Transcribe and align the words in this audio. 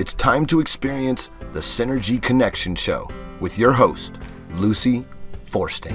It's 0.00 0.14
time 0.14 0.46
to 0.46 0.60
experience 0.60 1.30
the 1.52 1.60
Synergy 1.60 2.22
Connection 2.22 2.74
Show 2.74 3.06
with 3.38 3.58
your 3.58 3.72
host, 3.72 4.18
Lucy 4.54 5.04
Forsting. 5.44 5.94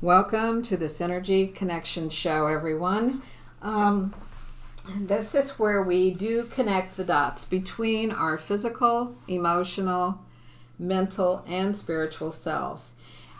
Welcome 0.00 0.62
to 0.62 0.76
the 0.76 0.84
Synergy 0.84 1.52
Connection 1.52 2.10
Show, 2.10 2.46
everyone. 2.46 3.22
Um, 3.60 4.14
this 4.96 5.34
is 5.34 5.58
where 5.58 5.82
we 5.82 6.12
do 6.12 6.44
connect 6.44 6.96
the 6.96 7.02
dots 7.02 7.44
between 7.44 8.12
our 8.12 8.38
physical, 8.38 9.16
emotional, 9.26 10.20
mental, 10.78 11.44
and 11.48 11.76
spiritual 11.76 12.30
selves. 12.30 12.94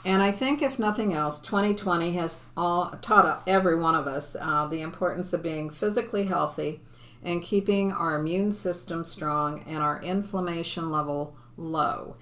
And 0.08 0.22
I 0.22 0.30
think, 0.30 0.62
if 0.62 0.78
nothing 0.78 1.12
else, 1.12 1.38
2020 1.42 2.12
has 2.12 2.40
all 2.56 2.96
taught 3.02 3.42
every 3.46 3.76
one 3.76 3.94
of 3.94 4.06
us 4.06 4.34
uh, 4.40 4.66
the 4.66 4.80
importance 4.80 5.34
of 5.34 5.42
being 5.42 5.68
physically 5.68 6.24
healthy 6.24 6.80
and 7.22 7.42
keeping 7.42 7.92
our 7.92 8.18
immune 8.18 8.52
system 8.52 9.04
strong 9.04 9.62
and 9.66 9.82
our 9.82 10.00
inflammation 10.00 10.90
level 10.90 11.36
low. 11.58 12.16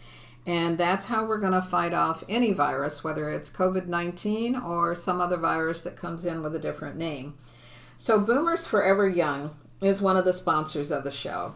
And 0.45 0.77
that's 0.77 1.07
how 1.07 1.27
we're 1.27 1.39
going 1.39 1.53
to 1.53 1.63
fight 1.63 1.93
off 1.93 2.25
any 2.29 2.51
virus, 2.53 3.05
whether 3.05 3.31
it's 3.31 3.49
COVID 3.49 3.87
19 3.87 4.57
or 4.57 4.97
some 4.97 5.21
other 5.21 5.37
virus 5.37 5.85
that 5.85 5.97
comes 5.97 6.27
in 6.27 6.43
with 6.43 6.57
a 6.57 6.59
different 6.59 6.97
name. 6.97 7.35
So, 7.97 8.19
Boomers 8.19 8.67
Forever 8.67 9.09
Young 9.09 9.55
is 9.81 10.03
one 10.03 10.17
of 10.17 10.25
the 10.25 10.33
sponsors 10.33 10.91
of 10.91 11.05
the 11.05 11.13
show. 11.13 11.55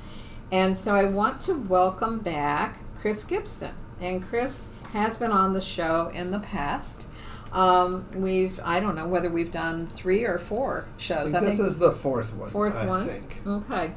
And 0.52 0.78
so, 0.78 0.96
I 0.96 1.06
want 1.06 1.42
to 1.42 1.54
welcome 1.54 2.20
back 2.20 2.80
Chris 3.00 3.24
Gibson. 3.24 3.74
And 4.00 4.24
Chris 4.24 4.74
has 4.92 5.18
been 5.18 5.32
on 5.32 5.54
the 5.54 5.62
show 5.62 6.10
in 6.14 6.32
the 6.32 6.40
past. 6.40 7.08
Um, 7.52 8.06
we've 8.14 8.60
I 8.64 8.80
don't 8.80 8.96
know 8.96 9.08
whether 9.08 9.30
we've 9.30 9.52
done 9.52 9.88
three 9.88 10.26
or 10.26 10.38
four 10.38 10.86
shows. 10.98 11.34
I 11.34 11.40
think 11.40 11.52
this 11.52 11.60
is 11.60 11.80
the 11.80 11.92
fourth 11.92 12.34
one. 12.34 12.50
Fourth 12.50 12.76
I 12.76 12.86
one. 12.86 13.08
think. 13.08 13.42
Okay. 13.48 13.92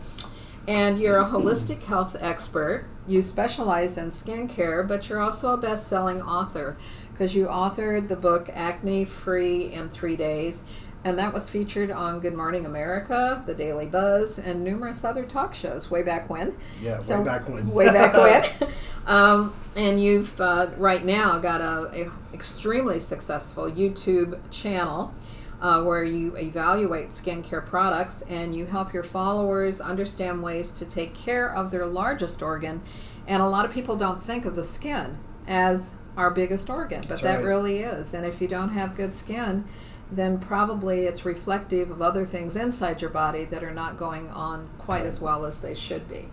And 0.68 1.00
you're 1.00 1.18
a 1.18 1.24
holistic 1.24 1.82
health 1.84 2.14
expert. 2.20 2.86
You 3.06 3.22
specialize 3.22 3.96
in 3.96 4.10
skincare, 4.10 4.86
but 4.86 5.08
you're 5.08 5.20
also 5.20 5.54
a 5.54 5.56
best-selling 5.56 6.20
author 6.20 6.76
because 7.10 7.34
you 7.34 7.46
authored 7.46 8.08
the 8.08 8.16
book 8.16 8.50
Acne 8.52 9.06
Free 9.06 9.72
in 9.72 9.88
Three 9.88 10.14
Days, 10.14 10.64
and 11.04 11.18
that 11.18 11.32
was 11.32 11.48
featured 11.48 11.90
on 11.90 12.20
Good 12.20 12.34
Morning 12.34 12.66
America, 12.66 13.42
The 13.46 13.54
Daily 13.54 13.86
Buzz, 13.86 14.38
and 14.38 14.64
numerous 14.64 15.04
other 15.04 15.24
talk 15.24 15.54
shows 15.54 15.90
way 15.90 16.02
back 16.02 16.28
when. 16.28 16.56
Yeah, 16.82 16.98
So, 17.00 17.18
way 17.20 17.24
back 17.24 17.48
when. 17.48 17.68
way 17.70 17.86
back 17.86 18.14
when. 18.60 18.70
um, 19.06 19.54
and 19.76 20.02
you've 20.02 20.40
uh, 20.40 20.68
right 20.76 21.04
now 21.04 21.38
got 21.38 21.60
a, 21.60 22.06
a 22.06 22.34
extremely 22.34 22.98
successful 22.98 23.70
YouTube 23.70 24.38
channel 24.50 25.14
uh, 25.60 25.82
where 25.82 26.04
you 26.04 26.36
evaluate 26.36 27.08
skincare 27.08 27.64
products 27.64 28.22
and 28.22 28.54
you 28.54 28.66
help 28.66 28.92
your 28.92 29.02
followers 29.02 29.80
understand 29.80 30.42
ways 30.42 30.72
to 30.72 30.84
take 30.84 31.14
care 31.14 31.52
of 31.54 31.70
their 31.70 31.86
largest 31.86 32.42
organ. 32.42 32.82
And 33.26 33.42
a 33.42 33.46
lot 33.48 33.64
of 33.64 33.72
people 33.72 33.96
don't 33.96 34.22
think 34.22 34.44
of 34.44 34.56
the 34.56 34.64
skin 34.64 35.18
as 35.46 35.92
our 36.16 36.30
biggest 36.30 36.68
organ, 36.70 37.00
but 37.02 37.08
That's 37.10 37.20
that 37.22 37.36
right. 37.36 37.44
really 37.44 37.80
is. 37.80 38.14
And 38.14 38.24
if 38.26 38.40
you 38.40 38.48
don't 38.48 38.70
have 38.70 38.96
good 38.96 39.14
skin, 39.14 39.64
then 40.10 40.38
probably 40.38 41.06
it's 41.06 41.24
reflective 41.24 41.90
of 41.90 42.00
other 42.00 42.24
things 42.24 42.56
inside 42.56 43.02
your 43.02 43.10
body 43.10 43.44
that 43.44 43.62
are 43.62 43.72
not 43.72 43.98
going 43.98 44.28
on 44.30 44.68
quite 44.78 45.04
as 45.04 45.20
well 45.20 45.44
as 45.44 45.60
they 45.60 45.74
should 45.74 46.08
be. 46.08 46.28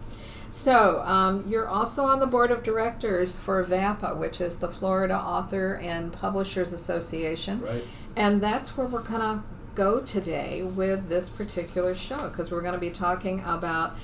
So, 0.50 1.02
um, 1.02 1.44
you're 1.48 1.68
also 1.68 2.06
on 2.06 2.20
the 2.20 2.28
board 2.28 2.52
of 2.52 2.64
directors 2.64 3.38
for 3.38 3.64
FAPA, 3.64 4.16
which 4.16 4.40
is 4.40 4.60
the 4.60 4.70
Florida 4.70 5.16
Author 5.16 5.76
and 5.76 6.14
Publishers 6.14 6.72
Association. 6.72 7.62
Right. 7.62 7.84
And 8.16 8.42
that's 8.42 8.78
where 8.78 8.88
we're 8.88 9.02
going 9.02 9.20
to 9.20 9.44
go 9.74 10.00
today 10.00 10.64
with 10.64 11.10
this 11.10 11.28
particular 11.28 11.94
show 11.94 12.30
because 12.30 12.52
we're 12.52 12.62
going 12.62 12.74
to 12.74 12.80
be 12.80 12.90
talking 12.90 13.42
about 13.46 13.98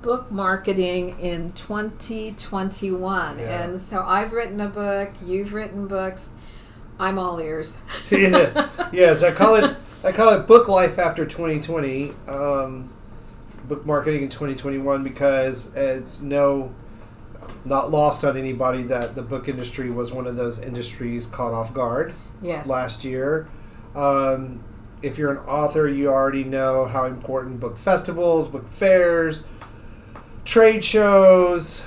book 0.00 0.32
marketing 0.32 1.18
in 1.20 1.52
2021. 1.52 3.38
Yeah. 3.38 3.62
And 3.62 3.80
so 3.80 4.02
I've 4.02 4.32
written 4.32 4.60
a 4.60 4.68
book, 4.68 5.10
you've 5.24 5.52
written 5.52 5.86
books. 5.86 6.32
I'm 6.98 7.18
all 7.18 7.38
ears. 7.40 7.80
yeah. 8.10 9.14
So 9.14 9.28
I 9.28 9.32
call 9.32 9.56
it 9.56 9.76
I 10.04 10.12
call 10.12 10.34
it 10.34 10.46
book 10.46 10.68
life 10.68 10.98
after 10.98 11.24
2020, 11.24 12.10
um, 12.28 12.90
book 13.64 13.86
marketing 13.86 14.24
in 14.24 14.28
2021 14.28 15.02
because 15.04 15.74
it's 15.76 16.20
no 16.20 16.74
not 17.64 17.90
lost 17.90 18.24
on 18.24 18.36
anybody 18.36 18.82
that 18.84 19.14
the 19.14 19.22
book 19.22 19.48
industry 19.48 19.90
was 19.90 20.12
one 20.12 20.26
of 20.26 20.36
those 20.36 20.60
industries 20.60 21.26
caught 21.26 21.52
off 21.52 21.72
guard 21.72 22.12
Yes. 22.40 22.66
last 22.66 23.04
year. 23.04 23.46
Um, 23.94 24.62
if 25.02 25.18
you're 25.18 25.30
an 25.32 25.38
author, 25.38 25.86
you 25.88 26.08
already 26.08 26.44
know 26.44 26.84
how 26.86 27.04
important 27.06 27.60
book 27.60 27.76
festivals, 27.76 28.48
book 28.48 28.68
fairs, 28.70 29.46
trade 30.44 30.84
shows, 30.84 31.82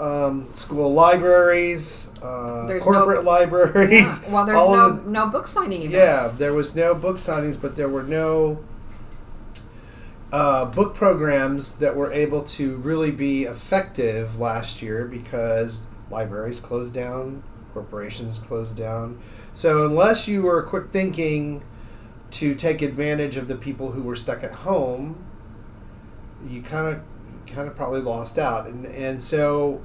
um, 0.00 0.48
school 0.54 0.92
libraries, 0.92 2.08
uh, 2.22 2.66
corporate 2.80 3.22
no- 3.24 3.30
libraries. 3.30 4.22
Yeah. 4.24 4.30
Well, 4.32 4.46
there's 4.46 4.56
no, 4.56 4.92
the- 4.92 5.10
no 5.10 5.26
book 5.28 5.46
signing 5.46 5.82
events. 5.82 5.94
yeah, 5.94 6.28
there 6.38 6.52
was 6.54 6.74
no 6.74 6.94
book 6.94 7.16
signings, 7.16 7.60
but 7.60 7.76
there 7.76 7.88
were 7.88 8.02
no 8.02 8.64
uh, 10.32 10.64
book 10.66 10.94
programs 10.94 11.78
that 11.78 11.96
were 11.96 12.12
able 12.12 12.42
to 12.44 12.76
really 12.76 13.10
be 13.10 13.44
effective 13.44 14.38
last 14.38 14.80
year 14.80 15.04
because 15.06 15.86
libraries 16.10 16.60
closed 16.60 16.94
down, 16.94 17.42
corporations 17.74 18.38
closed 18.38 18.76
down. 18.76 19.20
So 19.52 19.84
unless 19.86 20.28
you 20.28 20.42
were 20.42 20.62
quick 20.62 20.90
thinking 20.92 21.62
to 22.32 22.54
take 22.54 22.80
advantage 22.80 23.36
of 23.36 23.48
the 23.48 23.56
people 23.56 23.92
who 23.92 24.02
were 24.02 24.14
stuck 24.16 24.44
at 24.44 24.52
home, 24.52 25.24
you 26.48 26.62
kind 26.62 26.86
of 26.96 27.02
kind 27.52 27.66
of 27.66 27.74
probably 27.74 28.00
lost 28.00 28.38
out. 28.38 28.66
And 28.68 28.86
and 28.86 29.20
so 29.20 29.84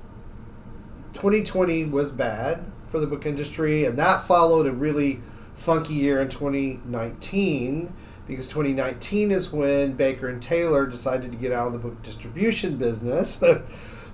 2020 1.15 1.85
was 1.85 2.11
bad 2.11 2.63
for 2.87 2.99
the 2.99 3.07
book 3.07 3.25
industry, 3.25 3.85
and 3.85 3.97
that 3.97 4.25
followed 4.25 4.67
a 4.67 4.71
really 4.71 5.21
funky 5.53 5.93
year 5.93 6.21
in 6.21 6.29
2019 6.29 7.93
because 8.27 8.47
2019 8.49 9.31
is 9.31 9.51
when 9.51 9.93
Baker 9.93 10.27
and 10.27 10.41
Taylor 10.41 10.85
decided 10.85 11.31
to 11.31 11.37
get 11.37 11.51
out 11.51 11.67
of 11.67 11.73
the 11.73 11.79
book 11.79 12.01
distribution 12.03 12.77
business. 12.77 13.41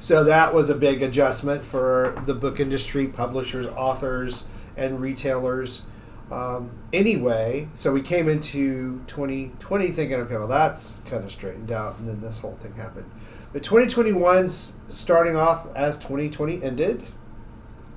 So 0.01 0.23
that 0.23 0.51
was 0.51 0.71
a 0.71 0.73
big 0.73 1.03
adjustment 1.03 1.63
for 1.63 2.19
the 2.25 2.33
book 2.33 2.59
industry, 2.59 3.05
publishers, 3.05 3.67
authors, 3.67 4.47
and 4.75 4.99
retailers. 4.99 5.83
Um, 6.31 6.71
anyway, 6.91 7.69
so 7.75 7.93
we 7.93 8.01
came 8.01 8.27
into 8.27 9.03
2020 9.05 9.91
thinking, 9.91 10.17
okay, 10.21 10.37
well, 10.37 10.47
that's 10.47 10.95
kind 11.05 11.23
of 11.23 11.31
straightened 11.31 11.71
out, 11.71 11.99
and 11.99 12.07
then 12.07 12.19
this 12.19 12.39
whole 12.39 12.55
thing 12.55 12.73
happened. 12.73 13.11
But 13.53 13.63
2021's 13.63 14.73
starting 14.87 15.35
off 15.35 15.67
as 15.75 15.97
2020 15.97 16.63
ended, 16.63 17.03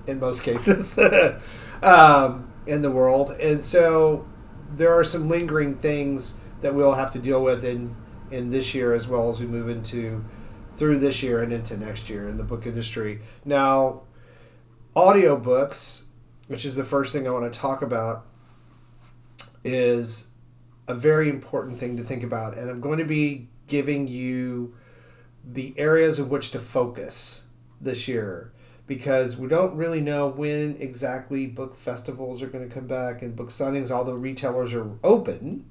in 0.06 0.18
most 0.18 0.42
cases, 0.42 0.98
um, 1.82 2.52
in 2.66 2.82
the 2.82 2.90
world. 2.90 3.32
And 3.32 3.62
so 3.62 4.26
there 4.74 4.92
are 4.92 5.04
some 5.04 5.28
lingering 5.28 5.76
things 5.76 6.34
that 6.60 6.74
we'll 6.74 6.94
have 6.94 7.10
to 7.12 7.18
deal 7.18 7.42
with 7.42 7.64
in, 7.64 7.94
in 8.30 8.50
this 8.50 8.74
year 8.74 8.94
as 8.94 9.06
well 9.06 9.30
as 9.30 9.38
we 9.38 9.46
move 9.46 9.68
into 9.68 10.24
through 10.76 10.98
this 10.98 11.22
year 11.22 11.42
and 11.42 11.52
into 11.52 11.76
next 11.76 12.10
year 12.10 12.28
in 12.28 12.36
the 12.36 12.42
book 12.42 12.66
industry. 12.66 13.20
Now, 13.44 14.02
audiobooks, 14.96 16.04
which 16.48 16.64
is 16.64 16.74
the 16.74 16.84
first 16.84 17.12
thing 17.12 17.28
I 17.28 17.30
want 17.30 17.52
to 17.52 17.58
talk 17.58 17.80
about, 17.82 18.26
is 19.62 20.28
a 20.88 20.94
very 20.94 21.28
important 21.28 21.78
thing 21.78 21.96
to 21.96 22.02
think 22.02 22.22
about. 22.22 22.56
And 22.56 22.68
I'm 22.68 22.80
going 22.80 22.98
to 22.98 23.04
be 23.04 23.48
giving 23.66 24.08
you 24.08 24.74
the 25.46 25.74
areas 25.78 26.18
in 26.18 26.28
which 26.28 26.50
to 26.50 26.58
focus 26.58 27.44
this 27.80 28.08
year 28.08 28.52
because 28.86 29.36
we 29.36 29.48
don't 29.48 29.74
really 29.76 30.00
know 30.00 30.28
when 30.28 30.76
exactly 30.78 31.46
book 31.46 31.74
festivals 31.74 32.42
are 32.42 32.46
going 32.46 32.68
to 32.68 32.74
come 32.74 32.86
back 32.86 33.22
and 33.22 33.34
book 33.34 33.48
signings, 33.48 33.90
although 33.90 34.12
retailers 34.12 34.74
are 34.74 34.98
open 35.02 35.64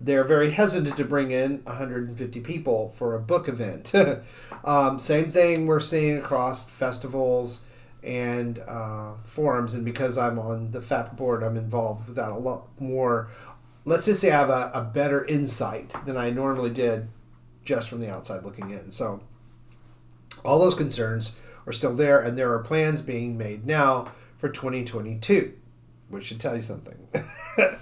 they're 0.00 0.24
very 0.24 0.50
hesitant 0.50 0.96
to 0.96 1.04
bring 1.04 1.30
in 1.30 1.62
150 1.64 2.40
people 2.40 2.92
for 2.96 3.14
a 3.14 3.20
book 3.20 3.48
event. 3.48 3.92
um, 4.64 4.98
same 4.98 5.30
thing 5.30 5.66
we're 5.66 5.80
seeing 5.80 6.18
across 6.18 6.68
festivals 6.68 7.64
and 8.02 8.60
uh, 8.60 9.14
forums, 9.24 9.74
and 9.74 9.84
because 9.84 10.16
I'm 10.16 10.38
on 10.38 10.70
the 10.70 10.80
FAP 10.80 11.16
board, 11.16 11.42
I'm 11.42 11.56
involved 11.56 12.06
with 12.06 12.16
that 12.16 12.30
a 12.30 12.38
lot 12.38 12.68
more. 12.80 13.28
Let's 13.84 14.06
just 14.06 14.20
say 14.20 14.30
I 14.30 14.38
have 14.38 14.50
a, 14.50 14.70
a 14.72 14.82
better 14.82 15.24
insight 15.24 15.92
than 16.06 16.16
I 16.16 16.30
normally 16.30 16.70
did 16.70 17.08
just 17.68 17.88
from 17.88 18.00
the 18.00 18.10
outside 18.10 18.44
looking 18.44 18.70
in. 18.70 18.90
So, 18.90 19.20
all 20.44 20.58
those 20.58 20.74
concerns 20.74 21.36
are 21.66 21.72
still 21.72 21.94
there, 21.94 22.20
and 22.20 22.36
there 22.36 22.52
are 22.52 22.58
plans 22.60 23.02
being 23.02 23.36
made 23.36 23.66
now 23.66 24.12
for 24.38 24.48
2022, 24.48 25.52
which 26.08 26.24
should 26.24 26.40
tell 26.40 26.56
you 26.56 26.62
something. 26.62 27.08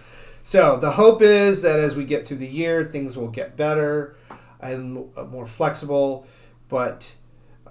So 0.47 0.77
the 0.77 0.93
hope 0.93 1.23
is 1.23 1.62
that 1.62 1.81
as 1.81 1.97
we 1.97 2.05
get 2.05 2.25
through 2.25 2.37
the 2.37 2.47
year, 2.47 2.85
things 2.85 3.17
will 3.17 3.27
get 3.27 3.56
better 3.56 4.17
and 4.61 5.12
more 5.29 5.44
flexible. 5.44 6.25
But 6.69 7.12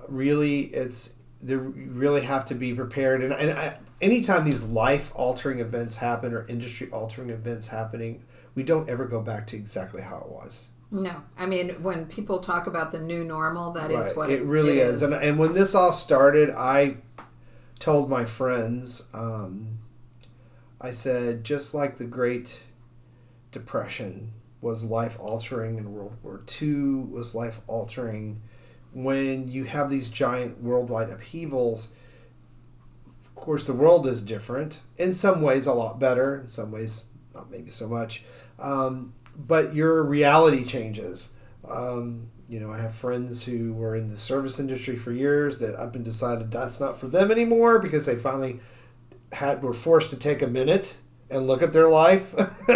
really, 0.10 0.64
it's 0.64 1.14
they 1.42 1.56
really 1.56 2.24
have 2.24 2.44
to 2.48 2.54
be 2.54 2.74
prepared. 2.74 3.24
And, 3.24 3.32
and 3.32 3.58
I, 3.58 3.80
anytime 4.02 4.44
these 4.44 4.66
life 4.66 5.14
altering 5.16 5.60
events 5.60 5.96
happen 5.96 6.34
or 6.34 6.46
industry 6.50 6.90
altering 6.92 7.30
events 7.30 7.68
happening, 7.68 8.26
we 8.56 8.64
don't 8.64 8.90
ever 8.90 9.06
go 9.06 9.22
back 9.22 9.48
to 9.48 9.56
exactly 9.56 10.02
how 10.02 10.18
it 10.18 10.28
was. 10.28 10.68
No, 10.96 11.24
I 11.38 11.46
mean 11.46 11.84
when 11.84 12.06
people 12.06 12.40
talk 12.40 12.68
about 12.68 12.94
the 12.94 13.02
new 13.02 13.26
normal, 13.26 13.74
that 13.74 13.92
right. 13.92 14.06
is 14.06 14.16
what 14.16 14.30
it 14.30 14.44
really 14.44 14.80
it 14.80 14.88
is. 14.88 15.04
is. 15.04 15.12
And, 15.12 15.22
and 15.22 15.38
when 15.38 15.54
this 15.54 15.76
all 15.76 15.92
started, 15.92 16.52
I 16.52 16.98
told 17.80 18.10
my 18.10 18.24
friends, 18.24 19.10
um, 19.14 19.80
I 20.80 20.92
said, 20.92 21.44
just 21.44 21.74
like 21.74 21.98
the 21.98 22.06
great 22.06 22.62
depression 23.52 24.32
was 24.62 24.86
life 24.86 25.18
altering 25.20 25.78
and 25.78 25.94
World 25.94 26.16
War 26.24 26.42
II 26.62 27.08
was 27.12 27.36
life 27.36 27.60
altering. 27.68 28.42
When 28.94 29.50
you 29.50 29.66
have 29.66 29.90
these 29.90 30.08
giant 30.08 30.64
worldwide 30.64 31.10
upheavals, 31.10 31.92
of 33.26 33.36
course, 33.36 33.66
the 33.66 33.74
world 33.74 34.08
is 34.08 34.22
different. 34.22 34.80
In 34.98 35.14
some 35.14 35.42
ways, 35.42 35.66
a 35.66 35.74
lot 35.74 36.00
better. 36.00 36.40
In 36.40 36.48
some 36.48 36.72
ways, 36.72 37.04
not 37.34 37.52
maybe 37.52 37.70
so 37.70 37.90
much. 37.90 38.24
Um, 38.58 39.14
but 39.38 39.76
your 39.76 40.04
reality 40.04 40.64
changes. 40.66 41.32
Um, 41.68 42.28
you 42.48 42.60
know, 42.60 42.70
I 42.70 42.80
have 42.80 42.94
friends 42.94 43.44
who 43.44 43.74
were 43.74 43.96
in 43.96 44.10
the 44.10 44.18
service 44.18 44.60
industry 44.60 44.96
for 44.96 45.12
years 45.12 45.60
that 45.60 45.76
up 45.76 45.96
and 45.96 46.06
decided 46.06 46.52
that's 46.52 46.80
not 46.80 47.00
for 47.00 47.08
them 47.08 47.32
anymore 47.32 47.80
because 47.80 48.06
they 48.06 48.16
finally 48.16 48.60
had 49.34 49.64
were 49.64 49.74
forced 49.74 50.12
to 50.12 50.16
take 50.16 50.42
a 50.42 50.48
minute 50.48 50.96
and 51.30 51.48
look 51.48 51.64
at 51.64 51.74
their 51.74 51.90
life 51.90 52.36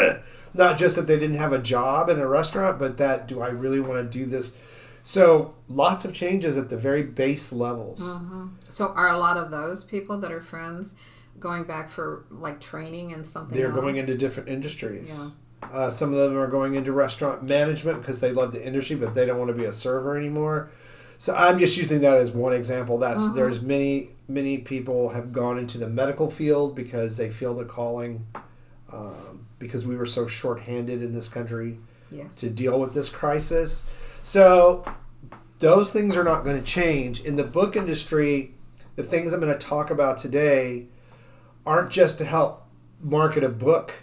not 0.53 0.77
just 0.77 0.95
that 0.95 1.07
they 1.07 1.19
didn't 1.19 1.37
have 1.37 1.53
a 1.53 1.59
job 1.59 2.09
in 2.09 2.19
a 2.19 2.27
restaurant, 2.27 2.79
but 2.79 2.97
that 2.97 3.27
do 3.27 3.41
I 3.41 3.49
really 3.49 3.79
want 3.79 4.11
to 4.11 4.17
do 4.17 4.25
this? 4.25 4.57
So 5.03 5.55
lots 5.67 6.05
of 6.05 6.13
changes 6.13 6.57
at 6.57 6.69
the 6.69 6.77
very 6.77 7.03
base 7.03 7.51
levels. 7.51 8.01
Mm-hmm. 8.01 8.47
So 8.69 8.89
are 8.89 9.09
a 9.09 9.17
lot 9.17 9.37
of 9.37 9.51
those 9.51 9.83
people 9.83 10.19
that 10.21 10.31
are 10.31 10.41
friends 10.41 10.95
going 11.39 11.63
back 11.63 11.89
for 11.89 12.25
like 12.29 12.59
training 12.59 13.13
and 13.13 13.25
something? 13.25 13.57
They're 13.57 13.67
else? 13.67 13.79
going 13.79 13.95
into 13.95 14.17
different 14.17 14.49
industries. 14.49 15.17
Yeah. 15.17 15.29
Uh, 15.71 15.89
some 15.89 16.13
of 16.13 16.19
them 16.19 16.37
are 16.37 16.47
going 16.47 16.75
into 16.75 16.91
restaurant 16.91 17.43
management 17.43 18.01
because 18.01 18.19
they 18.19 18.31
love 18.31 18.51
the 18.51 18.65
industry, 18.65 18.95
but 18.95 19.13
they 19.15 19.25
don't 19.25 19.37
want 19.37 19.49
to 19.49 19.53
be 19.55 19.65
a 19.65 19.73
server 19.73 20.17
anymore. 20.17 20.71
So 21.17 21.35
I'm 21.35 21.59
just 21.59 21.77
using 21.77 22.01
that 22.01 22.17
as 22.17 22.31
one 22.31 22.53
example. 22.53 22.97
That's 22.97 23.23
mm-hmm. 23.23 23.35
there's 23.35 23.61
many 23.61 24.09
many 24.27 24.59
people 24.59 25.09
have 25.09 25.33
gone 25.33 25.57
into 25.57 25.77
the 25.77 25.89
medical 25.89 26.29
field 26.29 26.75
because 26.75 27.17
they 27.17 27.29
feel 27.29 27.55
the 27.55 27.65
calling. 27.65 28.27
Um, 28.91 29.45
because 29.59 29.85
we 29.85 29.95
were 29.95 30.05
so 30.05 30.25
short-handed 30.25 31.03
in 31.03 31.13
this 31.13 31.27
country 31.29 31.77
yes. 32.11 32.37
to 32.37 32.49
deal 32.49 32.79
with 32.79 32.93
this 32.93 33.09
crisis. 33.09 33.85
So 34.23 34.85
those 35.59 35.91
things 35.91 36.15
are 36.15 36.23
not 36.23 36.43
going 36.43 36.57
to 36.57 36.65
change. 36.65 37.21
In 37.21 37.35
the 37.35 37.43
book 37.43 37.75
industry, 37.75 38.53
the 38.95 39.03
things 39.03 39.31
I'm 39.31 39.39
going 39.41 39.51
to 39.51 39.59
talk 39.59 39.91
about 39.91 40.17
today 40.17 40.87
aren't 41.65 41.91
just 41.91 42.17
to 42.19 42.25
help 42.25 42.65
market 43.01 43.43
a 43.43 43.49
book 43.49 43.93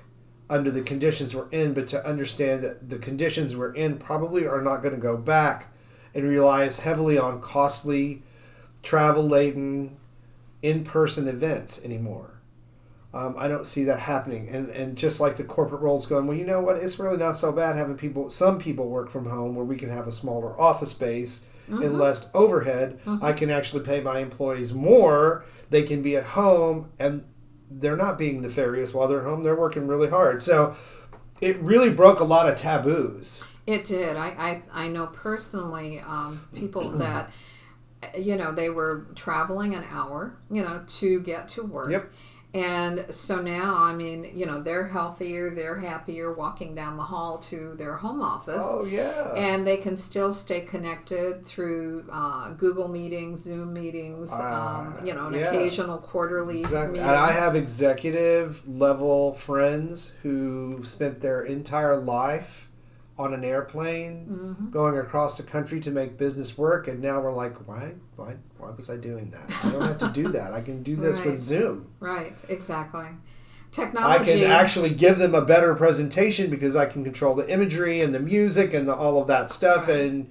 under 0.49 0.71
the 0.71 0.83
conditions 0.83 1.35
we're 1.35 1.49
in, 1.51 1.75
but 1.75 1.87
to 1.89 2.07
understand 2.07 2.63
that 2.63 2.89
the 2.89 2.99
conditions 2.99 3.57
we're 3.57 3.75
in 3.75 3.99
probably 3.99 4.47
are 4.47 4.63
not 4.63 4.83
going 4.83 4.95
to 4.95 5.01
go 5.01 5.17
back 5.17 5.73
and 6.15 6.25
relies 6.25 6.81
heavily 6.81 7.19
on 7.19 7.41
costly, 7.41 8.23
travel 8.83 9.27
laden, 9.27 9.97
in 10.63 10.85
person 10.85 11.29
events 11.29 11.85
anymore. 11.85 12.41
Um, 13.13 13.35
I 13.39 13.49
don't 13.49 13.67
see 13.67 13.85
that 13.85 14.01
happening. 14.01 14.49
And 14.49 14.69
and 14.71 14.97
just 14.97 15.21
like 15.21 15.37
the 15.37 15.45
corporate 15.45 15.81
roles 15.81 16.07
going, 16.07 16.27
well, 16.27 16.37
you 16.37 16.45
know 16.45 16.61
what? 16.61 16.77
It's 16.77 16.99
really 16.99 17.17
not 17.17 17.37
so 17.37 17.51
bad 17.51 17.77
having 17.77 17.97
people, 17.97 18.29
some 18.29 18.59
people 18.59 18.89
work 18.89 19.11
from 19.11 19.27
home 19.27 19.55
where 19.55 19.65
we 19.65 19.77
can 19.77 19.91
have 19.91 20.07
a 20.07 20.13
smaller 20.13 20.59
office 20.61 20.91
space 20.91 21.45
mm-hmm. 21.69 21.83
and 21.83 21.99
less 21.99 22.29
overhead. 22.35 23.01
Mm-hmm. 23.05 23.25
I 23.25 23.33
can 23.33 23.51
actually 23.51 23.85
pay 23.85 24.01
my 24.01 24.19
employees 24.19 24.73
more. 24.73 25.45
They 25.71 25.83
can 25.83 26.03
be 26.03 26.17
at 26.17 26.25
home 26.25 26.91
and 26.99 27.25
they're 27.71 27.97
not 27.97 28.19
being 28.19 28.43
nefarious 28.43 28.95
while 28.95 29.09
they're 29.09 29.25
home. 29.25 29.43
They're 29.43 29.59
working 29.59 29.87
really 29.87 30.09
hard. 30.09 30.43
So 30.43 30.77
it 31.41 31.59
really 31.61 31.91
broke 31.91 32.21
a 32.21 32.25
lot 32.25 32.49
of 32.49 32.57
taboos. 32.57 33.45
It 33.67 33.85
did. 33.85 34.17
I, 34.17 34.29
I, 34.29 34.85
I 34.85 34.89
know 34.89 35.07
personally 35.09 36.01
um, 36.01 36.47
people 36.55 36.89
that, 36.99 37.31
you 38.17 38.37
know, 38.37 38.53
they 38.53 38.71
were 38.71 39.07
traveling 39.15 39.75
an 39.75 39.85
hour, 39.91 40.37
you 40.51 40.63
know, 40.63 40.85
to 40.87 41.21
get 41.21 41.49
to 41.49 41.63
work. 41.63 41.91
Yep 41.91 42.13
and 42.57 43.15
so 43.15 43.43
now, 43.43 43.77
I 43.77 43.95
mean, 43.95 44.31
you 44.33 44.47
know, 44.47 44.63
they're 44.63 44.87
healthier, 44.87 45.55
they're 45.55 45.79
happier 45.79 46.33
walking 46.33 46.75
down 46.75 46.97
the 46.97 47.03
hall 47.03 47.37
to 47.39 47.75
their 47.75 47.97
home 47.97 48.23
office. 48.23 48.63
Oh, 48.65 48.87
yeah. 48.87 49.35
And 49.35 49.67
they 49.67 49.77
can 49.77 49.95
still 49.95 50.33
stay 50.33 50.63
connected 50.63 51.45
through 51.45 52.09
uh, 52.11 52.53
Google 52.53 52.89
meetings, 52.89 53.43
Zoom 53.43 53.75
meetings, 53.75 54.33
uh, 54.33 54.37
um, 54.99 55.07
you 55.07 55.13
know, 55.13 55.27
an 55.27 55.35
yeah. 55.35 55.51
occasional 55.51 55.99
quarterly 55.99 56.61
exactly. 56.61 56.93
meeting. 56.93 57.07
And 57.07 57.15
I 57.15 57.33
have 57.33 57.55
executive 57.55 58.67
level 58.67 59.35
friends 59.35 60.15
who 60.23 60.81
spent 60.83 61.21
their 61.21 61.43
entire 61.43 61.99
life 61.99 62.71
on 63.19 63.35
an 63.35 63.45
airplane 63.45 64.27
mm-hmm. 64.27 64.71
going 64.71 64.97
across 64.99 65.37
the 65.37 65.43
country 65.43 65.81
to 65.81 65.91
make 65.91 66.19
business 66.19 66.59
work 66.59 66.87
and 66.87 67.01
now 67.01 67.19
we're 67.19 67.33
like 67.33 67.67
why 67.67 67.95
why 68.17 68.35
why 68.59 68.71
was 68.71 68.91
i 68.91 68.97
doing 68.97 69.31
that 69.31 69.51
i 69.65 69.71
don't 69.71 69.83
have 69.83 69.99
to 69.99 70.09
do 70.09 70.29
that 70.29 70.53
i 70.53 70.61
can 70.61 70.83
do 70.83 70.97
this 71.07 71.19
right. 71.19 71.27
with 71.27 71.41
zoom 71.41 71.87
right 72.01 72.45
exactly 72.49 73.07
technology 73.71 74.23
i 74.23 74.25
can 74.25 74.45
actually 74.45 74.91
give 74.91 75.19
them 75.19 75.35
a 75.35 75.43
better 75.43 75.75
presentation 75.75 76.51
because 76.51 76.75
i 76.75 76.87
can 76.87 77.05
control 77.05 77.35
the 77.35 77.49
imagery 77.51 78.01
and 78.01 78.15
the 78.15 78.21
music 78.21 78.73
and 78.73 78.89
the, 78.89 78.95
all 78.95 79.21
of 79.21 79.27
that 79.27 79.51
stuff 79.51 79.89
right. 79.89 80.01
and 80.01 80.31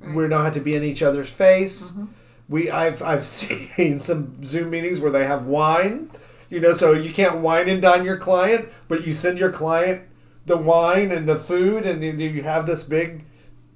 right. 0.00 0.14
we 0.14 0.28
don't 0.28 0.44
have 0.44 0.54
to 0.54 0.60
be 0.60 0.74
in 0.74 0.82
each 0.82 1.02
other's 1.02 1.30
face 1.30 1.90
mm-hmm. 1.90 2.06
we 2.48 2.70
i've 2.70 3.02
i've 3.02 3.24
seen 3.26 4.00
some 4.00 4.42
zoom 4.44 4.70
meetings 4.70 5.00
where 5.00 5.10
they 5.10 5.26
have 5.26 5.46
wine 5.46 6.10
you 6.48 6.60
know 6.60 6.72
so 6.72 6.92
you 6.92 7.12
can't 7.12 7.38
wine 7.38 7.68
and 7.68 7.82
dine 7.82 8.04
your 8.04 8.16
client 8.16 8.68
but 8.88 9.06
you 9.06 9.12
send 9.12 9.38
your 9.38 9.52
client 9.52 10.02
the 10.48 10.56
wine 10.56 11.12
and 11.12 11.28
the 11.28 11.36
food, 11.36 11.86
and 11.86 12.02
you 12.02 12.42
have 12.42 12.66
this 12.66 12.82
big 12.82 13.24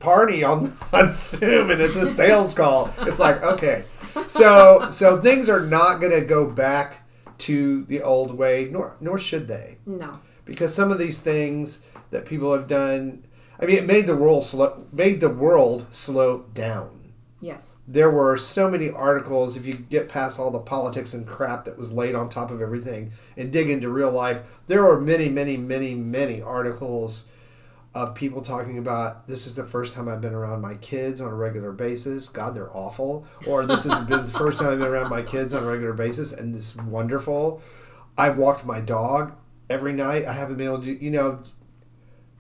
party 0.02 0.44
on 0.44 0.76
on 0.92 1.09
Zoom, 1.09 1.71
and 1.71 1.80
it's 1.80 1.97
a 1.97 2.06
sales 2.06 2.52
call. 2.52 2.92
It's 3.00 3.18
like 3.18 3.42
okay, 3.42 3.85
so 4.28 4.90
so 4.90 5.21
things 5.21 5.49
are 5.49 5.64
not 5.64 6.00
going 6.00 6.12
to 6.12 6.26
go 6.26 6.47
back 6.47 7.09
to 7.38 7.85
the 7.85 8.02
old 8.02 8.37
way, 8.37 8.68
nor 8.71 8.97
nor 9.00 9.18
should 9.18 9.49
they. 9.49 9.78
No, 9.87 10.21
because 10.44 10.75
some 10.75 10.90
of 10.90 10.99
these 10.99 11.21
things 11.21 11.85
that 12.11 12.26
people 12.26 12.52
have 12.52 12.66
done, 12.66 13.25
I 13.59 13.66
mean, 13.66 13.76
it 13.76 13.87
made 13.87 14.06
the 14.06 14.16
world 14.16 14.44
slow, 14.44 14.85
made 14.92 15.21
the 15.21 15.30
world 15.30 15.87
slow 15.90 16.44
down. 16.52 16.99
Yes. 17.40 17.78
There 17.88 18.11
were 18.11 18.38
so 18.38 18.71
many 18.71 18.88
articles. 18.88 19.56
If 19.56 19.66
you 19.66 19.75
get 19.75 20.09
past 20.09 20.38
all 20.38 20.52
the 20.52 20.61
politics 20.61 21.12
and 21.12 21.26
crap 21.26 21.64
that 21.64 21.76
was 21.76 21.92
laid 21.92 22.14
on 22.14 22.28
top 22.28 22.52
of 22.52 22.62
everything 22.62 23.12
and 23.37 23.52
dig 23.52 23.68
into 23.68 23.88
real 23.88 24.12
life, 24.12 24.42
there 24.68 24.85
were 24.85 25.00
many, 25.00 25.28
many, 25.28 25.56
many, 25.56 25.92
many 25.92 26.40
articles 26.40 27.26
of 27.94 28.14
people 28.14 28.40
talking 28.40 28.78
about 28.78 29.26
this 29.26 29.46
is 29.46 29.54
the 29.54 29.64
first 29.64 29.92
time 29.92 30.08
I've 30.08 30.20
been 30.22 30.32
around 30.34 30.62
my 30.62 30.75
kids 30.76 31.20
on 31.20 31.30
a 31.30 31.34
regular 31.34 31.72
basis. 31.72 32.28
God, 32.28 32.54
they're 32.54 32.75
awful. 32.75 33.26
Or 33.46 33.66
this 33.66 33.84
has 33.84 34.04
been 34.06 34.25
the 34.25 34.32
first 34.38 34.61
time 34.61 34.70
I've 34.70 34.78
been 34.78 34.88
around 34.88 35.11
my 35.11 35.22
kids 35.22 35.52
on 35.52 35.62
a 35.62 35.66
regular 35.66 35.92
basis 35.92 36.32
and 36.32 36.54
it's 36.56 36.75
wonderful. 36.76 37.61
I 38.16 38.30
walked 38.30 38.64
my 38.64 38.80
dog 38.80 39.32
every 39.68 39.92
night. 39.92 40.25
I 40.25 40.32
haven't 40.32 40.56
been 40.56 40.68
able 40.68 40.82
to, 40.82 41.04
you 41.04 41.11
know, 41.11 41.42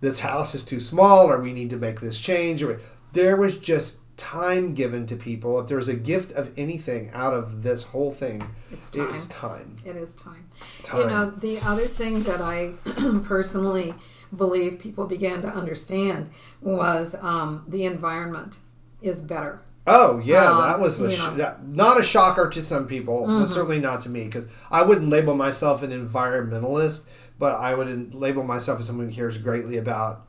this 0.00 0.20
house 0.20 0.54
is 0.54 0.64
too 0.64 0.80
small 0.80 1.30
or 1.30 1.38
we 1.40 1.52
need 1.52 1.70
to 1.70 1.76
make 1.76 2.00
this 2.00 2.18
change. 2.18 2.62
Or 2.62 2.80
there 3.12 3.36
was 3.36 3.58
just 3.58 4.00
time 4.16 4.74
given 4.74 5.06
to 5.06 5.16
people. 5.16 5.60
If 5.60 5.66
there's 5.68 5.88
a 5.88 5.94
gift 5.94 6.32
of 6.32 6.52
anything 6.56 7.10
out 7.12 7.34
of 7.34 7.62
this 7.62 7.84
whole 7.84 8.10
thing, 8.10 8.42
It's 8.70 8.90
time. 8.90 9.14
it's 9.14 9.26
time. 9.26 9.76
It 9.84 9.96
is 9.96 10.14
time. 10.14 10.48
Time. 10.82 11.00
You 11.00 11.06
know, 11.08 11.30
the 11.30 11.58
other 11.60 11.86
thing 11.86 12.22
that 12.22 12.40
I 12.40 12.72
personally 13.24 13.94
believe 14.34 14.78
people 14.78 15.06
began 15.06 15.42
to 15.42 15.48
understand 15.48 16.30
was 16.60 17.14
um, 17.20 17.64
the 17.68 17.84
environment 17.84 18.58
is 19.00 19.20
better. 19.20 19.60
Oh 19.86 20.20
yeah, 20.24 20.50
Um, 20.50 20.58
that 20.62 20.80
was 20.80 21.00
a 21.00 21.10
sh-. 21.10 21.18
Mm-hmm. 21.20 21.74
not 21.74 21.98
a 21.98 22.02
shocker 22.04 22.48
to 22.48 22.62
some 22.62 22.86
people, 22.86 23.26
but 23.26 23.46
certainly 23.46 23.80
not 23.80 24.00
to 24.02 24.08
me 24.08 24.24
because 24.24 24.48
I 24.70 24.82
wouldn't 24.82 25.08
label 25.10 25.34
myself 25.34 25.82
an 25.82 25.90
environmentalist, 25.90 27.06
but 27.38 27.56
I 27.56 27.74
would 27.74 28.14
label 28.14 28.44
myself 28.44 28.78
as 28.80 28.86
someone 28.86 29.08
who 29.08 29.12
cares 29.14 29.38
greatly 29.38 29.76
about 29.76 30.24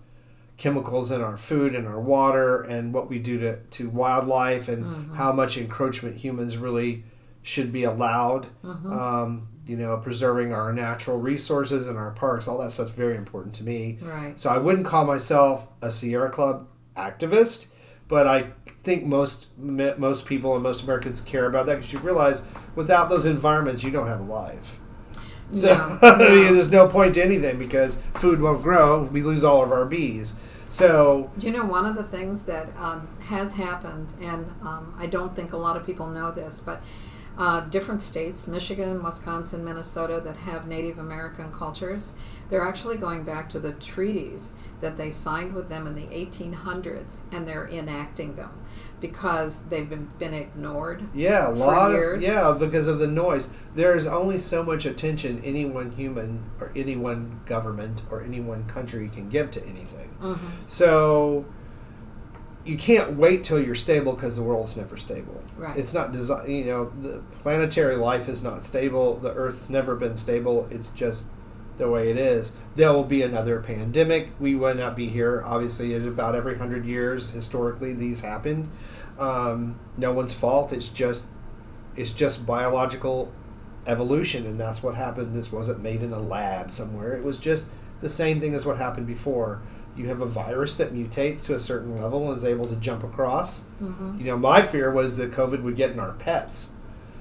chemicals 0.58 1.12
in 1.12 1.22
our 1.22 1.38
food 1.38 1.76
and 1.76 1.88
our 1.88 2.00
water 2.00 2.62
and 2.62 2.94
what 2.94 3.10
we 3.10 3.20
do 3.20 3.40
to, 3.40 3.58
to 3.58 3.90
wildlife 3.90 4.68
and 4.68 4.86
Mm-hmm. 4.86 5.16
how 5.16 5.32
much 5.32 5.58
encroachment 5.58 6.18
humans 6.18 6.58
really 6.58 7.04
should 7.44 7.72
be 7.72 7.84
allowed. 7.84 8.48
Mm-hmm. 8.64 8.92
Um, 8.92 9.48
you 9.66 9.78
know, 9.78 9.98
preserving 9.98 10.54
our 10.54 10.74
natural 10.74 11.20
resources 11.20 11.88
and 11.88 11.98
our 11.98 12.12
parks, 12.12 12.48
all 12.48 12.58
that 12.60 12.72
stuff's 12.72 12.92
very 12.92 13.16
important 13.16 13.54
to 13.56 13.64
me. 13.64 13.98
Right. 14.02 14.38
So 14.40 14.50
I 14.50 14.58
wouldn't 14.58 14.86
call 14.86 15.06
myself 15.06 15.68
a 15.82 15.92
Sierra 15.92 16.30
Club 16.30 16.68
activist, 16.96 17.68
but 18.08 18.28
I 18.28 18.52
think 18.84 19.06
most 19.06 19.48
most 19.58 20.26
people 20.26 20.54
and 20.56 20.64
most 20.64 20.84
Americans 20.84 21.22
care 21.22 21.46
about 21.46 21.66
that 21.68 21.76
because 21.76 21.94
you 21.94 22.00
realize 22.00 22.44
without 22.76 23.10
those 23.10 23.26
environments, 23.26 23.84
you 23.84 23.92
don't 23.92 24.08
have 24.08 24.20
a 24.20 24.24
life. 24.24 24.78
So 25.56 25.68
Yeah, 25.68 26.00
I 26.02 26.18
mean, 26.18 26.44
yeah. 26.44 26.52
there's 26.52 26.72
no 26.72 26.88
point 26.88 27.16
to 27.16 27.24
anything 27.24 27.58
because 27.58 27.96
food 28.16 28.42
won't 28.42 28.62
grow. 28.62 29.04
We 29.04 29.22
lose 29.22 29.44
all 29.44 29.64
of 29.64 29.72
our 29.72 29.86
bees. 29.86 30.34
So 30.68 31.30
you 31.40 31.52
know 31.52 31.66
one 31.66 31.86
of 31.86 31.96
the 31.96 32.04
things 32.04 32.44
that 32.44 32.76
um, 32.78 33.08
has 33.22 33.54
happened, 33.54 34.12
and 34.20 34.48
um, 34.64 34.96
I 34.98 35.06
don't 35.06 35.36
think 35.36 35.54
a 35.54 35.58
lot 35.58 35.78
of 35.78 35.86
people 35.86 36.08
know 36.08 36.32
this, 36.32 36.60
but 36.60 36.82
uh, 37.38 37.62
different 37.62 38.02
states, 38.02 38.48
Michigan, 38.48 39.04
Wisconsin, 39.04 39.64
Minnesota, 39.66 40.22
that 40.24 40.38
have 40.38 40.68
Native 40.68 41.00
American 41.00 41.52
cultures, 41.52 42.14
they're 42.50 42.62
actually 42.68 42.98
going 42.98 43.24
back 43.24 43.50
to 43.50 43.60
the 43.60 43.74
treaties 43.74 44.54
that 44.82 44.98
they 44.98 45.10
signed 45.10 45.54
with 45.54 45.70
them 45.70 45.88
in 45.88 45.96
the 45.96 46.08
1800s, 46.08 47.20
and 47.32 47.48
they're 47.48 47.68
enacting 47.70 48.36
them 48.36 48.52
because 49.00 49.64
they've 49.66 49.90
been, 49.90 50.06
been 50.20 50.34
ignored. 50.34 51.04
yeah, 51.14 51.48
a 51.50 51.52
For 51.52 51.58
lot 51.58 51.92
of 51.92 51.98
years. 51.98 52.24
yeah 52.24 52.56
because 52.58 52.88
of 52.88 53.00
the 53.00 53.08
noise. 53.08 53.54
There's 53.76 54.06
only 54.08 54.38
so 54.38 54.64
much 54.64 54.86
attention 54.86 55.42
any 55.44 55.66
one 55.66 55.92
human 55.92 56.44
or 56.60 56.72
any 56.76 56.96
one 56.96 57.42
government 57.46 58.04
or 58.12 58.22
any 58.24 58.40
one 58.40 58.66
country 58.66 59.10
can 59.10 59.30
give 59.30 59.52
to 59.52 59.66
anything. 59.66 60.10
Mm-hmm. 60.22 60.48
So 60.68 61.46
you 62.66 62.78
can't 62.78 63.18
wait 63.18 63.44
till 63.44 63.60
you're 63.60 63.76
stable 63.76 64.14
because 64.14 64.38
the 64.38 64.44
world's 64.44 64.78
never 64.78 64.96
stable. 64.96 65.42
Right. 65.58 65.78
It's 65.78 65.94
not 65.94 66.12
designed. 66.12 66.52
You 66.52 66.66
know, 66.66 66.94
the 67.02 67.22
planetary 67.42 67.96
life 67.96 68.30
is 68.30 68.44
not 68.44 68.64
stable. 68.64 69.18
The 69.18 69.34
Earth's 69.34 69.70
never 69.70 69.96
been 69.96 70.16
stable. 70.16 70.68
It's 70.72 70.90
just 70.90 71.30
the 71.78 71.90
way 71.90 72.10
it 72.10 72.18
is. 72.18 72.56
There 72.76 72.94
will 72.94 73.04
be 73.04 73.22
another 73.22 73.60
pandemic. 73.60 74.30
We 74.40 74.56
will 74.56 74.76
not 74.76 74.96
be 74.96 75.08
here. 75.08 75.42
Obviously, 75.46 75.94
at 75.94 76.04
about 76.04 76.36
every 76.36 76.58
hundred 76.58 76.86
years, 76.86 77.32
historically, 77.32 77.94
these 77.94 78.22
happen. 78.22 78.72
Um, 79.20 79.80
no 79.98 80.14
one's 80.14 80.34
fault. 80.34 80.72
It's 80.72 80.88
just, 80.88 81.28
it's 81.96 82.12
just 82.12 82.46
biological 82.46 83.32
evolution, 83.86 84.46
and 84.46 84.60
that's 84.60 84.82
what 84.82 84.96
happened. 84.96 85.36
This 85.36 85.52
wasn't 85.52 85.82
made 85.82 86.02
in 86.02 86.14
a 86.14 86.20
lab 86.20 86.72
somewhere. 86.72 87.14
It 87.14 87.24
was 87.24 87.40
just 87.40 87.72
the 88.02 88.10
same 88.10 88.40
thing 88.40 88.54
as 88.54 88.66
what 88.66 88.78
happened 88.78 89.08
before. 89.08 89.62
You 89.96 90.08
have 90.08 90.22
a 90.22 90.26
virus 90.26 90.76
that 90.76 90.94
mutates 90.94 91.46
to 91.46 91.56
a 91.56 91.60
certain 91.60 92.00
level 92.02 92.30
and 92.30 92.38
is 92.38 92.46
able 92.46 92.66
to 92.66 92.76
jump 92.76 93.04
across. 93.04 93.66
Mm-hmm. 93.82 94.18
You 94.20 94.26
know, 94.26 94.38
my 94.38 94.62
fear 94.62 94.92
was 94.92 95.18
that 95.18 95.32
COVID 95.32 95.62
would 95.62 95.76
get 95.76 95.92
in 95.92 96.00
our 96.00 96.14
pets 96.14 96.70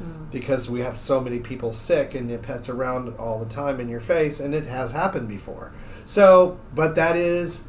Mm. 0.03 0.31
because 0.31 0.71
we 0.71 0.81
have 0.81 0.97
so 0.97 1.21
many 1.21 1.39
people 1.39 1.73
sick 1.73 2.15
and 2.15 2.31
your 2.31 2.39
pets 2.39 2.69
around 2.71 3.15
all 3.19 3.39
the 3.39 3.47
time 3.47 3.79
in 3.79 3.89
your 3.91 4.01
face, 4.01 4.41
and 4.41 4.55
it 4.55 4.67
has 4.67 4.93
happened 4.93 5.29
before. 5.29 5.71
So, 6.07 6.59
but 6.75 6.95
that 6.95 7.15
is 7.15 7.69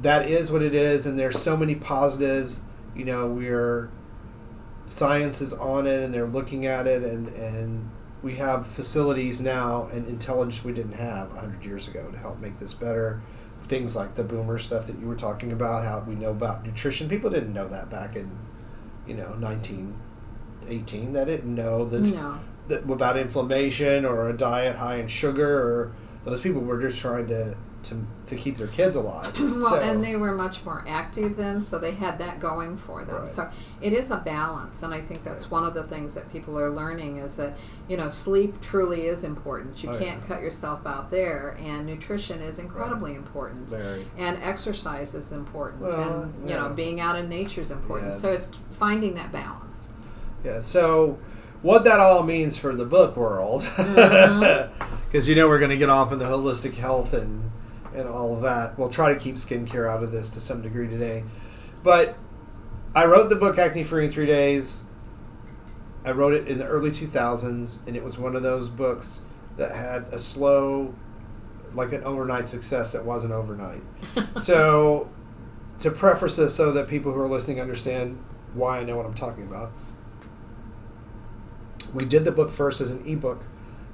that 0.00 0.28
is 0.28 0.50
what 0.50 0.62
it 0.62 0.74
is, 0.74 1.04
and 1.04 1.18
there's 1.18 1.38
so 1.38 1.56
many 1.58 1.74
positives. 1.74 2.62
You 2.96 3.04
know, 3.04 3.26
we're 3.26 3.90
science 4.88 5.42
is 5.42 5.52
on 5.52 5.86
it, 5.86 6.02
and 6.02 6.12
they're 6.12 6.26
looking 6.26 6.64
at 6.64 6.86
it, 6.86 7.02
and 7.02 7.28
and 7.28 7.90
we 8.22 8.36
have 8.36 8.66
facilities 8.66 9.40
now 9.40 9.88
and 9.92 10.08
intelligence 10.08 10.64
we 10.64 10.72
didn't 10.72 10.94
have 10.94 11.32
hundred 11.32 11.64
years 11.64 11.86
ago 11.86 12.10
to 12.10 12.18
help 12.18 12.40
make 12.40 12.58
this 12.58 12.72
better. 12.72 13.20
Things 13.68 13.94
like 13.94 14.14
the 14.14 14.24
boomer 14.24 14.58
stuff 14.58 14.86
that 14.86 14.98
you 14.98 15.06
were 15.06 15.14
talking 15.16 15.52
about, 15.52 15.84
how 15.84 16.02
we 16.06 16.14
know 16.14 16.30
about 16.30 16.64
nutrition. 16.64 17.08
People 17.08 17.28
didn't 17.28 17.52
know 17.52 17.68
that 17.68 17.90
back 17.90 18.16
in, 18.16 18.30
you 19.06 19.14
know, 19.14 19.34
nineteen 19.34 19.94
eighteen. 20.68 21.12
They 21.12 21.24
didn't 21.26 21.54
know 21.54 21.84
that 21.86 22.00
No. 22.00 22.38
that 22.68 22.84
about 22.90 23.18
inflammation 23.18 24.04
or 24.06 24.28
a 24.30 24.32
diet 24.36 24.76
high 24.76 24.96
in 24.96 25.08
sugar 25.08 25.58
or 25.58 25.92
those 26.24 26.40
people 26.40 26.62
were 26.62 26.80
just 26.80 26.98
trying 27.00 27.26
to 27.28 27.56
to, 27.88 28.06
to 28.26 28.34
keep 28.36 28.56
their 28.56 28.66
kids 28.68 28.96
alive. 28.96 29.34
Well, 29.40 29.62
So- 29.70 29.80
and 29.80 30.02
they 30.04 30.16
were 30.16 30.32
much 30.34 30.64
more 30.64 30.84
active 30.86 31.36
then, 31.36 31.60
so 31.60 31.78
they 31.78 31.92
had 31.92 32.18
that 32.18 32.38
going 32.40 32.76
for 32.76 33.04
them. 33.04 33.16
Right. 33.20 33.28
So 33.28 33.50
it 33.80 33.92
is 33.92 34.10
a 34.10 34.16
balance, 34.18 34.82
and 34.82 34.94
I 34.94 35.00
think 35.00 35.24
that's 35.24 35.50
one 35.50 35.64
of 35.64 35.74
the 35.74 35.82
things 35.82 36.14
that 36.14 36.30
people 36.32 36.58
are 36.58 36.70
learning 36.70 37.16
is 37.18 37.36
that 37.36 37.56
you 37.88 37.96
know 37.96 38.08
sleep 38.08 38.60
truly 38.60 39.06
is 39.06 39.24
important. 39.24 39.82
You 39.82 39.90
Oh, 39.90 39.98
can't 39.98 40.20
yeah. 40.22 40.28
cut 40.28 40.42
yourself 40.42 40.86
out 40.86 41.10
there, 41.10 41.56
and 41.60 41.86
nutrition 41.86 42.40
is 42.40 42.58
incredibly 42.58 43.14
important. 43.14 43.70
Very. 43.70 44.06
And 44.16 44.42
exercise 44.42 45.14
is 45.14 45.32
important, 45.32 45.82
Well, 45.82 46.22
and 46.22 46.48
you 46.48 46.54
know 46.56 46.68
being 46.70 47.00
out 47.00 47.16
in 47.16 47.28
nature 47.28 47.60
is 47.62 47.70
important. 47.70 48.10
Yeah. 48.12 48.18
So 48.18 48.32
it's 48.32 48.50
finding 48.70 49.14
that 49.14 49.32
balance. 49.32 49.88
Yeah. 50.44 50.60
So, 50.60 51.18
what 51.62 51.84
that 51.84 51.98
all 51.98 52.22
means 52.22 52.56
for 52.58 52.76
the 52.76 52.84
book 52.84 53.16
world, 53.16 53.62
because 53.62 53.88
Mm-hmm. 53.88 55.22
you 55.28 55.34
know 55.34 55.48
we're 55.48 55.58
going 55.58 55.70
to 55.70 55.76
get 55.76 55.90
off 55.90 56.12
into 56.12 56.24
holistic 56.26 56.74
health 56.74 57.12
and 57.12 57.47
and 57.98 58.08
all 58.08 58.34
of 58.34 58.42
that. 58.42 58.78
We'll 58.78 58.90
try 58.90 59.12
to 59.12 59.18
keep 59.18 59.36
skincare 59.36 59.88
out 59.88 60.02
of 60.02 60.12
this 60.12 60.30
to 60.30 60.40
some 60.40 60.62
degree 60.62 60.88
today, 60.88 61.24
but 61.82 62.16
I 62.94 63.04
wrote 63.04 63.28
the 63.28 63.36
book 63.36 63.58
Acne 63.58 63.84
Free 63.84 64.06
in 64.06 64.10
Three 64.10 64.26
Days. 64.26 64.82
I 66.04 66.12
wrote 66.12 66.32
it 66.32 66.48
in 66.48 66.58
the 66.58 66.64
early 66.64 66.90
2000s, 66.90 67.86
and 67.86 67.96
it 67.96 68.02
was 68.02 68.16
one 68.16 68.34
of 68.34 68.42
those 68.42 68.68
books 68.68 69.20
that 69.56 69.72
had 69.72 70.04
a 70.12 70.18
slow, 70.18 70.94
like 71.74 71.92
an 71.92 72.02
overnight 72.04 72.48
success 72.48 72.92
that 72.92 73.04
wasn't 73.04 73.32
overnight. 73.32 73.82
so, 74.40 75.10
to 75.80 75.90
preface 75.90 76.36
this 76.36 76.54
so 76.54 76.72
that 76.72 76.88
people 76.88 77.12
who 77.12 77.20
are 77.20 77.28
listening 77.28 77.60
understand 77.60 78.22
why 78.54 78.78
I 78.78 78.84
know 78.84 78.96
what 78.96 79.06
I'm 79.06 79.14
talking 79.14 79.44
about, 79.44 79.72
we 81.92 82.04
did 82.04 82.24
the 82.24 82.32
book 82.32 82.50
first 82.50 82.80
as 82.80 82.90
an 82.90 83.04
ebook 83.06 83.42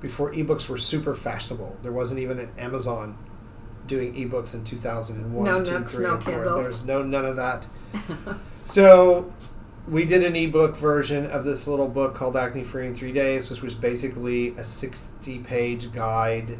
before 0.00 0.32
ebooks 0.32 0.68
were 0.68 0.78
super 0.78 1.14
fashionable. 1.14 1.78
There 1.82 1.92
wasn't 1.92 2.20
even 2.20 2.38
an 2.38 2.50
Amazon 2.58 3.16
doing 3.86 4.14
ebooks 4.14 4.54
in 4.54 4.64
2001. 4.64 5.44
No 5.44 5.64
2, 5.64 5.70
Nooks, 5.72 5.94
3, 5.96 6.04
no 6.06 6.14
and 6.14 6.24
4. 6.24 6.32
Kindles. 6.32 6.64
There's 6.64 6.84
no 6.84 7.02
none 7.02 7.26
of 7.26 7.36
that. 7.36 7.66
So 8.64 9.30
we 9.86 10.06
did 10.06 10.24
an 10.24 10.34
ebook 10.34 10.76
version 10.76 11.26
of 11.26 11.44
this 11.44 11.66
little 11.68 11.86
book 11.88 12.14
called 12.14 12.34
Acne 12.34 12.64
Free 12.64 12.86
in 12.86 12.94
Three 12.94 13.12
Days, 13.12 13.50
which 13.50 13.60
was 13.60 13.74
basically 13.74 14.48
a 14.56 14.64
60 14.64 15.40
page 15.40 15.92
guide 15.92 16.58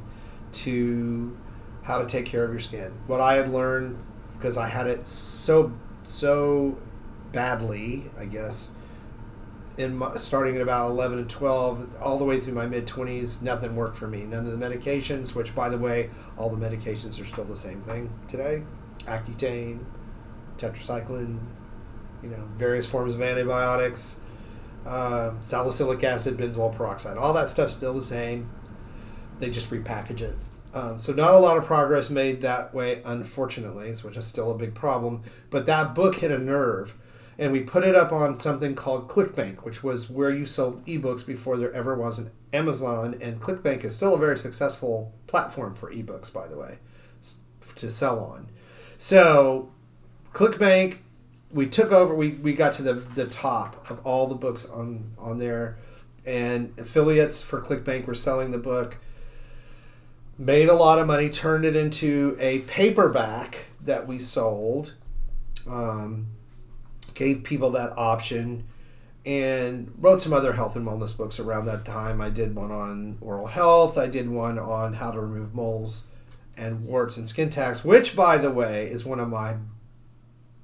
to 0.52 1.34
how 1.82 1.98
to 1.98 2.06
take 2.06 2.26
care 2.26 2.44
of 2.44 2.50
your 2.50 2.60
skin. 2.60 2.92
What 3.06 3.20
I 3.22 3.36
had 3.36 3.50
learned, 3.50 3.98
because 4.34 4.58
I 4.58 4.68
had 4.68 4.86
it 4.86 5.06
so, 5.06 5.72
so 6.02 6.76
badly, 7.32 8.10
I 8.18 8.26
guess, 8.26 8.70
in 9.76 9.96
my, 9.96 10.16
starting 10.16 10.56
at 10.56 10.62
about 10.62 10.90
11 10.90 11.18
and 11.18 11.30
12, 11.30 11.96
all 12.00 12.18
the 12.18 12.24
way 12.24 12.40
through 12.40 12.54
my 12.54 12.66
mid 12.66 12.86
20s, 12.86 13.42
nothing 13.42 13.74
worked 13.74 13.96
for 13.96 14.06
me. 14.06 14.22
None 14.22 14.46
of 14.46 14.58
the 14.58 14.66
medications, 14.66 15.34
which, 15.34 15.54
by 15.54 15.68
the 15.68 15.78
way, 15.78 16.10
all 16.36 16.50
the 16.50 16.56
medications 16.56 17.20
are 17.20 17.24
still 17.24 17.44
the 17.44 17.56
same 17.56 17.80
thing 17.80 18.10
today 18.28 18.62
Accutane, 19.00 19.84
tetracycline, 20.56 21.38
you 22.22 22.30
know, 22.30 22.48
various 22.56 22.86
forms 22.86 23.14
of 23.14 23.20
antibiotics, 23.20 24.20
uh, 24.86 25.32
salicylic 25.42 26.02
acid, 26.02 26.36
benzoyl 26.36 26.74
peroxide. 26.74 27.16
All 27.16 27.32
that 27.34 27.48
stuff's 27.48 27.74
still 27.74 27.94
the 27.94 28.02
same. 28.02 28.48
They 29.40 29.50
just 29.50 29.70
repackage 29.70 30.20
it. 30.20 30.36
Um, 30.72 30.98
so 30.98 31.12
not 31.12 31.34
a 31.34 31.38
lot 31.38 31.56
of 31.56 31.64
progress 31.64 32.10
made 32.10 32.40
that 32.40 32.74
way, 32.74 33.00
unfortunately, 33.04 33.92
which 33.92 34.16
is 34.16 34.26
still 34.26 34.50
a 34.50 34.58
big 34.58 34.74
problem. 34.74 35.22
But 35.50 35.66
that 35.66 35.94
book 35.94 36.16
hit 36.16 36.30
a 36.30 36.38
nerve, 36.38 36.96
and 37.38 37.52
we 37.52 37.60
put 37.62 37.84
it 37.84 37.94
up 37.94 38.12
on 38.12 38.38
something 38.38 38.74
called 38.74 39.08
ClickBank, 39.08 39.64
which 39.64 39.82
was 39.82 40.08
where 40.08 40.30
you 40.30 40.46
sold 40.46 40.84
ebooks 40.86 41.26
before 41.26 41.56
there 41.56 41.72
ever 41.72 41.94
was 41.94 42.18
an 42.18 42.30
Amazon. 42.52 43.16
And 43.20 43.40
ClickBank 43.40 43.84
is 43.84 43.96
still 43.96 44.14
a 44.14 44.18
very 44.18 44.38
successful 44.38 45.12
platform 45.26 45.74
for 45.74 45.92
ebooks, 45.92 46.32
by 46.32 46.46
the 46.46 46.56
way, 46.56 46.78
to 47.76 47.90
sell 47.90 48.20
on. 48.20 48.48
So, 48.98 49.72
ClickBank, 50.32 50.98
we 51.50 51.66
took 51.66 51.92
over. 51.92 52.14
We, 52.14 52.30
we 52.30 52.52
got 52.52 52.74
to 52.74 52.82
the, 52.82 52.94
the 52.94 53.26
top 53.26 53.90
of 53.90 54.04
all 54.06 54.26
the 54.26 54.34
books 54.34 54.66
on 54.66 55.12
on 55.18 55.38
there, 55.38 55.76
and 56.24 56.72
affiliates 56.78 57.42
for 57.42 57.60
ClickBank 57.60 58.06
were 58.06 58.14
selling 58.14 58.50
the 58.50 58.58
book. 58.58 58.98
Made 60.36 60.68
a 60.68 60.74
lot 60.74 60.98
of 60.98 61.06
money, 61.06 61.30
turned 61.30 61.64
it 61.64 61.76
into 61.76 62.36
a 62.40 62.60
paperback 62.60 63.66
that 63.80 64.08
we 64.08 64.18
sold. 64.18 64.94
Um, 65.68 66.26
gave 67.14 67.44
people 67.44 67.71
that 67.71 67.97
option 67.97 68.64
and 69.26 69.92
wrote 69.99 70.21
some 70.21 70.33
other 70.33 70.52
health 70.52 70.76
and 70.76 70.87
wellness 70.87 71.16
books 71.16 71.40
around 71.40 71.64
that 71.66 71.85
time. 71.85 72.21
I 72.21 72.30
did 72.30 72.54
one 72.54 72.71
on 72.71 73.18
oral 73.21 73.47
health, 73.47 73.97
I 73.97 74.06
did 74.06 74.28
one 74.28 74.59
on 74.59 74.94
how 74.94 75.11
to 75.11 75.21
remove 75.21 75.54
moles 75.54 76.04
and 76.56 76.85
warts 76.85 77.16
and 77.16 77.26
skin 77.26 77.50
tags, 77.50 77.85
which, 77.85 78.14
by 78.14 78.38
the 78.38 78.50
way, 78.50 78.87
is 78.87 79.04
one 79.04 79.21
of 79.21 79.28
my 79.28 79.56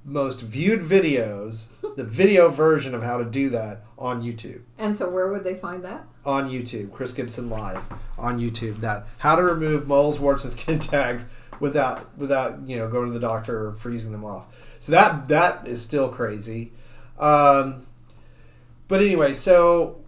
most 0.05 0.43
viewed 0.43 0.81
videos, 0.81 1.69
the 1.97 2.05
video 2.05 2.49
version 2.49 2.95
of 2.95 3.03
how 3.03 3.19
to 3.19 3.25
do 3.25 3.49
that 3.51 3.83
on 3.99 4.23
YouTube. 4.23 4.63
And 4.79 4.97
so, 4.97 5.11
where 5.11 5.31
would 5.31 5.45
they 5.45 5.55
find 5.55 5.85
that? 5.85 6.07
On 6.25 6.51
YouTube, 6.51 6.93
Chris 6.93 7.13
Gibson 7.13 7.49
Live 7.49 7.83
on 8.19 8.39
YouTube. 8.39 8.77
That 8.77 9.07
how 9.19 9.37
to 9.37 9.43
remove 9.43 9.87
moles, 9.87 10.21
warts, 10.21 10.45
and 10.45 10.53
skin 10.53 10.79
tags 10.79 11.29
without 11.61 12.17
without 12.17 12.61
you 12.67 12.77
know 12.77 12.89
going 12.89 13.07
to 13.07 13.13
the 13.13 13.21
doctor 13.21 13.69
or 13.69 13.73
freezing 13.75 14.13
them 14.13 14.25
off. 14.25 14.47
So 14.81 14.91
that 14.93 15.29
that 15.29 15.69
is 15.69 15.81
still 15.83 16.09
crazy. 16.09 16.73
Um, 17.19 17.87
but 18.89 19.03
anyway, 19.03 19.35
so 19.35 20.01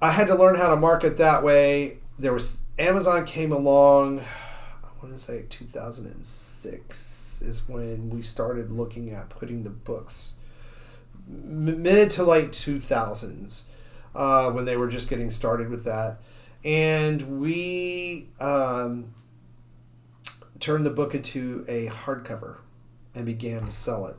I 0.00 0.10
had 0.10 0.26
to 0.28 0.34
learn 0.34 0.56
how 0.56 0.68
to 0.68 0.76
market 0.76 1.16
that 1.16 1.42
way. 1.42 1.96
There 2.18 2.34
was 2.34 2.60
Amazon 2.78 3.24
came 3.24 3.50
along. 3.50 4.20
I 4.20 4.88
want 5.02 5.14
to 5.14 5.18
say 5.18 5.46
2006 5.48 7.42
is 7.42 7.66
when 7.66 8.10
we 8.10 8.20
started 8.20 8.70
looking 8.70 9.10
at 9.10 9.30
putting 9.30 9.64
the 9.64 9.70
books 9.70 10.34
mid 11.26 12.10
to 12.10 12.24
late 12.24 12.50
2000s 12.50 13.62
uh, 14.14 14.50
when 14.50 14.66
they 14.66 14.76
were 14.76 14.88
just 14.88 15.08
getting 15.08 15.30
started 15.30 15.70
with 15.70 15.84
that, 15.84 16.18
and 16.62 17.40
we 17.40 18.28
um, 18.38 19.14
turned 20.60 20.84
the 20.84 20.90
book 20.90 21.14
into 21.14 21.64
a 21.68 21.86
hardcover 21.86 22.58
and 23.18 23.26
began 23.26 23.66
to 23.66 23.72
sell 23.72 24.06
it. 24.06 24.16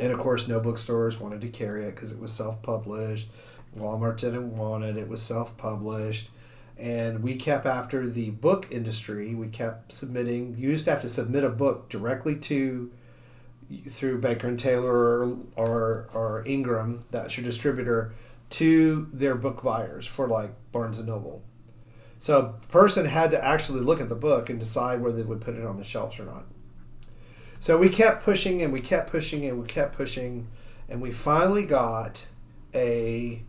And 0.00 0.12
of 0.12 0.18
course, 0.18 0.46
no 0.46 0.60
bookstores 0.60 1.18
wanted 1.18 1.40
to 1.40 1.48
carry 1.48 1.84
it 1.84 1.94
because 1.94 2.12
it 2.12 2.20
was 2.20 2.32
self 2.32 2.62
published. 2.62 3.28
Walmart 3.76 4.18
didn't 4.18 4.56
want 4.56 4.84
it, 4.84 4.96
it 4.96 5.08
was 5.08 5.22
self 5.22 5.56
published. 5.56 6.28
And 6.78 7.22
we 7.22 7.36
kept 7.36 7.64
after 7.64 8.08
the 8.08 8.30
book 8.30 8.66
industry. 8.70 9.34
We 9.34 9.48
kept 9.48 9.92
submitting. 9.92 10.56
You 10.58 10.70
used 10.70 10.84
to 10.86 10.90
have 10.90 11.00
to 11.02 11.08
submit 11.08 11.44
a 11.44 11.48
book 11.48 11.88
directly 11.88 12.36
to 12.36 12.90
through 13.88 14.20
Baker 14.20 14.48
and 14.48 14.58
Taylor 14.58 14.94
or, 14.94 15.38
or, 15.56 16.08
or 16.12 16.42
Ingram, 16.46 17.04
that's 17.10 17.38
your 17.38 17.44
distributor, 17.44 18.12
to 18.50 19.08
their 19.12 19.34
book 19.34 19.62
buyers 19.62 20.06
for 20.06 20.28
like 20.28 20.50
Barnes 20.72 20.98
and 20.98 21.08
Noble. 21.08 21.42
So 22.18 22.38
a 22.38 22.66
person 22.70 23.06
had 23.06 23.30
to 23.30 23.42
actually 23.42 23.80
look 23.80 24.00
at 24.00 24.10
the 24.10 24.14
book 24.14 24.50
and 24.50 24.58
decide 24.58 25.00
whether 25.00 25.16
they 25.16 25.22
would 25.22 25.40
put 25.40 25.54
it 25.54 25.64
on 25.64 25.78
the 25.78 25.84
shelves 25.84 26.18
or 26.18 26.24
not. 26.24 26.44
So 27.62 27.78
we 27.78 27.90
kept 27.90 28.24
pushing 28.24 28.60
and 28.60 28.72
we 28.72 28.80
kept 28.80 29.12
pushing 29.12 29.46
and 29.46 29.60
we 29.60 29.68
kept 29.68 29.94
pushing, 29.94 30.48
and 30.88 31.00
we 31.00 31.12
finally 31.12 31.62
got 31.62 32.26
a 32.74 33.44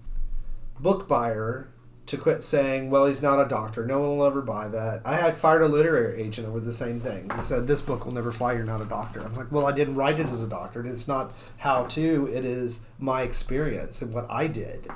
book 0.79 1.07
buyer 1.07 1.69
to 2.05 2.17
quit 2.17 2.43
saying, 2.43 2.91
"Well, 2.91 3.07
he's 3.07 3.23
not 3.23 3.43
a 3.43 3.49
doctor. 3.49 3.87
No 3.87 4.01
one 4.01 4.19
will 4.19 4.25
ever 4.27 4.43
buy 4.43 4.67
that." 4.67 5.01
I 5.03 5.15
had 5.15 5.35
fired 5.35 5.63
a 5.63 5.67
literary 5.67 6.21
agent 6.21 6.47
over 6.47 6.59
the 6.59 6.71
same 6.71 6.99
thing. 6.99 7.31
He 7.35 7.41
said, 7.41 7.65
"This 7.65 7.81
book 7.81 8.05
will 8.05 8.13
never 8.13 8.31
fly. 8.31 8.53
You're 8.53 8.65
not 8.65 8.81
a 8.81 8.85
doctor." 8.85 9.19
I'm 9.19 9.35
like, 9.35 9.51
"Well, 9.51 9.65
I 9.65 9.71
didn't 9.71 9.95
write 9.95 10.19
it 10.19 10.29
as 10.29 10.43
a 10.43 10.47
doctor. 10.47 10.81
and 10.81 10.89
It's 10.89 11.07
not 11.07 11.33
how 11.57 11.85
to. 11.85 12.29
It 12.31 12.45
is 12.45 12.81
my 12.99 13.23
experience 13.23 14.03
and 14.03 14.13
what 14.13 14.27
I 14.29 14.45
did." 14.45 14.89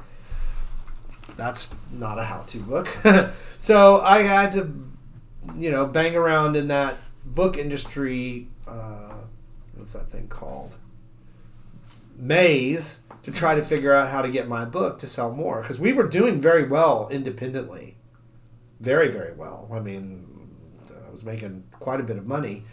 That's 1.37 1.69
not 1.91 2.19
a 2.19 2.23
how-to 2.25 2.59
book. 2.59 2.87
so 3.57 3.99
I 3.99 4.19
had 4.19 4.53
to, 4.53 4.71
you 5.55 5.71
know, 5.71 5.87
bang 5.87 6.15
around 6.15 6.55
in 6.55 6.67
that 6.67 6.97
book 7.25 7.57
industry. 7.57 8.49
Uh, 8.67 9.07
what's 9.77 9.93
that 9.93 10.09
thing 10.09 10.27
called? 10.27 10.75
Maze 12.15 13.03
to 13.23 13.31
try 13.31 13.55
to 13.55 13.63
figure 13.63 13.93
out 13.93 14.09
how 14.09 14.21
to 14.21 14.29
get 14.29 14.47
my 14.47 14.65
book 14.65 14.99
to 14.99 15.07
sell 15.07 15.31
more 15.31 15.61
because 15.61 15.79
we 15.79 15.93
were 15.93 16.07
doing 16.07 16.41
very 16.41 16.67
well 16.67 17.07
independently, 17.11 17.97
very 18.79 19.09
very 19.11 19.33
well. 19.33 19.69
I 19.71 19.79
mean, 19.79 20.25
I 21.07 21.11
was 21.11 21.23
making 21.23 21.65
quite 21.71 21.99
a 21.99 22.03
bit 22.03 22.17
of 22.17 22.27
money. 22.27 22.63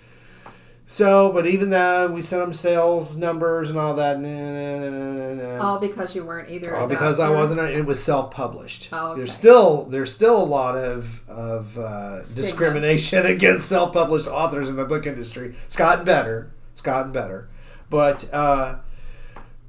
So, 0.87 1.33
but 1.33 1.47
even 1.47 1.71
that, 1.71 2.13
we 2.13 2.21
sent 2.21 2.43
them 2.43 2.53
sales 2.53 3.17
numbers 3.17 3.71
and 3.71 3.79
all 3.79 3.95
that. 3.95 4.21
Nah, 4.21 4.29
nah, 4.29 5.57
nah. 5.57 5.65
All 5.67 5.79
because 5.79 6.15
you 6.15 6.25
weren't 6.25 6.51
either. 6.51 6.77
All 6.77 6.87
because 6.87 7.19
I 7.19 7.31
wasn't. 7.31 7.61
It 7.61 7.87
was 7.87 8.03
self-published. 8.03 8.91
Oh, 8.93 9.13
okay. 9.13 9.21
There's 9.21 9.33
still 9.33 9.85
there's 9.85 10.15
still 10.15 10.41
a 10.41 10.45
lot 10.45 10.77
of 10.77 11.27
of 11.29 11.79
uh, 11.79 12.19
discrimination 12.19 13.25
against 13.27 13.67
self-published 13.67 14.29
authors 14.29 14.69
in 14.69 14.77
the 14.77 14.85
book 14.85 15.07
industry. 15.07 15.55
It's 15.65 15.77
gotten 15.77 16.05
better. 16.05 16.53
It's 16.75 16.81
gotten 16.81 17.13
better, 17.13 17.49
but 17.89 18.29
uh, 18.35 18.79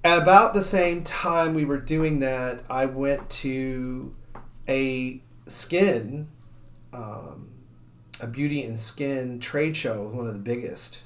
about 0.03 0.55
the 0.55 0.63
same 0.63 1.03
time 1.03 1.53
we 1.53 1.63
were 1.63 1.77
doing 1.77 2.17
that, 2.21 2.63
I 2.67 2.87
went 2.87 3.29
to 3.29 4.15
a 4.67 5.21
skin, 5.45 6.29
um, 6.93 7.51
a 8.19 8.25
beauty 8.25 8.63
and 8.63 8.79
skin 8.79 9.39
trade 9.39 9.77
show, 9.77 10.07
one 10.07 10.25
of 10.25 10.33
the 10.33 10.39
biggest 10.39 11.03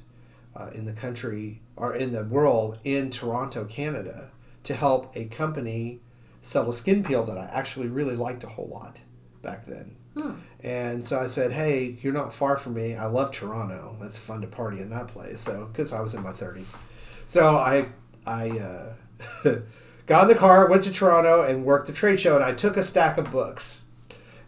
uh, 0.56 0.70
in 0.74 0.86
the 0.86 0.94
country 0.94 1.60
or 1.76 1.94
in 1.94 2.14
the 2.14 2.24
world 2.24 2.80
in 2.86 3.10
Toronto, 3.10 3.66
Canada, 3.66 4.32
to 4.64 4.76
help 4.76 5.12
a 5.18 5.26
company 5.26 6.00
sell 6.42 6.70
a 6.70 6.74
skin 6.74 7.04
peel 7.04 7.26
that 7.26 7.38
I 7.38 7.50
actually 7.52 7.88
really 7.88 8.16
liked 8.16 8.46
a 8.46 8.48
whole 8.48 8.70
lot 8.70 9.02
back 9.42 9.66
then. 9.66 9.98
And 10.62 11.06
so 11.06 11.19
I 11.19 11.28
said, 11.28 11.54
"Hey, 11.54 11.98
you're 12.02 12.13
not 12.13 12.34
far 12.34 12.58
from 12.58 12.74
me. 12.74 12.95
I 12.95 13.06
love 13.06 13.32
Toronto. 13.32 13.95
It's 14.02 14.17
fun 14.19 14.41
to 14.41 14.48
party 14.48 14.82
in 14.82 14.89
that 14.89 15.08
place." 15.08 15.39
So, 15.39 15.65
because 15.72 15.93
I 15.93 16.02
was 16.02 16.13
in 16.13 16.24
my 16.24 16.32
30s, 16.32 16.76
so 17.26 17.56
I 17.56 17.88
I 18.26 18.50
uh, 18.50 18.93
got 20.06 20.24
in 20.24 20.28
the 20.28 20.36
car, 20.36 20.67
went 20.67 20.84
to 20.84 20.91
Toronto, 20.91 21.43
and 21.43 21.63
worked 21.63 21.88
the 21.88 21.93
trade 21.93 22.19
show. 22.19 22.36
And 22.36 22.43
I 22.43 22.54
took 22.54 22.76
a 22.76 22.84
stack 22.84 23.17
of 23.17 23.32
books, 23.32 23.84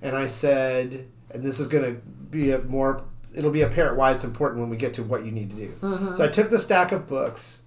and 0.02 0.16
I 0.16 0.28
said, 0.28 1.08
and 1.30 1.44
this 1.44 1.60
is 1.60 1.68
going 1.68 1.84
to 1.96 2.02
be 2.02 2.52
a 2.52 2.60
more. 2.60 3.04
It'll 3.34 3.52
be 3.52 3.62
apparent 3.62 3.98
why 3.98 4.12
it's 4.12 4.26
important 4.26 4.60
when 4.60 4.70
we 4.70 4.76
get 4.76 4.94
to 4.96 5.04
what 5.04 5.24
you 5.24 5.32
need 5.32 5.52
to 5.52 5.56
do. 5.56 5.74
So 6.16 6.26
I 6.26 6.28
took 6.28 6.50
the 6.50 6.60
stack 6.60 6.92
of 6.92 7.08
books 7.08 7.62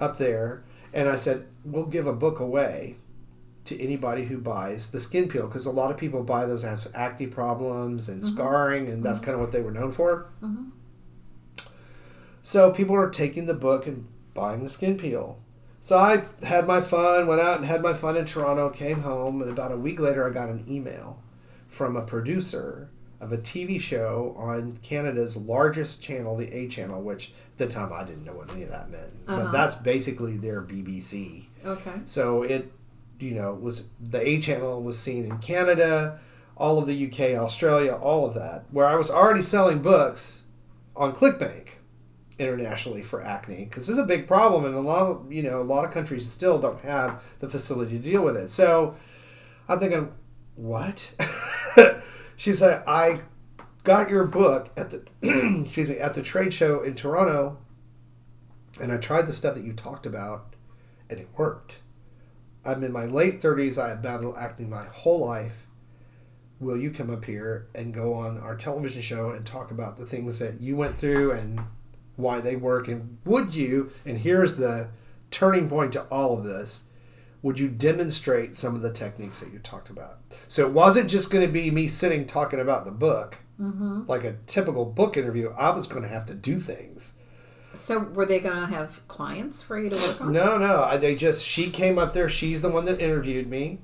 up 0.00 0.16
there, 0.16 0.64
and 0.94 1.10
I 1.10 1.16
said, 1.16 1.46
"We'll 1.62 1.84
give 1.84 2.06
a 2.06 2.14
book 2.14 2.40
away." 2.40 2.96
To 3.64 3.80
anybody 3.80 4.24
who 4.24 4.38
buys 4.38 4.90
the 4.90 4.98
skin 5.00 5.28
peel 5.28 5.46
because 5.46 5.66
a 5.66 5.70
lot 5.70 5.90
of 5.90 5.96
people 5.96 6.22
buy 6.24 6.46
those 6.46 6.62
that 6.62 6.70
have 6.70 6.88
acne 6.94 7.26
problems 7.28 8.08
and 8.08 8.22
mm-hmm. 8.22 8.34
scarring 8.34 8.88
and 8.88 9.04
that's 9.04 9.16
mm-hmm. 9.18 9.26
kind 9.26 9.34
of 9.34 9.40
what 9.40 9.52
they 9.52 9.60
were 9.60 9.70
known 9.70 9.92
for. 9.92 10.26
Mm-hmm. 10.42 10.70
So 12.42 12.72
people 12.72 12.96
are 12.96 13.08
taking 13.10 13.46
the 13.46 13.54
book 13.54 13.86
and 13.86 14.06
buying 14.34 14.62
the 14.62 14.68
skin 14.68 14.96
peel. 14.98 15.38
So 15.80 15.98
i 15.98 16.24
had 16.44 16.66
my 16.66 16.80
fun 16.80 17.26
went 17.26 17.40
out 17.40 17.56
and 17.56 17.66
had 17.66 17.82
my 17.82 17.92
fun 17.92 18.16
in 18.16 18.24
toronto 18.24 18.70
came 18.70 19.00
home 19.00 19.42
and 19.42 19.50
about 19.50 19.72
a 19.72 19.76
week 19.76 19.98
later 19.98 20.24
i 20.28 20.32
got 20.32 20.48
an 20.48 20.64
email 20.68 21.20
from 21.68 21.96
a 21.96 22.02
producer 22.02 22.88
of 23.20 23.32
a 23.32 23.38
tv 23.38 23.80
show 23.80 24.32
on 24.38 24.78
canada's 24.84 25.36
largest 25.36 26.00
channel 26.00 26.36
the 26.36 26.46
a 26.54 26.68
channel 26.68 27.02
which 27.02 27.32
at 27.54 27.58
the 27.58 27.66
time 27.66 27.92
i 27.92 28.04
didn't 28.04 28.24
know 28.24 28.32
what 28.32 28.48
any 28.52 28.62
of 28.62 28.70
that 28.70 28.90
meant 28.90 29.26
but 29.26 29.32
Uh-huh. 29.40 29.50
that's 29.52 29.74
basically 29.74 30.36
their 30.36 30.62
bbc 30.62 31.46
Okay. 31.64 31.94
so 32.04 32.44
it, 32.44 32.72
you 33.22 33.34
know, 33.34 33.54
was 33.54 33.84
the 34.00 34.26
A 34.26 34.40
channel 34.40 34.82
was 34.82 34.98
seen 34.98 35.24
in 35.24 35.38
Canada, 35.38 36.20
all 36.56 36.78
of 36.78 36.86
the 36.86 37.06
UK, 37.06 37.38
Australia, 37.38 37.94
all 37.94 38.26
of 38.26 38.34
that. 38.34 38.66
Where 38.70 38.86
I 38.86 38.96
was 38.96 39.10
already 39.10 39.42
selling 39.42 39.80
books 39.80 40.44
on 40.94 41.14
ClickBank 41.14 41.68
internationally 42.38 43.02
for 43.02 43.22
acne 43.22 43.64
because 43.64 43.86
this 43.86 43.94
is 43.94 44.02
a 44.02 44.06
big 44.06 44.26
problem, 44.26 44.64
and 44.64 44.74
a 44.74 44.80
lot 44.80 45.06
of 45.06 45.32
you 45.32 45.42
know 45.42 45.60
a 45.60 45.64
lot 45.64 45.84
of 45.84 45.92
countries 45.92 46.30
still 46.30 46.58
don't 46.58 46.80
have 46.82 47.22
the 47.38 47.48
facility 47.48 47.96
to 47.96 48.02
deal 48.02 48.22
with 48.22 48.36
it. 48.36 48.50
So 48.50 48.96
I'm 49.68 49.78
thinking, 49.78 50.12
what? 50.56 51.10
She 52.42 52.54
said, 52.54 52.82
I 52.88 53.20
got 53.84 54.10
your 54.10 54.24
book 54.24 54.70
at 54.76 54.90
the 54.90 55.04
excuse 55.62 55.88
me 55.88 55.98
at 55.98 56.14
the 56.14 56.22
trade 56.22 56.52
show 56.52 56.82
in 56.82 56.96
Toronto, 56.96 57.58
and 58.80 58.90
I 58.90 58.96
tried 58.96 59.28
the 59.28 59.32
stuff 59.32 59.54
that 59.54 59.62
you 59.62 59.72
talked 59.72 60.06
about, 60.06 60.56
and 61.08 61.20
it 61.20 61.28
worked. 61.36 61.82
I'm 62.64 62.82
in 62.84 62.92
my 62.92 63.06
late 63.06 63.40
30s. 63.40 63.80
I 63.82 63.88
have 63.90 64.02
battled 64.02 64.36
acne 64.36 64.66
my 64.66 64.84
whole 64.84 65.26
life. 65.26 65.66
Will 66.60 66.76
you 66.76 66.90
come 66.90 67.10
up 67.10 67.24
here 67.24 67.66
and 67.74 67.92
go 67.92 68.14
on 68.14 68.38
our 68.38 68.56
television 68.56 69.02
show 69.02 69.30
and 69.30 69.44
talk 69.44 69.70
about 69.72 69.98
the 69.98 70.06
things 70.06 70.38
that 70.38 70.60
you 70.60 70.76
went 70.76 70.96
through 70.96 71.32
and 71.32 71.60
why 72.16 72.40
they 72.40 72.54
work? 72.54 72.86
And 72.86 73.18
would 73.24 73.54
you? 73.54 73.90
And 74.06 74.18
here's 74.18 74.56
the 74.56 74.88
turning 75.32 75.68
point 75.68 75.92
to 75.94 76.02
all 76.04 76.38
of 76.38 76.44
this, 76.44 76.84
would 77.42 77.58
you 77.58 77.68
demonstrate 77.68 78.54
some 78.54 78.76
of 78.76 78.82
the 78.82 78.92
techniques 78.92 79.40
that 79.40 79.52
you 79.52 79.58
talked 79.58 79.90
about? 79.90 80.18
So 80.46 80.64
it 80.64 80.72
wasn't 80.72 81.10
just 81.10 81.30
going 81.32 81.44
to 81.44 81.52
be 81.52 81.70
me 81.72 81.88
sitting 81.88 82.26
talking 82.26 82.60
about 82.60 82.84
the 82.84 82.92
book, 82.92 83.38
Mm-hmm. 83.60 84.04
like 84.08 84.24
a 84.24 84.36
typical 84.46 84.84
book 84.84 85.16
interview. 85.16 85.50
I 85.50 85.70
was 85.70 85.86
going 85.86 86.02
to 86.02 86.08
have 86.08 86.26
to 86.26 86.34
do 86.34 86.58
things. 86.58 87.12
So 87.74 87.98
were 88.00 88.26
they 88.26 88.40
going 88.40 88.56
to 88.56 88.66
have 88.66 89.06
clients 89.08 89.62
for 89.62 89.78
you 89.78 89.90
to 89.90 89.96
work 89.96 90.20
on? 90.20 90.32
No, 90.32 90.58
no. 90.58 90.96
They 90.98 91.14
just 91.14 91.44
she 91.44 91.70
came 91.70 91.98
up 91.98 92.12
there. 92.12 92.28
She's 92.28 92.62
the 92.62 92.68
one 92.68 92.84
that 92.84 93.00
interviewed 93.00 93.48
me, 93.48 93.78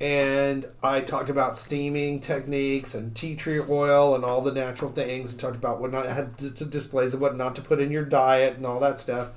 and 0.00 0.66
I 0.82 1.00
talked 1.00 1.28
about 1.28 1.56
steaming 1.56 2.20
techniques 2.20 2.94
and 2.94 3.14
tea 3.14 3.36
tree 3.36 3.60
oil 3.60 4.14
and 4.14 4.24
all 4.24 4.40
the 4.40 4.52
natural 4.52 4.90
things, 4.90 5.32
and 5.32 5.40
talked 5.40 5.56
about 5.56 5.80
what 5.80 5.92
not 5.92 6.06
had 6.06 6.36
displays 6.36 7.14
of 7.14 7.20
what 7.20 7.36
not 7.36 7.54
to 7.56 7.62
put 7.62 7.80
in 7.80 7.90
your 7.90 8.04
diet 8.04 8.56
and 8.56 8.66
all 8.66 8.80
that 8.80 8.98
stuff. 8.98 9.30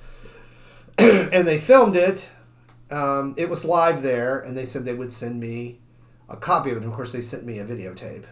and 0.98 1.48
they 1.48 1.60
filmed 1.60 1.96
it. 1.96 2.30
Um, 2.90 3.36
it 3.38 3.50
was 3.50 3.66
live 3.66 4.02
there, 4.02 4.40
and 4.40 4.58
they 4.58 4.66
said 4.66 4.86
they 4.86 4.94
would 4.94 5.12
send 5.12 5.40
me 5.40 5.80
a 6.30 6.38
copy 6.38 6.72
of 6.72 6.78
it. 6.78 6.86
Of 6.86 6.94
course, 6.94 7.12
they 7.12 7.22
sent 7.22 7.46
me 7.46 7.60
a 7.60 7.66
videotape. 7.66 8.26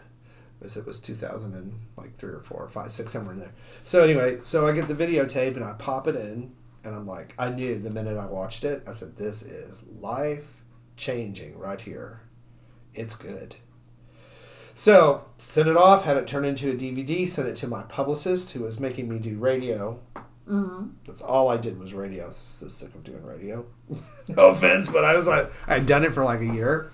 Because 0.60 0.78
it 0.78 0.86
was 0.86 1.00
2000 1.00 1.54
and 1.54 1.74
like 1.98 2.16
three 2.16 2.34
or 2.34 2.42
four 2.42 2.62
or 2.62 2.68
five, 2.68 2.92
six, 2.92 3.12
somewhere 3.12 3.34
in 3.34 3.40
there. 3.40 3.54
So 3.84 4.04
anyway, 4.04 4.40
so 4.42 4.68
I 4.68 4.72
get 4.72 4.88
the 4.88 4.96
videotape 4.96 5.56
and 5.56 5.64
I 5.64 5.74
pop 5.74 6.08
it 6.08 6.16
in, 6.16 6.54
and 6.84 6.96
I'm 6.96 7.06
like, 7.06 7.34
I 7.38 7.50
knew 7.50 7.78
the 7.78 7.92
minute 7.92 8.18
I 8.18 8.26
watched 8.26 8.64
it, 8.64 8.84
I 8.88 8.94
said, 8.94 9.18
this 9.18 9.42
is 9.42 9.82
life 10.00 10.64
changing 10.96 11.58
right 11.58 11.80
here. 11.80 12.22
It's 12.94 13.16
good. 13.16 13.56
So 14.74 15.26
sent 15.38 15.70
it 15.70 15.78
off, 15.78 16.04
had 16.04 16.18
it 16.18 16.28
turned 16.28 16.46
into 16.46 16.70
a 16.70 16.76
DVD, 16.76 17.28
sent 17.28 17.48
it 17.48 17.56
to 17.58 17.68
my 17.68 17.84
publicist 17.84 18.52
who 18.52 18.62
was 18.62 18.80
making 18.80 19.08
me 19.10 19.20
do 19.20 19.38
radio. 19.38 20.00
Mm-hmm. 20.48 20.88
That's 21.06 21.22
all 21.22 21.50
I 21.50 21.58
did 21.58 21.80
was 21.80 21.94
radio. 21.94 22.30
So 22.32 22.68
sick 22.68 22.94
of 22.94 23.04
doing 23.04 23.24
radio. 23.24 23.66
no 24.28 24.50
offense, 24.50 24.90
but 24.90 25.06
I 25.06 25.16
was 25.16 25.28
like, 25.28 25.52
I'd 25.68 25.88
done 25.88 26.04
it 26.04 26.14
for 26.14 26.24
like 26.24 26.42
a 26.42 26.46
year. 26.46 26.92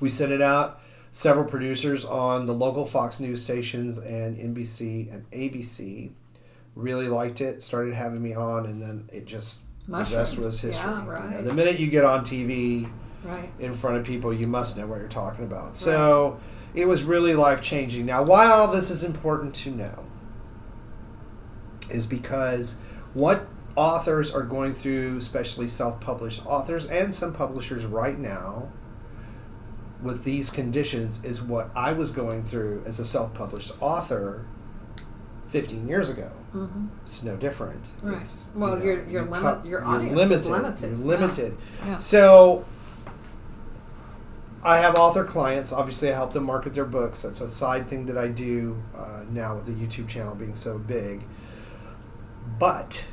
We 0.00 0.08
sent 0.08 0.32
it 0.32 0.42
out. 0.42 0.80
Several 1.10 1.44
producers 1.46 2.04
on 2.04 2.46
the 2.46 2.52
local 2.54 2.84
Fox 2.84 3.18
News 3.18 3.42
stations 3.42 3.98
and 3.98 4.36
NBC 4.36 5.12
and 5.12 5.28
ABC 5.30 6.10
really 6.74 7.08
liked 7.08 7.40
it. 7.40 7.62
Started 7.62 7.94
having 7.94 8.22
me 8.22 8.34
on, 8.34 8.66
and 8.66 8.80
then 8.80 9.08
it 9.12 9.26
just 9.26 9.60
the 9.88 9.94
rest 10.16 10.38
was 10.38 10.60
history. 10.60 10.84
Yeah, 10.90 11.24
You 11.24 11.30
know, 11.30 11.42
the 11.42 11.54
minute 11.54 11.78
you 11.78 11.88
get 11.88 12.04
on 12.04 12.24
TV 12.24 12.88
Right. 13.24 13.50
in 13.58 13.74
front 13.74 13.96
of 13.96 14.04
people, 14.04 14.32
you 14.32 14.46
must 14.46 14.76
know 14.76 14.86
what 14.86 15.00
you're 15.00 15.08
talking 15.08 15.44
about. 15.44 15.76
So 15.76 16.38
it 16.74 16.86
was 16.86 17.02
really 17.02 17.34
life 17.34 17.60
changing. 17.62 18.06
Now, 18.06 18.22
why 18.22 18.46
all 18.46 18.68
this 18.68 18.90
is 18.90 19.02
important 19.02 19.54
to 19.56 19.70
know 19.70 20.04
is 21.90 22.06
because 22.06 22.78
what 23.14 23.46
authors 23.76 24.30
are 24.30 24.42
going 24.42 24.74
through, 24.74 25.16
especially 25.18 25.68
self 25.68 26.00
published 26.00 26.44
authors 26.46 26.86
and 26.86 27.14
some 27.14 27.32
publishers 27.32 27.84
right 27.86 28.18
now, 28.18 28.68
with 30.02 30.24
these 30.24 30.50
conditions, 30.50 31.24
is 31.24 31.42
what 31.42 31.70
I 31.74 31.92
was 31.92 32.10
going 32.10 32.44
through 32.44 32.82
as 32.86 32.98
a 32.98 33.04
self 33.04 33.34
published 33.34 33.72
author 33.80 34.44
15 35.48 35.88
years 35.88 36.08
ago. 36.10 36.30
Mm-hmm. 36.54 36.86
It's 37.02 37.22
no 37.22 37.36
different. 37.36 37.90
Right. 38.02 38.20
It's, 38.20 38.44
Well, 38.54 38.82
your- 38.82 39.04
your 39.08 39.24
you 39.24 39.30
limit- 39.30 39.66
your 39.66 39.84
audience 39.84 40.30
is 40.30 40.46
limited. 40.46 40.90
You're 40.90 40.98
Yeah. 40.98 41.04
limited. 41.04 41.56
Yeah. 41.86 41.96
So 41.98 42.64
I 44.64 44.78
have 44.78 44.96
author 44.96 45.24
clients. 45.24 45.72
Obviously, 45.72 46.10
I 46.10 46.14
help 46.14 46.32
them 46.32 46.44
market 46.44 46.74
their 46.74 46.84
books. 46.84 47.22
That's 47.22 47.40
a 47.40 47.48
side 47.48 47.88
thing 47.88 48.06
that 48.06 48.18
I 48.18 48.28
do 48.28 48.76
uh, 48.96 49.22
now 49.30 49.56
with 49.56 49.66
the 49.66 49.72
YouTube 49.72 50.08
channel 50.08 50.34
being 50.34 50.54
so 50.54 50.78
big. 50.78 51.22
But 52.58 53.04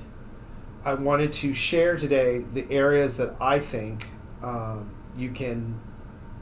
I 0.83 0.93
wanted 0.95 1.33
to 1.33 1.53
share 1.53 1.97
today 1.97 2.39
the 2.53 2.69
areas 2.71 3.17
that 3.17 3.35
I 3.39 3.59
think 3.59 4.07
um, 4.43 4.89
you 5.17 5.29
can 5.31 5.79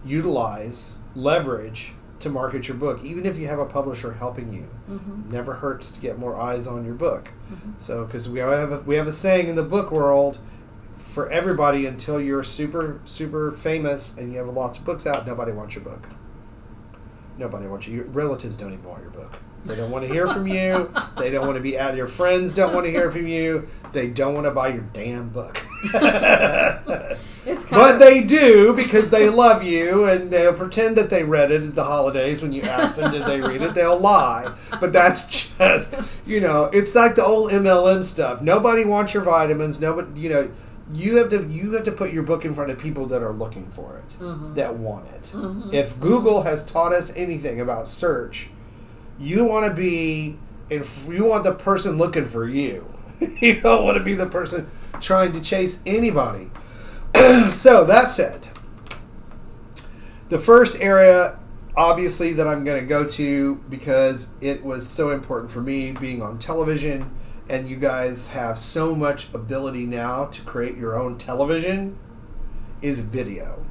utilize, 0.05 0.97
leverage 1.15 1.93
to 2.19 2.29
market 2.29 2.67
your 2.67 2.77
book, 2.77 3.03
even 3.03 3.25
if 3.25 3.37
you 3.37 3.47
have 3.47 3.59
a 3.59 3.65
publisher 3.65 4.13
helping 4.13 4.53
you. 4.53 4.69
Mm-hmm. 4.89 5.31
Never 5.31 5.55
hurts 5.55 5.91
to 5.91 6.01
get 6.01 6.17
more 6.17 6.39
eyes 6.39 6.67
on 6.67 6.85
your 6.85 6.95
book. 6.95 7.29
So, 7.79 8.05
because 8.05 8.29
we 8.29 8.39
have 8.39 8.71
a, 8.71 8.79
we 8.81 8.95
have 8.95 9.07
a 9.07 9.11
saying 9.11 9.47
in 9.49 9.55
the 9.55 9.63
book 9.63 9.91
world, 9.91 10.39
for 10.95 11.29
everybody 11.29 11.85
until 11.85 12.19
you're 12.19 12.43
super 12.43 12.99
super 13.05 13.51
famous 13.51 14.17
and 14.17 14.31
you 14.31 14.39
have 14.39 14.47
lots 14.47 14.79
of 14.79 14.85
books 14.85 15.05
out, 15.05 15.27
nobody 15.27 15.51
wants 15.51 15.75
your 15.75 15.83
book. 15.83 16.07
Nobody 17.37 17.67
wants 17.67 17.87
you. 17.87 17.95
Your 17.97 18.05
relatives 18.05 18.57
don't 18.57 18.73
even 18.73 18.85
want 18.85 19.01
your 19.01 19.11
book. 19.11 19.39
They 19.65 19.75
don't 19.75 19.91
want 19.91 20.05
to 20.05 20.13
hear 20.13 20.27
from 20.27 20.47
you. 20.47 20.93
They 21.17 21.29
don't 21.31 21.45
want 21.45 21.55
to 21.55 21.61
be 21.61 21.77
at 21.77 21.95
your 21.95 22.07
friends. 22.07 22.53
Don't 22.53 22.73
want 22.73 22.85
to 22.85 22.91
hear 22.91 23.09
from 23.11 23.27
you. 23.27 23.67
They 23.91 24.09
don't 24.09 24.33
want 24.33 24.45
to 24.45 24.51
buy 24.51 24.69
your 24.69 24.85
damn 24.93 25.29
book. 25.29 25.61
It's 27.45 27.65
kind 27.65 27.81
But 27.81 27.97
they 27.97 28.23
do 28.23 28.73
because 28.73 29.09
they 29.09 29.29
love 29.29 29.63
you 29.63 30.05
and 30.05 30.31
they'll 30.31 30.53
pretend 30.53 30.95
that 30.95 31.09
they 31.09 31.23
read 31.23 31.51
it 31.51 31.63
at 31.63 31.75
the 31.75 31.83
holidays 31.83 32.41
when 32.41 32.53
you 32.53 32.61
ask 32.61 32.95
them 32.95 33.11
did 33.11 33.25
they 33.25 33.41
read 33.41 33.61
it. 33.61 33.73
They'll 33.73 33.99
lie. 33.99 34.53
But 34.79 34.93
that's 34.93 35.49
just, 35.49 35.95
you 36.25 36.39
know, 36.39 36.65
it's 36.65 36.95
like 36.95 37.15
the 37.15 37.25
old 37.25 37.51
MLM 37.51 38.03
stuff. 38.05 38.41
Nobody 38.41 38.85
wants 38.85 39.13
your 39.13 39.23
vitamins. 39.23 39.81
Nobody, 39.81 40.21
you 40.21 40.29
know, 40.29 40.51
you 40.93 41.17
have 41.17 41.29
to 41.29 41.45
you 41.47 41.71
have 41.73 41.83
to 41.83 41.91
put 41.91 42.13
your 42.13 42.23
book 42.23 42.45
in 42.45 42.53
front 42.53 42.71
of 42.71 42.77
people 42.77 43.05
that 43.07 43.21
are 43.21 43.33
looking 43.33 43.69
for 43.71 43.97
it, 43.97 44.09
mm-hmm. 44.19 44.53
that 44.53 44.75
want 44.75 45.07
it. 45.07 45.31
Mm-hmm. 45.33 45.73
If 45.73 45.99
Google 45.99 46.43
has 46.43 46.65
taught 46.65 46.93
us 46.93 47.15
anything 47.15 47.59
about 47.59 47.87
search, 47.87 48.49
you 49.23 49.45
want 49.45 49.65
to 49.65 49.73
be 49.73 50.37
if 50.69 51.07
you 51.07 51.23
want 51.23 51.43
the 51.43 51.53
person 51.53 51.97
looking 51.97 52.25
for 52.25 52.47
you. 52.47 52.93
you 53.39 53.61
don't 53.61 53.85
want 53.85 53.97
to 53.97 54.03
be 54.03 54.13
the 54.13 54.25
person 54.25 54.69
trying 54.99 55.31
to 55.33 55.41
chase 55.41 55.81
anybody. 55.85 56.49
so 57.51 57.85
that 57.85 58.09
said, 58.09 58.47
the 60.29 60.39
first 60.39 60.81
area, 60.81 61.39
obviously, 61.75 62.33
that 62.33 62.47
I'm 62.47 62.63
going 62.63 62.81
to 62.81 62.87
go 62.87 63.07
to 63.07 63.55
because 63.69 64.29
it 64.41 64.63
was 64.63 64.87
so 64.87 65.11
important 65.11 65.51
for 65.51 65.61
me 65.61 65.91
being 65.91 66.21
on 66.21 66.39
television, 66.39 67.11
and 67.47 67.69
you 67.69 67.77
guys 67.77 68.29
have 68.29 68.57
so 68.57 68.95
much 68.95 69.33
ability 69.33 69.85
now 69.85 70.25
to 70.25 70.41
create 70.41 70.77
your 70.77 70.99
own 70.99 71.17
television, 71.17 71.97
is 72.81 73.01
video. 73.01 73.65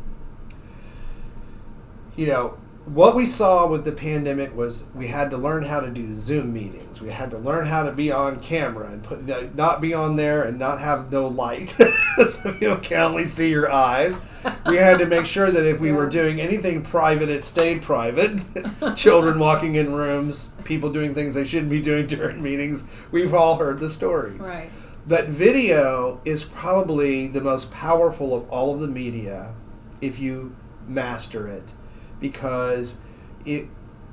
You 2.15 2.27
know, 2.27 2.59
what 2.85 3.15
we 3.15 3.27
saw 3.27 3.67
with 3.67 3.85
the 3.85 3.93
pandemic 3.93 4.57
was 4.57 4.89
we 4.95 5.07
had 5.07 5.31
to 5.31 5.37
learn 5.37 5.63
how 5.63 5.81
to 5.81 5.89
do 5.89 6.13
Zoom 6.15 6.53
meetings. 6.53 7.01
We 7.01 7.11
had 7.11 7.31
to 7.31 7.39
learn 7.39 7.67
how 7.67 7.85
to 7.85 7.93
be 7.93 8.11
on 8.11 8.41
camera 8.41 8.89
and 8.89 9.03
put 9.03 9.31
uh, 9.31 9.45
not 9.55 9.81
be 9.81 9.95
on 9.95 10.17
there 10.17 10.43
and 10.43 10.59
not 10.59 10.81
have 10.81 11.13
no 11.13 11.29
light, 11.29 11.69
so 12.27 12.53
people 12.53 12.77
can 12.79 13.01
only 13.01 13.25
see 13.25 13.51
your 13.51 13.71
eyes. 13.71 14.21
We 14.67 14.79
had 14.79 14.99
to 14.99 15.07
make 15.07 15.27
sure 15.27 15.51
that 15.53 15.65
if 15.65 15.81
we 15.81 15.93
were 15.93 16.09
doing 16.09 16.41
anything 16.41 16.83
private, 16.83 17.29
it 17.29 17.45
stayed 17.45 17.83
private. 17.83 18.41
Children 18.97 19.39
walking 19.39 19.77
in 19.77 19.93
rooms, 19.93 20.51
people 20.65 20.91
doing 20.91 21.15
things 21.15 21.37
they 21.37 21.45
shouldn't 21.45 21.71
be 21.71 21.81
doing 21.81 22.09
during 22.09 22.43
meetings. 22.43 22.83
We've 23.13 23.33
all 23.33 23.59
heard 23.59 23.79
the 23.79 23.89
stories. 23.89 24.41
right. 24.41 24.71
But 25.07 25.29
video 25.29 26.21
is 26.25 26.45
probably 26.45 27.27
the 27.27 27.41
most 27.41 27.73
powerful 27.73 28.37
of 28.37 28.49
all 28.51 28.73
of 28.73 28.81
the 28.81 28.87
media 28.87 29.55
if 30.01 30.19
you 30.19 30.55
master 30.87 31.47
it 31.49 31.73
because 32.23 33.01
it 33.45 33.67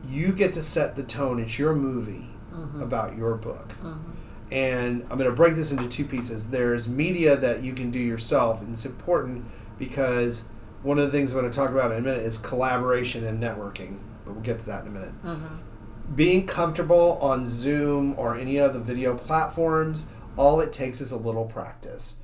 you 0.07 0.31
get 0.31 0.53
to 0.53 0.61
set 0.61 0.95
the 0.95 1.03
tone. 1.03 1.39
It's 1.39 1.59
your 1.59 1.75
movie 1.75 2.29
mm-hmm. 2.51 2.81
about 2.81 3.17
your 3.17 3.35
book. 3.35 3.69
Mm-hmm. 3.81 4.11
And 4.51 5.03
I'm 5.03 5.17
going 5.17 5.29
to 5.29 5.35
break 5.35 5.53
this 5.53 5.71
into 5.71 5.87
two 5.87 6.05
pieces. 6.05 6.49
There's 6.49 6.87
media 6.87 7.37
that 7.37 7.61
you 7.61 7.73
can 7.73 7.91
do 7.91 7.99
yourself, 7.99 8.61
and 8.61 8.73
it's 8.73 8.85
important 8.85 9.45
because 9.77 10.47
one 10.81 10.97
of 10.97 11.05
the 11.05 11.11
things 11.11 11.31
I'm 11.31 11.39
going 11.39 11.51
to 11.51 11.55
talk 11.55 11.69
about 11.69 11.91
in 11.91 11.99
a 11.99 12.01
minute 12.01 12.23
is 12.23 12.37
collaboration 12.37 13.25
and 13.25 13.41
networking. 13.41 13.99
But 14.25 14.33
we'll 14.33 14.43
get 14.43 14.59
to 14.59 14.65
that 14.65 14.83
in 14.83 14.89
a 14.89 14.91
minute 14.91 15.23
mm-hmm. 15.23 16.15
being 16.15 16.47
comfortable 16.47 17.19
on 17.21 17.47
Zoom 17.47 18.17
or 18.17 18.35
any 18.35 18.57
of 18.57 18.73
the 18.73 18.79
video 18.79 19.15
platforms, 19.15 20.07
all 20.35 20.59
it 20.61 20.73
takes 20.73 21.01
is 21.01 21.11
a 21.11 21.17
little 21.17 21.45
practice. 21.45 22.15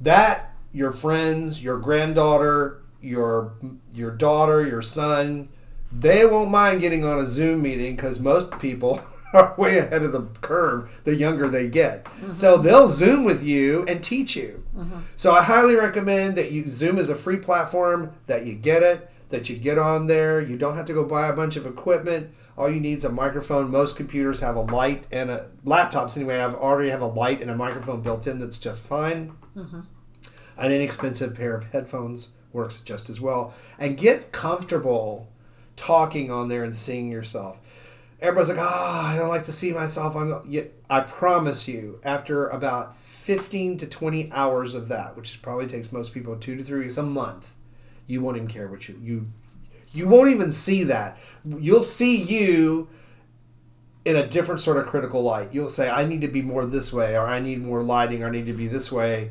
That 0.00 0.54
your 0.72 0.92
friends, 0.92 1.62
your 1.62 1.78
granddaughter, 1.78 2.79
your 3.00 3.54
your 3.92 4.10
daughter, 4.10 4.66
your 4.66 4.82
son, 4.82 5.48
they 5.92 6.24
won't 6.24 6.50
mind 6.50 6.80
getting 6.80 7.04
on 7.04 7.18
a 7.18 7.26
Zoom 7.26 7.62
meeting 7.62 7.96
because 7.96 8.20
most 8.20 8.58
people 8.58 9.00
are 9.32 9.54
way 9.56 9.78
ahead 9.78 10.02
of 10.02 10.12
the 10.12 10.22
curve 10.40 10.90
the 11.04 11.14
younger 11.14 11.48
they 11.48 11.68
get. 11.68 12.06
So 12.32 12.54
mm-hmm. 12.54 12.62
they'll 12.62 12.88
Zoom 12.88 13.24
with 13.24 13.42
you 13.42 13.84
and 13.86 14.02
teach 14.02 14.36
you. 14.36 14.64
Mm-hmm. 14.76 15.00
So 15.16 15.32
I 15.32 15.42
highly 15.42 15.74
recommend 15.74 16.36
that 16.36 16.52
you 16.52 16.68
Zoom 16.68 16.98
is 16.98 17.08
a 17.08 17.14
free 17.14 17.36
platform 17.36 18.12
that 18.26 18.46
you 18.46 18.54
get 18.54 18.82
it, 18.82 19.10
that 19.30 19.48
you 19.48 19.56
get 19.56 19.78
on 19.78 20.06
there. 20.06 20.40
You 20.40 20.56
don't 20.56 20.76
have 20.76 20.86
to 20.86 20.94
go 20.94 21.04
buy 21.04 21.28
a 21.28 21.36
bunch 21.36 21.56
of 21.56 21.66
equipment. 21.66 22.32
All 22.56 22.68
you 22.68 22.80
need 22.80 22.98
is 22.98 23.04
a 23.04 23.10
microphone. 23.10 23.70
Most 23.70 23.96
computers 23.96 24.40
have 24.40 24.56
a 24.56 24.60
light 24.60 25.04
and 25.10 25.30
a 25.30 25.48
laptops 25.64 26.16
anyway 26.16 26.36
have 26.36 26.54
already 26.54 26.90
have 26.90 27.00
a 27.00 27.06
light 27.06 27.40
and 27.40 27.50
a 27.50 27.56
microphone 27.56 28.02
built 28.02 28.26
in 28.26 28.38
that's 28.38 28.58
just 28.58 28.82
fine. 28.82 29.32
Mm-hmm. 29.56 29.80
An 30.58 30.72
inexpensive 30.72 31.34
pair 31.34 31.56
of 31.56 31.64
headphones 31.72 32.32
works 32.52 32.80
just 32.80 33.08
as 33.10 33.20
well. 33.20 33.54
And 33.78 33.96
get 33.96 34.32
comfortable 34.32 35.28
talking 35.76 36.30
on 36.30 36.48
there 36.48 36.64
and 36.64 36.74
seeing 36.76 37.10
yourself. 37.10 37.60
everybody's 38.20 38.50
like, 38.50 38.58
"Ah, 38.60 39.12
I 39.12 39.16
don't 39.16 39.28
like 39.28 39.44
to 39.44 39.52
see 39.52 39.72
myself." 39.72 40.14
I'm. 40.14 40.42
I 40.90 41.00
promise 41.00 41.66
you, 41.68 42.00
after 42.04 42.48
about 42.48 42.96
fifteen 42.98 43.78
to 43.78 43.86
twenty 43.86 44.30
hours 44.32 44.74
of 44.74 44.88
that, 44.88 45.16
which 45.16 45.40
probably 45.40 45.66
takes 45.66 45.90
most 45.92 46.12
people 46.12 46.36
two 46.36 46.56
to 46.56 46.62
three 46.64 46.80
weeks 46.80 46.98
a 46.98 47.02
month, 47.02 47.54
you 48.06 48.20
won't 48.20 48.36
even 48.36 48.48
care 48.48 48.68
what 48.68 48.88
you 48.88 48.98
you 49.02 49.26
you 49.92 50.06
won't 50.06 50.30
even 50.30 50.52
see 50.52 50.84
that. 50.84 51.18
You'll 51.44 51.82
see 51.82 52.16
you 52.20 52.88
in 54.04 54.16
a 54.16 54.26
different 54.26 54.60
sort 54.60 54.76
of 54.76 54.86
critical 54.86 55.22
light. 55.22 55.50
You'll 55.52 55.68
say, 55.68 55.90
I 55.90 56.04
need 56.06 56.20
to 56.22 56.28
be 56.28 56.42
more 56.42 56.64
this 56.66 56.92
way, 56.92 57.16
or 57.16 57.26
I 57.26 57.38
need 57.40 57.62
more 57.62 57.82
lighting, 57.82 58.22
or 58.22 58.28
I 58.28 58.30
need 58.30 58.46
to 58.46 58.52
be 58.52 58.66
this 58.66 58.90
way. 58.92 59.30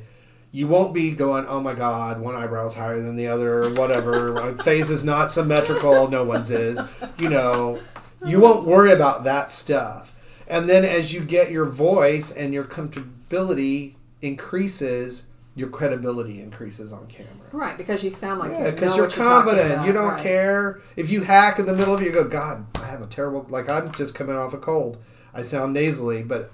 You 0.51 0.67
won't 0.67 0.93
be 0.93 1.11
going, 1.11 1.45
oh 1.47 1.59
my 1.59 1.75
God, 1.75 2.19
one 2.19 2.33
eyebrow's 2.35 2.75
higher 2.75 2.99
than 3.01 3.15
the 3.15 3.27
other, 3.27 3.63
or 3.63 3.73
whatever. 3.73 4.33
My 4.33 4.53
face 4.63 4.89
is 4.89 5.03
not 5.03 5.31
symmetrical. 5.31 6.07
No 6.07 6.23
one's 6.23 6.49
is. 6.49 6.81
You 7.19 7.29
know, 7.29 7.79
you 8.25 8.39
won't 8.39 8.65
worry 8.65 8.91
about 8.91 9.23
that 9.25 9.51
stuff. 9.51 10.15
And 10.47 10.67
then 10.67 10.83
as 10.83 11.13
you 11.13 11.19
get 11.21 11.51
your 11.51 11.65
voice 11.65 12.31
and 12.31 12.51
your 12.53 12.63
comfortability 12.63 13.93
increases, 14.21 15.27
your 15.55 15.69
credibility 15.69 16.41
increases 16.41 16.91
on 16.91 17.05
camera. 17.07 17.31
Right, 17.51 17.77
because 17.77 18.03
you 18.03 18.09
sound 18.09 18.39
like 18.39 18.51
Yeah, 18.51 18.65
you 18.67 18.71
because 18.71 18.97
what 18.97 19.11
talking 19.11 19.23
confident. 19.55 19.85
you 19.85 19.91
don't 19.93 20.13
right. 20.13 20.23
care 20.23 20.81
if 20.95 21.09
you 21.09 21.21
hack 21.21 21.59
in 21.59 21.65
the 21.65 21.73
middle 21.73 21.93
of 21.93 22.01
it. 22.01 22.05
You 22.05 22.11
go, 22.11 22.23
God, 22.23 22.65
I 22.81 22.87
have 22.87 23.01
a 23.01 23.07
terrible. 23.07 23.45
Like 23.49 23.69
I'm 23.69 23.91
just 23.91 24.15
coming 24.15 24.35
off 24.35 24.53
a 24.53 24.57
cold. 24.57 24.97
I 25.33 25.43
sound 25.43 25.73
nasally, 25.73 26.23
but 26.23 26.51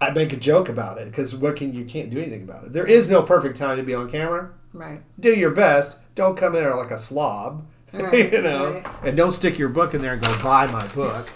I 0.00 0.10
make 0.10 0.32
a 0.32 0.36
joke 0.36 0.68
about 0.68 0.98
it 0.98 1.06
because 1.06 1.34
what 1.34 1.56
can 1.56 1.74
you 1.74 1.84
can't 1.84 2.10
do 2.10 2.18
anything 2.18 2.42
about 2.42 2.64
it. 2.64 2.72
There 2.72 2.86
is 2.86 3.10
no 3.10 3.22
perfect 3.22 3.56
time 3.58 3.76
to 3.78 3.82
be 3.82 3.94
on 3.94 4.10
camera. 4.10 4.50
Right. 4.72 5.02
Do 5.18 5.34
your 5.34 5.50
best. 5.50 5.98
Don't 6.14 6.36
come 6.36 6.54
in 6.54 6.62
there 6.62 6.74
like 6.74 6.90
a 6.90 6.98
slob. 6.98 7.66
Right, 7.90 8.30
you 8.30 8.42
know, 8.42 8.74
right. 8.74 8.86
and 9.02 9.16
don't 9.16 9.32
stick 9.32 9.58
your 9.58 9.70
book 9.70 9.94
in 9.94 10.02
there 10.02 10.12
and 10.12 10.22
go 10.22 10.42
buy 10.42 10.66
my 10.66 10.86
book. 10.88 11.26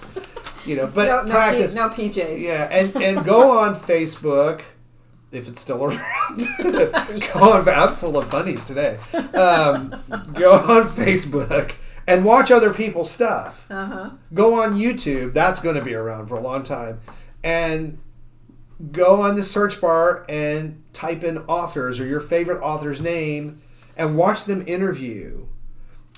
You 0.67 0.77
know, 0.77 0.87
but 0.87 1.07
no, 1.07 1.23
no, 1.23 1.31
practice. 1.31 1.73
P, 1.73 1.81
no 1.81 1.89
PJs. 1.89 2.41
Yeah, 2.41 2.69
and 2.71 2.95
and 2.97 3.25
go 3.25 3.59
on 3.59 3.75
Facebook 3.75 4.61
if 5.33 5.49
it's 5.49 5.63
still 5.63 5.83
around. 5.85 6.01
go 6.59 7.53
on. 7.53 7.67
I'm 7.67 7.95
full 7.95 8.19
of 8.19 8.29
funnies 8.29 8.67
today. 8.67 8.99
Um, 9.15 9.95
go 10.35 10.53
on 10.53 10.89
Facebook 10.89 11.73
and 12.07 12.25
watch 12.25 12.51
other 12.51 12.75
people's 12.75 13.11
stuff. 13.11 13.67
Uh 13.71 13.87
huh. 13.87 14.11
Go 14.35 14.63
on 14.63 14.79
YouTube. 14.79 15.33
That's 15.33 15.59
going 15.59 15.77
to 15.77 15.83
be 15.83 15.95
around 15.95 16.27
for 16.27 16.35
a 16.35 16.41
long 16.41 16.63
time. 16.65 17.01
And 17.43 17.99
go 18.91 19.23
on 19.23 19.37
the 19.37 19.45
search 19.45 19.81
bar 19.81 20.25
and 20.29 20.83
type 20.93 21.23
in 21.23 21.39
authors 21.39 22.01
or 22.01 22.07
your 22.07 22.21
favorite 22.21 22.61
author's 22.61 23.01
name 23.01 23.63
and 23.97 24.17
watch 24.17 24.45
them 24.45 24.67
interview 24.67 25.47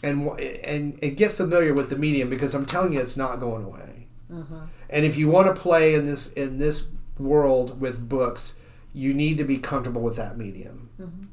and 0.03 0.29
and, 0.41 0.99
and 1.03 1.17
get 1.17 1.33
familiar 1.33 1.75
with 1.75 1.91
the 1.91 1.97
medium 1.97 2.31
because 2.31 2.55
I'm 2.55 2.67
telling 2.67 2.93
you 2.93 3.01
it's 3.01 3.17
not 3.17 3.41
going 3.41 3.65
away. 3.65 4.07
Mm-hmm. 4.31 4.61
And 4.91 5.05
if 5.05 5.17
you 5.17 5.29
want 5.29 5.55
to 5.55 5.61
play 5.61 5.95
in 5.95 6.07
this 6.07 6.33
in 6.33 6.59
this 6.59 6.89
world 7.19 7.81
with 7.81 8.09
books, 8.09 8.59
you 8.93 9.13
need 9.13 9.39
to 9.39 9.45
be 9.45 9.59
comfortable 9.59 10.03
with 10.03 10.17
that 10.17 10.39
medium. 10.39 10.91
Mm-hmm. 10.99 11.25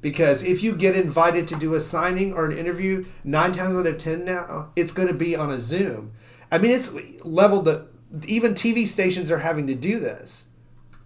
Because 0.00 0.42
if 0.42 0.62
you 0.62 0.74
get 0.74 0.96
invited 0.96 1.46
to 1.48 1.56
do 1.56 1.74
a 1.74 1.80
signing 1.80 2.32
or 2.32 2.44
an 2.44 2.56
interview, 2.56 3.04
nine 3.22 3.52
times 3.52 3.76
out 3.76 3.86
of 3.86 3.98
ten 3.98 4.24
now, 4.24 4.70
it's 4.74 4.92
going 4.92 5.08
to 5.08 5.14
be 5.14 5.36
on 5.36 5.50
a 5.50 5.60
Zoom. 5.60 6.12
I 6.50 6.58
mean, 6.58 6.72
it's 6.72 6.92
leveled 7.24 7.66
to 7.66 7.86
even 8.26 8.54
TV 8.54 8.86
stations 8.86 9.30
are 9.30 9.38
having 9.38 9.66
to 9.68 9.74
do 9.74 10.00
this. 10.00 10.46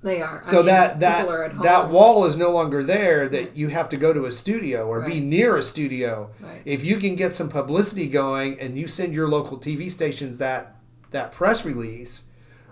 They 0.07 0.23
are. 0.23 0.41
I 0.45 0.49
So 0.49 0.59
mean, 0.59 0.67
that 0.67 1.01
that 1.01 1.27
are 1.29 1.45
at 1.45 1.53
home. 1.53 1.65
that 1.65 1.91
wall 1.91 2.25
is 2.27 2.37
no 2.37 2.51
longer 2.53 2.85
there. 2.85 3.29
That 3.29 3.57
you 3.57 3.69
have 3.69 3.89
to 3.89 3.97
go 3.97 4.13
to 4.13 4.25
a 4.27 4.33
studio 4.33 4.87
or 4.87 5.01
be 5.01 5.19
near 5.19 5.57
a 5.57 5.63
studio. 5.63 6.31
Right. 6.41 6.63
If 6.65 6.85
you 6.85 6.97
can 6.99 7.17
get 7.17 7.35
some 7.35 7.49
publicity 7.49 8.07
going 8.07 8.61
and 8.61 8.79
you 8.79 8.87
send 8.87 9.15
your 9.15 9.27
local 9.29 9.59
TV 9.59 9.91
stations 9.91 10.39
that 10.39 10.77
that 11.11 11.33
press 11.33 11.65
release, 11.65 12.25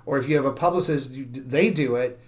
or 0.07 0.17
if 0.17 0.29
you 0.29 0.37
have 0.37 0.45
a 0.45 0.53
publicist, 0.53 1.13
they 1.51 1.71
do 1.71 1.97
it. 1.97 2.21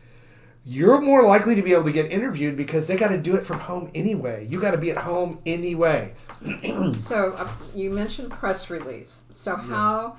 You're 0.69 1.01
more 1.01 1.23
likely 1.23 1.55
to 1.55 1.63
be 1.63 1.73
able 1.73 1.85
to 1.85 1.93
get 1.93 2.11
interviewed 2.11 2.57
because 2.57 2.89
they 2.89 2.97
got 2.97 3.11
to 3.11 3.19
do 3.19 3.37
it 3.37 3.45
from 3.47 3.61
home 3.61 3.89
anyway. 3.95 4.49
You 4.51 4.61
got 4.61 4.73
to 4.73 4.79
be 4.79 4.91
at 4.91 4.97
home 4.97 5.39
anyway. 5.47 6.15
So 6.93 7.33
uh, 7.39 7.49
you 7.75 7.91
mentioned 7.93 8.33
press 8.33 8.69
release. 8.71 9.25
So 9.31 9.55
how 9.57 10.17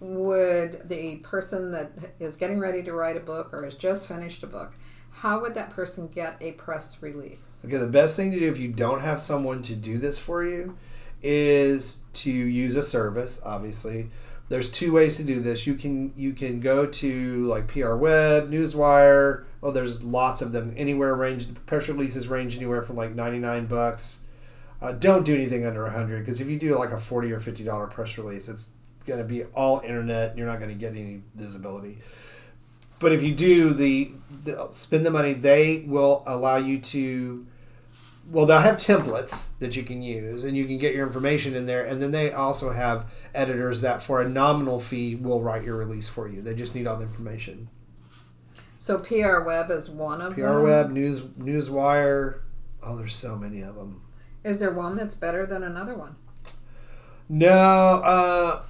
would 0.00 0.88
the 0.88 1.16
person 1.16 1.72
that 1.72 1.92
is 2.20 2.36
getting 2.36 2.60
ready 2.60 2.82
to 2.82 2.92
write 2.92 3.16
a 3.16 3.20
book 3.20 3.52
or 3.52 3.64
has 3.64 3.74
just 3.74 4.06
finished 4.06 4.42
a 4.42 4.46
book, 4.46 4.72
how 5.10 5.40
would 5.40 5.54
that 5.54 5.70
person 5.70 6.06
get 6.08 6.36
a 6.40 6.52
press 6.52 7.02
release? 7.02 7.62
Okay, 7.64 7.76
the 7.76 7.86
best 7.86 8.16
thing 8.16 8.30
to 8.30 8.38
do 8.38 8.48
if 8.48 8.58
you 8.58 8.68
don't 8.68 9.00
have 9.00 9.20
someone 9.20 9.62
to 9.62 9.74
do 9.74 9.98
this 9.98 10.18
for 10.18 10.44
you 10.44 10.76
is 11.22 12.04
to 12.12 12.30
use 12.30 12.76
a 12.76 12.82
service. 12.82 13.40
Obviously, 13.44 14.10
there's 14.48 14.70
two 14.70 14.92
ways 14.92 15.16
to 15.16 15.24
do 15.24 15.40
this. 15.40 15.66
You 15.66 15.74
can 15.74 16.12
you 16.16 16.32
can 16.32 16.60
go 16.60 16.86
to 16.86 17.46
like 17.46 17.66
PR 17.68 17.94
Web, 17.94 18.50
Newswire. 18.50 19.44
Oh, 19.62 19.72
there's 19.72 20.02
lots 20.04 20.40
of 20.40 20.52
them. 20.52 20.72
Anywhere 20.76 21.14
range 21.14 21.48
the 21.48 21.54
press 21.60 21.88
releases 21.88 22.28
range 22.28 22.56
anywhere 22.56 22.82
from 22.82 22.96
like 22.96 23.14
99 23.14 23.66
bucks. 23.66 24.20
Uh, 24.80 24.92
don't 24.92 25.24
do 25.24 25.34
anything 25.34 25.66
under 25.66 25.82
100 25.82 26.20
because 26.20 26.40
if 26.40 26.46
you 26.46 26.56
do 26.56 26.78
like 26.78 26.92
a 26.92 26.98
40 26.98 27.32
or 27.32 27.40
50 27.40 27.64
dollar 27.64 27.88
press 27.88 28.16
release, 28.16 28.48
it's 28.48 28.70
going 29.08 29.20
to 29.20 29.26
be 29.26 29.44
all 29.44 29.80
internet. 29.80 30.30
And 30.30 30.38
you're 30.38 30.46
not 30.46 30.60
going 30.60 30.70
to 30.70 30.76
get 30.76 30.92
any 30.92 31.22
visibility. 31.34 31.98
But 33.00 33.12
if 33.12 33.22
you 33.22 33.34
do 33.34 33.74
the, 33.74 34.10
the 34.44 34.68
spend 34.72 35.06
the 35.06 35.10
money, 35.10 35.32
they 35.32 35.84
will 35.86 36.22
allow 36.26 36.56
you 36.56 36.78
to. 36.78 37.46
Well, 38.30 38.44
they'll 38.44 38.60
have 38.60 38.76
templates 38.76 39.48
that 39.58 39.74
you 39.74 39.82
can 39.82 40.02
use, 40.02 40.44
and 40.44 40.54
you 40.54 40.66
can 40.66 40.76
get 40.76 40.94
your 40.94 41.06
information 41.06 41.54
in 41.54 41.64
there. 41.64 41.84
And 41.86 42.02
then 42.02 42.10
they 42.10 42.30
also 42.30 42.72
have 42.72 43.10
editors 43.34 43.80
that, 43.80 44.02
for 44.02 44.20
a 44.20 44.28
nominal 44.28 44.80
fee, 44.80 45.14
will 45.14 45.40
write 45.40 45.64
your 45.64 45.76
release 45.76 46.10
for 46.10 46.28
you. 46.28 46.42
They 46.42 46.54
just 46.54 46.74
need 46.74 46.86
all 46.86 46.96
the 46.96 47.04
information. 47.04 47.70
So 48.76 48.98
PR 48.98 49.40
Web 49.40 49.70
is 49.70 49.88
one 49.88 50.20
of 50.20 50.36
them? 50.36 50.44
PR 50.44 50.52
them. 50.54 50.62
Web, 50.62 50.90
News, 50.90 51.20
Newswire. 51.20 52.40
Oh, 52.82 52.96
there's 52.96 53.16
so 53.16 53.34
many 53.34 53.62
of 53.62 53.76
them. 53.76 54.02
Is 54.44 54.60
there 54.60 54.70
one 54.70 54.94
that's 54.94 55.14
better 55.14 55.46
than 55.46 55.62
another 55.62 55.94
one? 55.94 56.16
No, 57.28 57.50
uh, 57.50 58.62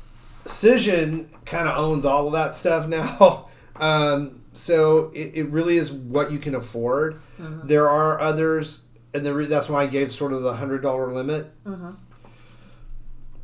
Cision 0.48 1.28
kind 1.44 1.68
of 1.68 1.76
owns 1.76 2.04
all 2.04 2.26
of 2.26 2.32
that 2.32 2.54
stuff 2.54 2.88
now. 2.98 3.48
um, 3.76 4.42
so 4.52 5.10
it, 5.14 5.32
it 5.34 5.44
really 5.50 5.76
is 5.76 5.92
what 5.92 6.32
you 6.32 6.38
can 6.38 6.54
afford. 6.54 7.20
There 7.38 7.88
are 7.88 8.18
others, 8.20 8.88
and 9.14 9.24
the 9.24 9.32
re- 9.32 9.46
that's 9.46 9.68
why 9.68 9.84
I 9.84 9.86
gave 9.86 10.10
sort 10.10 10.32
of 10.32 10.42
the 10.42 10.54
hundred 10.54 10.82
dollar 10.82 11.12
limit. 11.12 11.52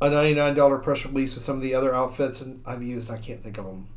A 0.01 0.09
ninety 0.09 0.33
nine 0.35 0.53
dollar 0.55 0.77
press 0.77 1.05
release 1.05 1.33
with 1.35 1.43
some 1.43 1.55
of 1.55 1.61
the 1.61 1.73
other 1.73 1.95
outfits, 1.95 2.41
and 2.41 2.61
I've 2.65 2.83
used. 2.83 3.09
I 3.09 3.17
can't 3.17 3.41
think 3.41 3.57
of 3.57 3.65
them. 3.65 3.87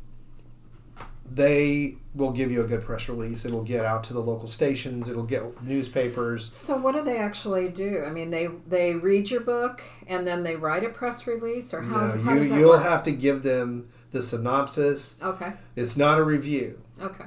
They 1.39 1.95
will 2.13 2.31
give 2.33 2.51
you 2.51 2.61
a 2.61 2.67
good 2.67 2.83
press 2.83 3.07
release. 3.07 3.45
It'll 3.45 3.63
get 3.63 3.85
out 3.85 4.03
to 4.05 4.13
the 4.13 4.19
local 4.19 4.49
stations. 4.49 5.07
It'll 5.07 5.23
get 5.23 5.63
newspapers. 5.63 6.53
So 6.53 6.75
what 6.75 6.95
do 6.95 7.01
they 7.01 7.17
actually 7.17 7.69
do? 7.69 8.03
I 8.05 8.09
mean, 8.09 8.29
they 8.29 8.49
they 8.67 8.95
read 8.95 9.31
your 9.31 9.39
book 9.39 9.81
and 10.05 10.27
then 10.27 10.43
they 10.43 10.57
write 10.57 10.83
a 10.83 10.89
press 10.89 11.25
release, 11.27 11.73
or 11.73 11.81
how, 11.83 12.07
No, 12.07 12.21
how 12.23 12.33
you 12.33 12.39
does 12.39 12.49
that 12.49 12.59
you'll 12.59 12.71
work? 12.71 12.83
have 12.83 13.03
to 13.03 13.11
give 13.13 13.43
them 13.43 13.87
the 14.11 14.21
synopsis. 14.21 15.15
okay, 15.23 15.53
It's 15.77 15.95
not 15.95 16.19
a 16.19 16.23
review. 16.25 16.81
okay, 17.01 17.25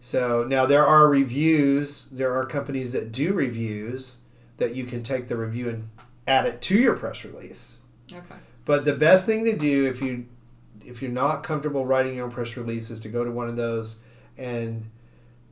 So 0.00 0.44
now 0.44 0.64
there 0.64 0.86
are 0.86 1.08
reviews. 1.08 2.06
There 2.10 2.32
are 2.32 2.46
companies 2.46 2.92
that 2.92 3.10
do 3.10 3.32
reviews 3.32 4.18
that 4.58 4.76
you 4.76 4.84
can 4.84 5.02
take 5.02 5.26
the 5.26 5.36
review 5.36 5.68
and 5.68 5.88
add 6.28 6.46
it 6.46 6.60
to 6.62 6.78
your 6.78 6.94
press 6.94 7.24
release. 7.24 7.78
okay. 8.12 8.36
But 8.64 8.84
the 8.84 8.94
best 8.94 9.26
thing 9.26 9.44
to 9.46 9.56
do 9.56 9.84
if 9.86 10.00
you 10.00 10.26
if 10.86 11.02
you're 11.02 11.10
not 11.10 11.42
comfortable 11.42 11.84
writing 11.84 12.14
your 12.16 12.24
own 12.26 12.30
press 12.30 12.56
releases, 12.56 13.00
to 13.00 13.08
go 13.08 13.24
to 13.24 13.30
one 13.30 13.48
of 13.48 13.56
those 13.56 13.96
and 14.38 14.90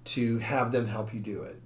to 0.04 0.38
have 0.38 0.72
them 0.72 0.86
help 0.86 1.12
you 1.14 1.20
do 1.20 1.42
it. 1.42 1.60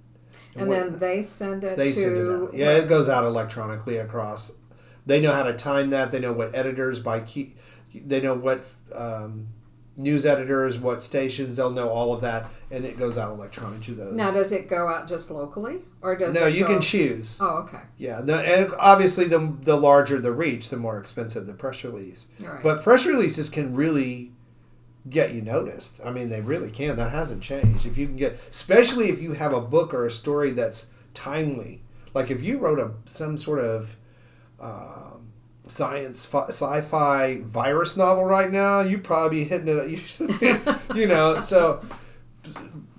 And 0.55 0.67
what- 0.67 0.75
then 0.89 0.99
they 0.99 1.21
send 1.21 1.63
it 1.63 1.77
they 1.77 1.89
to 1.91 1.95
send 1.95 2.17
it 2.17 2.31
out. 2.33 2.53
Yeah, 2.53 2.71
it 2.71 2.87
goes 2.89 3.09
out 3.09 3.23
electronically 3.23 3.97
across. 3.97 4.53
They 5.05 5.21
know 5.21 5.31
how 5.31 5.43
to 5.43 5.53
time 5.53 5.89
that. 5.91 6.11
They 6.11 6.19
know 6.19 6.33
what 6.33 6.53
editors 6.53 6.99
by 6.99 7.21
key. 7.21 7.55
They 7.93 8.21
know 8.21 8.33
what 8.35 8.65
um, 8.93 9.47
news 9.97 10.25
editors, 10.25 10.77
what 10.77 11.01
stations. 11.01 11.57
They'll 11.57 11.71
know 11.71 11.89
all 11.89 12.13
of 12.13 12.21
that, 12.21 12.49
and 12.71 12.85
it 12.85 12.97
goes 12.99 13.17
out 13.17 13.31
electronically 13.31 13.85
to 13.85 13.91
those. 13.95 14.13
Now, 14.13 14.31
does 14.31 14.51
it 14.51 14.67
go 14.69 14.87
out 14.87 15.07
just 15.07 15.31
locally, 15.31 15.79
or 16.01 16.15
does 16.17 16.33
no, 16.35 16.45
you 16.45 16.61
go- 16.61 16.67
can 16.73 16.81
choose. 16.81 17.37
Oh, 17.41 17.59
okay. 17.63 17.79
Yeah, 17.97 18.21
no, 18.23 18.35
and 18.35 18.73
obviously 18.77 19.25
the 19.25 19.39
the 19.63 19.75
larger 19.75 20.19
the 20.19 20.31
reach, 20.31 20.69
the 20.69 20.77
more 20.77 20.97
expensive 20.99 21.45
the 21.47 21.53
press 21.53 21.83
release. 21.83 22.27
Right. 22.39 22.61
But 22.61 22.83
press 22.83 23.05
releases 23.05 23.49
can 23.49 23.75
really 23.75 24.31
get 25.09 25.33
you 25.33 25.41
noticed. 25.41 25.99
I 26.05 26.11
mean, 26.11 26.29
they 26.29 26.41
really 26.41 26.69
can. 26.69 26.95
That 26.97 27.11
hasn't 27.11 27.41
changed. 27.41 27.85
If 27.85 27.97
you 27.97 28.05
can 28.05 28.15
get, 28.17 28.39
especially 28.49 29.09
if 29.09 29.21
you 29.21 29.33
have 29.33 29.53
a 29.53 29.61
book 29.61 29.93
or 29.93 30.05
a 30.05 30.11
story 30.11 30.51
that's 30.51 30.91
timely. 31.13 31.81
Like 32.13 32.29
if 32.31 32.41
you 32.43 32.57
wrote 32.57 32.79
a 32.79 32.91
some 33.05 33.37
sort 33.37 33.59
of 33.59 33.95
um, 34.59 35.31
science 35.67 36.25
fi- 36.25 36.47
sci-fi 36.49 37.39
virus 37.41 37.95
novel 37.97 38.25
right 38.25 38.51
now, 38.51 38.81
you'd 38.81 39.03
probably 39.03 39.43
be 39.43 39.49
hitting 39.49 39.67
it. 39.69 39.89
You, 40.41 41.01
you 41.01 41.07
know, 41.07 41.39
so 41.39 41.81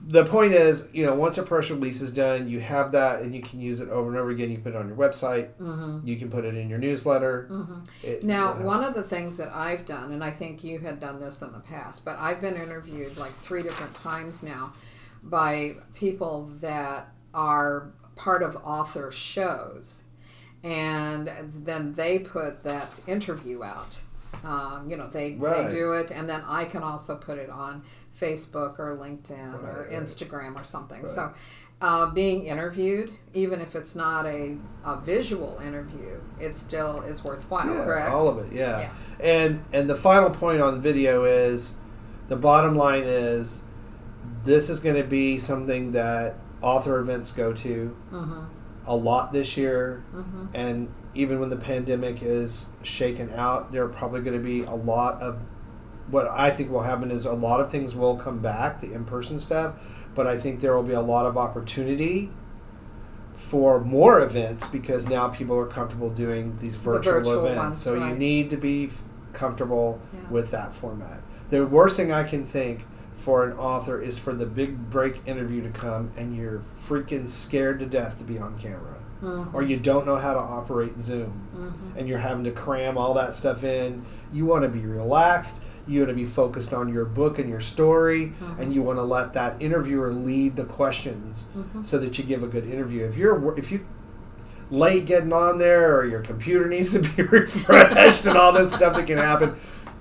the 0.07 0.25
point 0.25 0.53
is, 0.53 0.89
you 0.93 1.05
know, 1.07 1.15
once 1.15 1.39
a 1.39 1.43
press 1.43 1.71
release 1.71 2.01
is 2.01 2.13
done, 2.13 2.49
you 2.49 2.61
have 2.61 2.93
that, 2.93 3.23
and 3.23 3.35
you 3.35 3.41
can 3.43 3.61
use 3.61 3.81
it 3.81 3.89
over 3.89 4.09
and 4.11 4.19
over 4.19 4.31
again. 4.31 4.51
You 4.51 4.59
put 4.59 4.75
it 4.75 4.77
on 4.77 4.89
your 4.89 4.97
website. 4.97 5.51
Mm-hmm. 5.61 6.07
You 6.07 6.17
can 6.17 6.31
put 6.31 6.45
it 6.45 6.57
in 6.57 6.69
your 6.69 6.79
newsletter. 6.79 7.49
It- 8.03 8.23
Now, 8.25 8.53
uh, 8.53 8.63
one 8.63 8.83
of 8.85 8.95
the 8.95 9.03
things 9.03 9.37
that 9.39 9.49
I've 9.55 9.87
done, 9.87 10.13
and 10.13 10.23
I 10.23 10.31
think 10.31 10.65
you 10.65 10.79
had 10.81 11.01
done 11.01 11.19
this 11.21 11.43
in 11.43 11.53
the 11.53 11.61
past, 11.61 12.05
but 12.05 12.19
I've 12.19 12.41
been 12.41 12.57
interviewed 12.57 13.17
like 13.17 13.31
three 13.31 13.63
different 13.63 13.95
times 13.95 14.43
now 14.43 14.73
by 15.23 15.77
people 15.95 16.47
that 16.61 17.13
are 17.33 17.93
part 18.17 18.43
of 18.43 18.57
author 18.65 19.11
shows, 19.13 20.05
and 20.63 21.31
then 21.65 21.95
they 21.95 22.19
put 22.19 22.63
that 22.65 22.91
interview 23.07 23.63
out. 23.63 24.01
Um, 24.45 24.89
you 24.89 24.97
know, 24.97 25.07
they, 25.09 25.35
Right. 25.35 25.69
they 25.69 25.75
do 25.75 25.93
it, 25.93 26.11
and 26.11 26.29
then 26.29 26.43
I 26.47 26.65
can 26.65 26.83
also 26.83 27.17
put 27.17 27.37
it 27.39 27.51
on 27.51 27.83
Facebook 28.21 28.79
or 28.79 28.97
LinkedIn 29.01 29.55
or 29.55 29.83
Right, 29.83 29.91
right. 29.91 30.03
Instagram 30.03 30.57
or 30.61 30.65
something. 30.65 31.03
Right. 31.03 31.09
So, 31.11 31.33
uh, 31.81 32.11
being 32.11 32.45
interviewed, 32.45 33.11
even 33.33 33.61
if 33.63 33.75
it's 33.75 33.95
not 33.97 34.27
a, 34.27 34.57
a 34.85 34.97
visual 35.01 35.59
interview, 35.65 36.21
it 36.39 36.55
still 36.57 37.01
is 37.03 37.25
worthwhile. 37.25 37.67
yeah, 37.67 37.85
correct? 37.85 38.11
all 38.11 38.29
of 38.29 38.39
it. 38.39 38.53
Yeah. 38.53 38.81
Yeah. 38.81 38.91
and 39.21 39.65
and 39.73 39.89
the 39.89 39.97
final 39.97 40.29
point 40.31 40.61
on 40.61 40.83
video 40.83 41.25
is, 41.25 41.75
the 42.29 42.37
bottom 42.37 42.77
line 42.77 43.05
is, 43.05 43.63
this 44.45 44.69
is 44.69 44.79
going 44.81 44.97
to 44.97 45.05
be 45.05 45.39
something 45.39 45.93
that 45.93 46.35
author 46.61 46.99
events 46.99 47.33
go 47.33 47.53
to 47.55 47.97
Mm-hmm. 48.13 48.41
a 48.87 48.95
lot 48.97 49.33
this 49.33 49.57
year, 49.57 50.05
Mm-hmm. 50.15 50.47
and 50.55 50.93
even 51.15 51.41
when 51.41 51.49
the 51.49 51.57
pandemic 51.57 52.23
is 52.23 52.67
shaken 52.83 53.33
out, 53.35 53.73
there 53.73 53.83
are 53.85 53.89
probably 53.89 54.21
going 54.21 54.37
to 54.39 54.45
be 54.45 54.63
a 54.65 54.75
lot 54.75 55.21
of 55.23 55.41
what 56.11 56.29
I 56.29 56.51
think 56.51 56.71
will 56.71 56.83
happen 56.83 57.11
is 57.11 57.25
a 57.25 57.33
lot 57.33 57.61
of 57.61 57.71
things 57.71 57.95
will 57.95 58.17
come 58.17 58.39
back, 58.41 58.81
the 58.81 58.93
in 58.93 59.05
person 59.05 59.39
stuff, 59.39 59.75
but 60.15 60.27
I 60.27 60.37
think 60.39 60.61
there 60.61 60.75
will 60.75 60.83
be 60.83 60.93
a 60.93 61.01
lot 61.01 61.27
of 61.27 61.37
opportunity 61.39 62.31
for 63.35 63.81
more 63.81 64.21
events 64.21 64.67
because 64.67 65.09
now 65.09 65.29
people 65.29 65.57
are 65.57 65.67
comfortable 65.67 66.11
doing 66.11 66.57
these 66.61 66.77
virtual, 66.77 67.15
virtual 67.15 67.41
events. 67.47 67.59
ones, 67.59 67.79
so 67.81 67.95
you 67.95 68.15
need 68.15 68.51
to 68.51 68.57
be 68.57 68.87
f- 68.87 69.03
comfortable 69.33 70.01
Yeah. 70.13 70.21
with 70.31 70.51
that 70.51 70.75
format. 70.75 71.21
The 71.49 71.67
worst 71.67 71.97
thing 71.97 72.13
I 72.13 72.25
can 72.25 72.45
think 72.47 72.87
for 73.15 73.45
an 73.45 73.53
author 73.57 74.01
is 74.01 74.19
for 74.19 74.33
the 74.35 74.47
big 74.47 74.91
break 74.91 75.21
interview 75.27 75.63
to 75.63 75.71
come 75.71 76.11
and 76.17 76.37
you're 76.37 76.63
freaking 76.87 77.27
scared 77.27 77.79
to 77.81 77.87
death 77.87 78.19
to 78.19 78.25
be 78.25 78.39
on 78.39 78.59
camera 78.59 78.97
Mm-hmm. 79.23 79.55
or 79.55 79.61
you 79.63 79.77
don't 79.77 80.07
know 80.07 80.17
how 80.17 80.33
to 80.33 80.41
operate 80.41 80.99
Zoom 80.99 81.47
Mm-hmm. 81.55 81.99
and 81.99 82.09
you're 82.09 82.21
having 82.21 82.45
to 82.45 82.51
cram 82.51 82.97
all 82.97 83.13
that 83.15 83.35
stuff 83.35 83.63
in. 83.65 84.05
You 84.33 84.47
want 84.47 84.63
to 84.63 84.69
be 84.71 84.87
relaxed. 84.87 85.61
You 85.89 86.01
want 86.01 86.11
to 86.11 86.15
be 86.15 86.25
focused 86.25 86.73
on 86.73 86.93
your 86.93 87.05
book 87.05 87.39
and 87.39 87.49
your 87.49 87.61
story, 87.61 88.33
Mm-hmm. 88.41 88.61
and 88.63 88.75
you 88.75 88.83
want 88.83 88.99
to 88.99 89.03
let 89.03 89.33
that 89.35 89.61
interviewer 89.61 90.13
lead 90.13 90.57
the 90.57 90.65
questions 90.65 91.47
Mm-hmm. 91.57 91.83
so 91.83 91.99
that 91.99 92.19
you 92.19 92.25
give 92.25 92.43
a 92.43 92.47
good 92.49 92.65
interview. 92.69 93.05
If 93.07 93.17
you're 93.17 93.59
if 93.59 93.71
you 93.73 93.87
late 94.71 95.05
getting 95.07 95.33
on 95.33 95.59
there 95.59 95.97
or 95.97 96.05
your 96.07 96.21
computer 96.21 96.67
needs 96.75 96.93
to 96.93 97.01
be 97.01 97.23
refreshed 97.23 98.27
and 98.27 98.37
all 98.37 98.53
this 98.53 98.73
stuff 98.73 98.95
that 98.97 99.07
can 99.07 99.19
happen, 99.19 99.55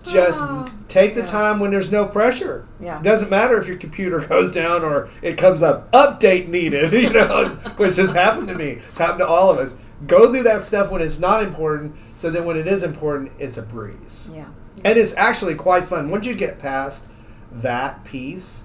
just 0.03 0.39
Ah, 0.41 0.65
take 0.87 1.15
the 1.15 1.21
yeah. 1.21 1.27
time 1.27 1.59
when 1.59 1.71
there's 1.71 1.91
no 1.91 2.05
pressure. 2.05 2.65
Yeah. 2.79 3.01
Doesn't 3.01 3.29
matter 3.29 3.59
if 3.59 3.67
your 3.67 3.77
computer 3.77 4.19
goes 4.27 4.51
down 4.51 4.83
or 4.83 5.09
it 5.21 5.37
comes 5.37 5.61
up 5.61 5.91
update 5.91 6.47
needed, 6.47 6.91
you 7.03 7.09
know, 7.09 7.49
which 7.77 7.95
has 7.97 8.13
happened 8.13 8.47
to 8.49 8.55
me. 8.55 8.69
It's 8.79 8.97
happened 8.97 9.19
to 9.19 9.27
all 9.27 9.49
of 9.49 9.57
us. 9.57 9.75
Go 10.07 10.31
through 10.31 10.43
that 10.43 10.63
stuff 10.63 10.89
when 10.91 11.01
it's 11.01 11.19
not 11.19 11.43
important, 11.43 11.93
so 12.15 12.29
that 12.29 12.45
when 12.45 12.55
it 12.55 12.67
is 12.67 12.83
important, 12.83 13.31
it's 13.37 13.57
a 13.57 13.61
breeze. 13.61 14.29
Yeah. 14.33 14.45
And 14.83 14.97
it's 14.97 15.15
actually 15.15 15.55
quite 15.55 15.85
fun. 15.85 16.09
Once 16.09 16.25
you 16.25 16.35
get 16.35 16.59
past 16.59 17.07
that 17.51 18.03
piece, 18.03 18.63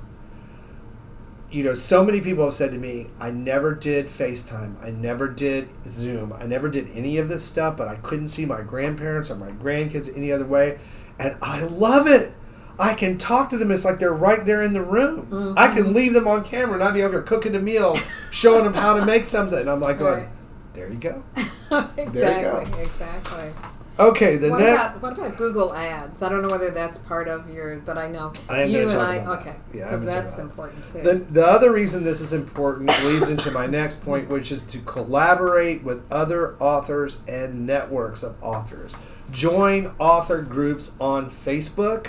you 1.50 1.62
know, 1.62 1.74
so 1.74 2.04
many 2.04 2.20
people 2.20 2.44
have 2.44 2.54
said 2.54 2.72
to 2.72 2.78
me, 2.78 3.08
I 3.20 3.30
never 3.30 3.74
did 3.74 4.06
FaceTime. 4.06 4.82
I 4.82 4.90
never 4.90 5.28
did 5.28 5.68
Zoom. 5.86 6.32
I 6.32 6.46
never 6.46 6.68
did 6.68 6.90
any 6.94 7.18
of 7.18 7.28
this 7.28 7.44
stuff, 7.44 7.76
but 7.76 7.86
I 7.86 7.96
couldn't 7.96 8.28
see 8.28 8.44
my 8.44 8.60
grandparents 8.60 9.30
or 9.30 9.36
my 9.36 9.52
grandkids 9.52 10.14
any 10.16 10.32
other 10.32 10.46
way. 10.46 10.78
And 11.18 11.36
I 11.40 11.62
love 11.62 12.08
it. 12.08 12.32
I 12.76 12.94
can 12.94 13.18
talk 13.18 13.50
to 13.50 13.56
them. 13.56 13.70
It's 13.70 13.84
like 13.84 14.00
they're 14.00 14.12
right 14.12 14.44
there 14.44 14.62
in 14.62 14.72
the 14.72 14.82
room. 14.82 15.54
I 15.56 15.68
can 15.68 15.84
mm-hmm. 15.84 15.94
leave 15.94 16.12
them 16.12 16.26
on 16.26 16.44
camera 16.44 16.74
and 16.74 16.82
I'd 16.82 16.94
be 16.94 17.04
over 17.04 17.14
here 17.14 17.22
cooking 17.22 17.54
a 17.54 17.60
meal, 17.60 17.96
showing 18.32 18.64
them 18.64 18.74
how 18.74 18.98
to 18.98 19.06
make 19.06 19.24
something. 19.24 19.60
And 19.60 19.70
I'm 19.70 19.80
like, 19.80 20.00
going, 20.00 20.24
Right. 20.24 20.28
there 20.74 20.90
you 20.90 20.98
go. 20.98 21.22
exactly. 21.96 22.82
Exactly. 22.82 23.52
Okay, 23.96 24.36
the 24.38 24.50
What 24.50 24.60
next. 24.60 24.74
about 24.98 25.02
what 25.02 25.18
about 25.18 25.36
Google 25.36 25.72
Ads? 25.72 26.20
I 26.20 26.28
don't 26.28 26.42
know 26.42 26.48
whether 26.48 26.72
that's 26.72 26.98
part 26.98 27.28
of 27.28 27.48
your, 27.48 27.78
but 27.78 27.96
I 27.96 28.08
know 28.08 28.32
I 28.48 28.64
you 28.64 28.82
and 28.82 28.92
I. 28.92 29.18
okay, 29.38 29.56
that. 29.70 29.76
Yeah, 29.78 29.84
because 29.84 30.04
that's 30.04 30.38
important 30.38 30.82
too. 30.84 31.02
The, 31.02 31.14
the 31.14 31.46
other 31.46 31.72
reason 31.72 32.02
this 32.02 32.20
is 32.20 32.32
important 32.32 32.90
leads 33.04 33.28
into 33.28 33.52
my 33.52 33.66
next 33.66 34.04
point, 34.04 34.28
which 34.28 34.50
is 34.50 34.64
to 34.66 34.78
collaborate 34.80 35.84
with 35.84 36.10
other 36.10 36.56
authors 36.58 37.20
and 37.28 37.66
networks 37.66 38.24
of 38.24 38.34
authors. 38.42 38.96
Join 39.30 39.94
author 40.00 40.42
groups 40.42 40.92
on 41.00 41.30
Facebook. 41.30 42.08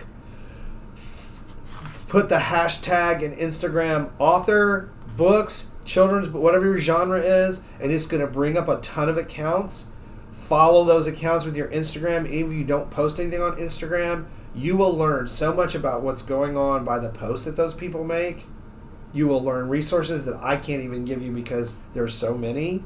Put 2.08 2.30
the 2.30 2.38
hashtag 2.38 3.22
in 3.22 3.34
Instagram 3.36 4.10
author, 4.18 4.90
books, 5.18 5.70
children's, 5.86 6.30
whatever 6.30 6.66
your 6.66 6.80
genre 6.80 7.20
is, 7.20 7.62
and 7.80 7.92
it's 7.92 8.06
going 8.08 8.22
to 8.22 8.28
bring 8.28 8.58
up 8.58 8.68
a 8.68 8.78
ton 8.78 9.08
of 9.10 9.18
accounts. 9.18 9.86
Follow 10.48 10.84
those 10.84 11.08
accounts 11.08 11.44
with 11.46 11.56
your 11.58 11.68
Instagram. 11.70 12.30
Even 12.30 12.52
if 12.52 12.58
you 12.58 12.64
don't 12.64 12.92
post 12.92 13.20
anything 13.20 13.42
on 13.42 13.58
Instagram, 13.58 14.26
you 14.54 14.78
will 14.78 14.96
learn 14.96 15.28
so 15.28 15.54
much 15.54 15.74
about 15.76 16.02
what's 16.04 16.22
going 16.22 16.56
on 16.56 16.86
by 16.86 17.00
the 17.00 17.10
posts 17.10 17.46
that 17.46 17.56
those 17.56 17.74
people 17.74 18.04
make 18.04 18.46
you 19.14 19.28
will 19.28 19.42
learn 19.42 19.70
resources 19.70 20.26
that 20.26 20.36
I 20.42 20.58
can't 20.58 20.84
even 20.84 21.06
give 21.06 21.22
you 21.22 21.32
because 21.32 21.78
there's 21.94 22.14
so 22.14 22.38
many. 22.38 22.84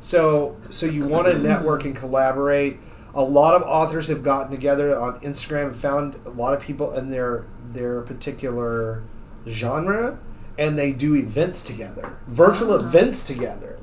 So 0.00 0.56
so 0.70 0.86
you 0.86 1.06
want 1.06 1.26
to 1.26 1.38
network 1.38 1.84
and 1.84 1.94
collaborate. 1.94 2.78
A 3.14 3.22
lot 3.22 3.54
of 3.54 3.60
authors 3.62 4.08
have 4.08 4.22
gotten 4.22 4.50
together 4.50 4.98
on 4.98 5.20
Instagram 5.20 5.66
and 5.66 5.76
found 5.76 6.16
a 6.24 6.30
lot 6.30 6.54
of 6.54 6.60
people 6.62 6.94
in 6.94 7.10
their 7.10 7.44
their 7.70 8.00
particular 8.00 9.02
genre 9.46 10.18
and 10.58 10.78
they 10.78 10.92
do 10.92 11.14
events 11.14 11.62
together. 11.62 12.16
Virtual 12.26 12.72
Ah. 12.72 12.76
events 12.76 13.22
together. 13.24 13.77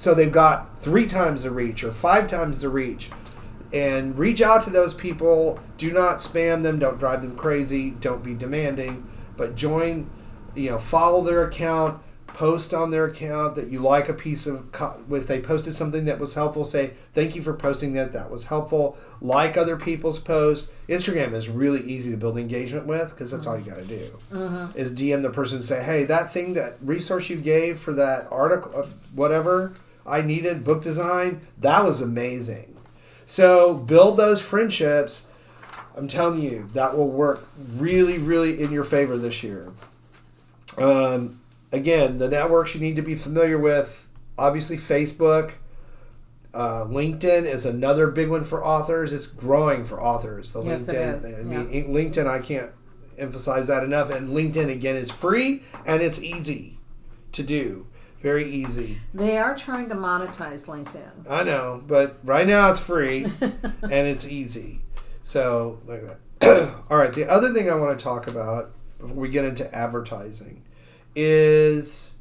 So 0.00 0.14
they've 0.14 0.32
got 0.32 0.80
3 0.80 1.04
times 1.04 1.42
the 1.42 1.50
reach 1.50 1.84
or 1.84 1.92
5 1.92 2.26
times 2.26 2.60
the 2.62 2.70
reach. 2.70 3.10
And 3.70 4.18
reach 4.18 4.40
out 4.40 4.64
to 4.64 4.70
those 4.70 4.94
people. 4.94 5.60
Do 5.76 5.92
not 5.92 6.16
spam 6.18 6.62
them. 6.62 6.78
Don't 6.78 6.98
drive 6.98 7.20
them 7.20 7.36
crazy. 7.36 7.90
Don't 7.90 8.24
be 8.24 8.34
demanding. 8.34 9.06
But 9.36 9.56
join 9.56 10.10
you 10.54 10.70
know 10.70 10.78
follow 10.78 11.22
their 11.22 11.44
account 11.44 12.00
post 12.28 12.72
on 12.72 12.90
their 12.90 13.04
account 13.04 13.56
that 13.56 13.68
you 13.68 13.78
like 13.78 14.08
a 14.08 14.14
piece 14.14 14.46
of 14.46 14.70
co- 14.72 15.00
if 15.10 15.26
they 15.26 15.40
posted 15.40 15.74
something 15.74 16.04
that 16.04 16.18
was 16.18 16.34
helpful 16.34 16.64
say 16.64 16.92
thank 17.12 17.34
you 17.36 17.42
for 17.42 17.52
posting 17.52 17.92
that 17.94 18.12
that 18.12 18.30
was 18.30 18.44
helpful 18.46 18.96
like 19.20 19.56
other 19.56 19.76
people's 19.76 20.18
posts 20.20 20.70
instagram 20.88 21.32
is 21.34 21.48
really 21.48 21.82
easy 21.82 22.10
to 22.10 22.16
build 22.16 22.38
engagement 22.38 22.86
with 22.86 23.10
because 23.10 23.30
that's 23.30 23.46
all 23.46 23.58
you 23.58 23.68
got 23.68 23.76
to 23.76 23.84
do 23.84 24.10
is 24.74 24.92
dm 24.92 25.22
the 25.22 25.30
person 25.30 25.56
and 25.58 25.64
say 25.64 25.82
hey 25.82 26.04
that 26.04 26.32
thing 26.32 26.54
that 26.54 26.74
resource 26.82 27.28
you 27.28 27.36
gave 27.36 27.78
for 27.78 27.92
that 27.92 28.26
article 28.30 28.72
uh, 28.80 28.86
whatever 29.14 29.74
i 30.06 30.20
needed 30.20 30.64
book 30.64 30.82
design 30.82 31.40
that 31.58 31.84
was 31.84 32.00
amazing 32.00 32.76
so 33.26 33.74
build 33.74 34.16
those 34.16 34.40
friendships 34.42 35.26
i'm 35.96 36.08
telling 36.08 36.40
you 36.40 36.68
that 36.74 36.96
will 36.96 37.08
work 37.08 37.46
really 37.76 38.18
really 38.18 38.60
in 38.62 38.70
your 38.70 38.84
favor 38.84 39.16
this 39.16 39.42
year 39.42 39.72
um, 40.78 41.40
again, 41.72 42.18
the 42.18 42.28
networks 42.28 42.74
you 42.76 42.80
need 42.80 42.94
to 42.94 43.02
be 43.02 43.16
familiar 43.16 43.58
with 43.58 44.06
obviously, 44.40 44.76
Facebook. 44.76 45.52
Uh, 46.52 46.84
LinkedIn 46.86 47.44
is 47.44 47.64
another 47.64 48.08
big 48.08 48.28
one 48.28 48.44
for 48.44 48.64
authors. 48.64 49.12
It's 49.12 49.26
growing 49.26 49.84
for 49.84 50.02
authors. 50.02 50.52
The 50.52 50.62
Yes, 50.62 50.88
LinkedIn. 50.88 51.38
I 51.38 51.42
mean, 51.42 51.68
in- 51.70 51.88
LinkedIn, 51.88 52.26
I 52.26 52.40
can't 52.40 52.70
emphasize 53.18 53.68
that 53.68 53.84
enough. 53.84 54.10
And 54.10 54.30
LinkedIn 54.30 54.70
again 54.70 54.96
is 54.96 55.10
free 55.10 55.62
and 55.86 56.02
it's 56.02 56.20
easy 56.20 56.78
to 57.32 57.42
do. 57.44 57.86
Very 58.20 58.50
easy. 58.50 58.98
they 59.14 59.38
are 59.38 59.56
trying 59.56 59.88
to 59.88 59.94
monetize 59.94 60.66
LinkedIn. 60.66 61.28
I 61.28 61.42
know, 61.42 61.82
but 61.86 62.18
right 62.22 62.46
now 62.46 62.70
it's 62.70 62.80
free 62.80 63.24
and 63.40 63.92
it's 64.06 64.26
easy. 64.26 64.82
So, 65.22 65.80
like 65.86 66.02
that. 66.40 66.84
All 66.90 66.98
right. 66.98 67.14
The 67.14 67.30
other 67.30 67.52
thing 67.52 67.70
I 67.70 67.74
want 67.74 67.98
to 67.98 68.02
talk 68.02 68.26
about 68.26 68.72
before 68.98 69.16
we 69.16 69.28
get 69.28 69.44
into 69.44 69.72
advertising 69.74 70.62
is 71.14 72.16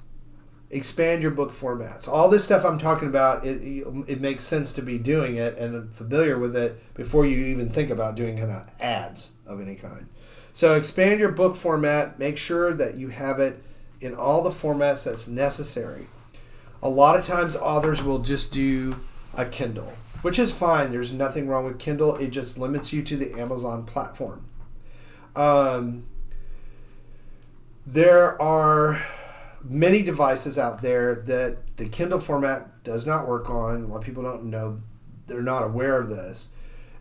expand 0.69 1.21
your 1.21 1.32
book 1.32 1.51
formats. 1.51 2.07
All 2.07 2.30
this 2.30 2.43
stuff 2.43 2.63
I'm 2.63 2.78
talking 2.78 3.07
about, 3.07 3.45
it, 3.45 3.61
it 4.07 4.21
makes 4.21 4.43
sense 4.43 4.73
to 4.73 4.82
be 4.82 4.97
doing 4.97 5.36
it 5.36 5.57
and 5.57 5.93
familiar 5.93 6.38
with 6.38 6.55
it 6.55 6.82
before 6.93 7.26
you 7.26 7.45
even 7.45 7.69
think 7.69 7.89
about 7.89 8.15
doing 8.15 8.38
kind 8.38 8.51
of 8.51 8.69
ads 8.80 9.32
of 9.45 9.61
any 9.61 9.76
kind. 9.76 10.07
So 10.53 10.76
expand 10.76 11.19
your 11.19 11.32
book 11.32 11.55
format. 11.55 12.19
Make 12.19 12.38
sure 12.38 12.73
that 12.73 12.95
you 12.95 13.09
have 13.09 13.39
it 13.39 13.63
in 14.01 14.15
all 14.15 14.41
the 14.41 14.49
formats 14.49 15.03
that's 15.03 15.27
necessary. 15.27 16.07
A 16.81 16.89
lot 16.89 17.17
of 17.17 17.25
times 17.25 17.55
authors 17.55 18.01
will 18.01 18.19
just 18.19 18.51
do 18.51 19.01
a 19.33 19.45
Kindle, 19.45 19.93
which 20.21 20.39
is 20.39 20.51
fine. 20.51 20.91
There's 20.91 21.11
nothing 21.11 21.47
wrong 21.47 21.65
with 21.65 21.79
Kindle. 21.79 22.15
It 22.15 22.29
just 22.29 22.57
limits 22.57 22.93
you 22.93 23.03
to 23.03 23.17
the 23.17 23.33
Amazon 23.39 23.85
platform. 23.85 24.45
Um, 25.35 26.05
There 27.85 28.39
are 28.41 29.01
many 29.63 30.03
devices 30.03 30.57
out 30.59 30.81
there 30.81 31.15
that 31.25 31.77
the 31.77 31.89
Kindle 31.89 32.19
format 32.19 32.83
does 32.83 33.07
not 33.07 33.27
work 33.27 33.49
on. 33.49 33.83
A 33.83 33.87
lot 33.87 33.97
of 33.97 34.03
people 34.03 34.23
don't 34.23 34.45
know; 34.45 34.77
they're 35.27 35.41
not 35.41 35.63
aware 35.63 35.99
of 35.99 36.09
this, 36.09 36.51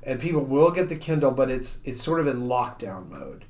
and 0.02 0.18
people 0.20 0.40
will 0.42 0.70
get 0.70 0.88
the 0.88 0.96
Kindle, 0.96 1.30
but 1.30 1.50
it's 1.50 1.80
it's 1.84 2.02
sort 2.02 2.20
of 2.20 2.26
in 2.26 2.42
lockdown 2.48 3.08
mode. 3.10 3.44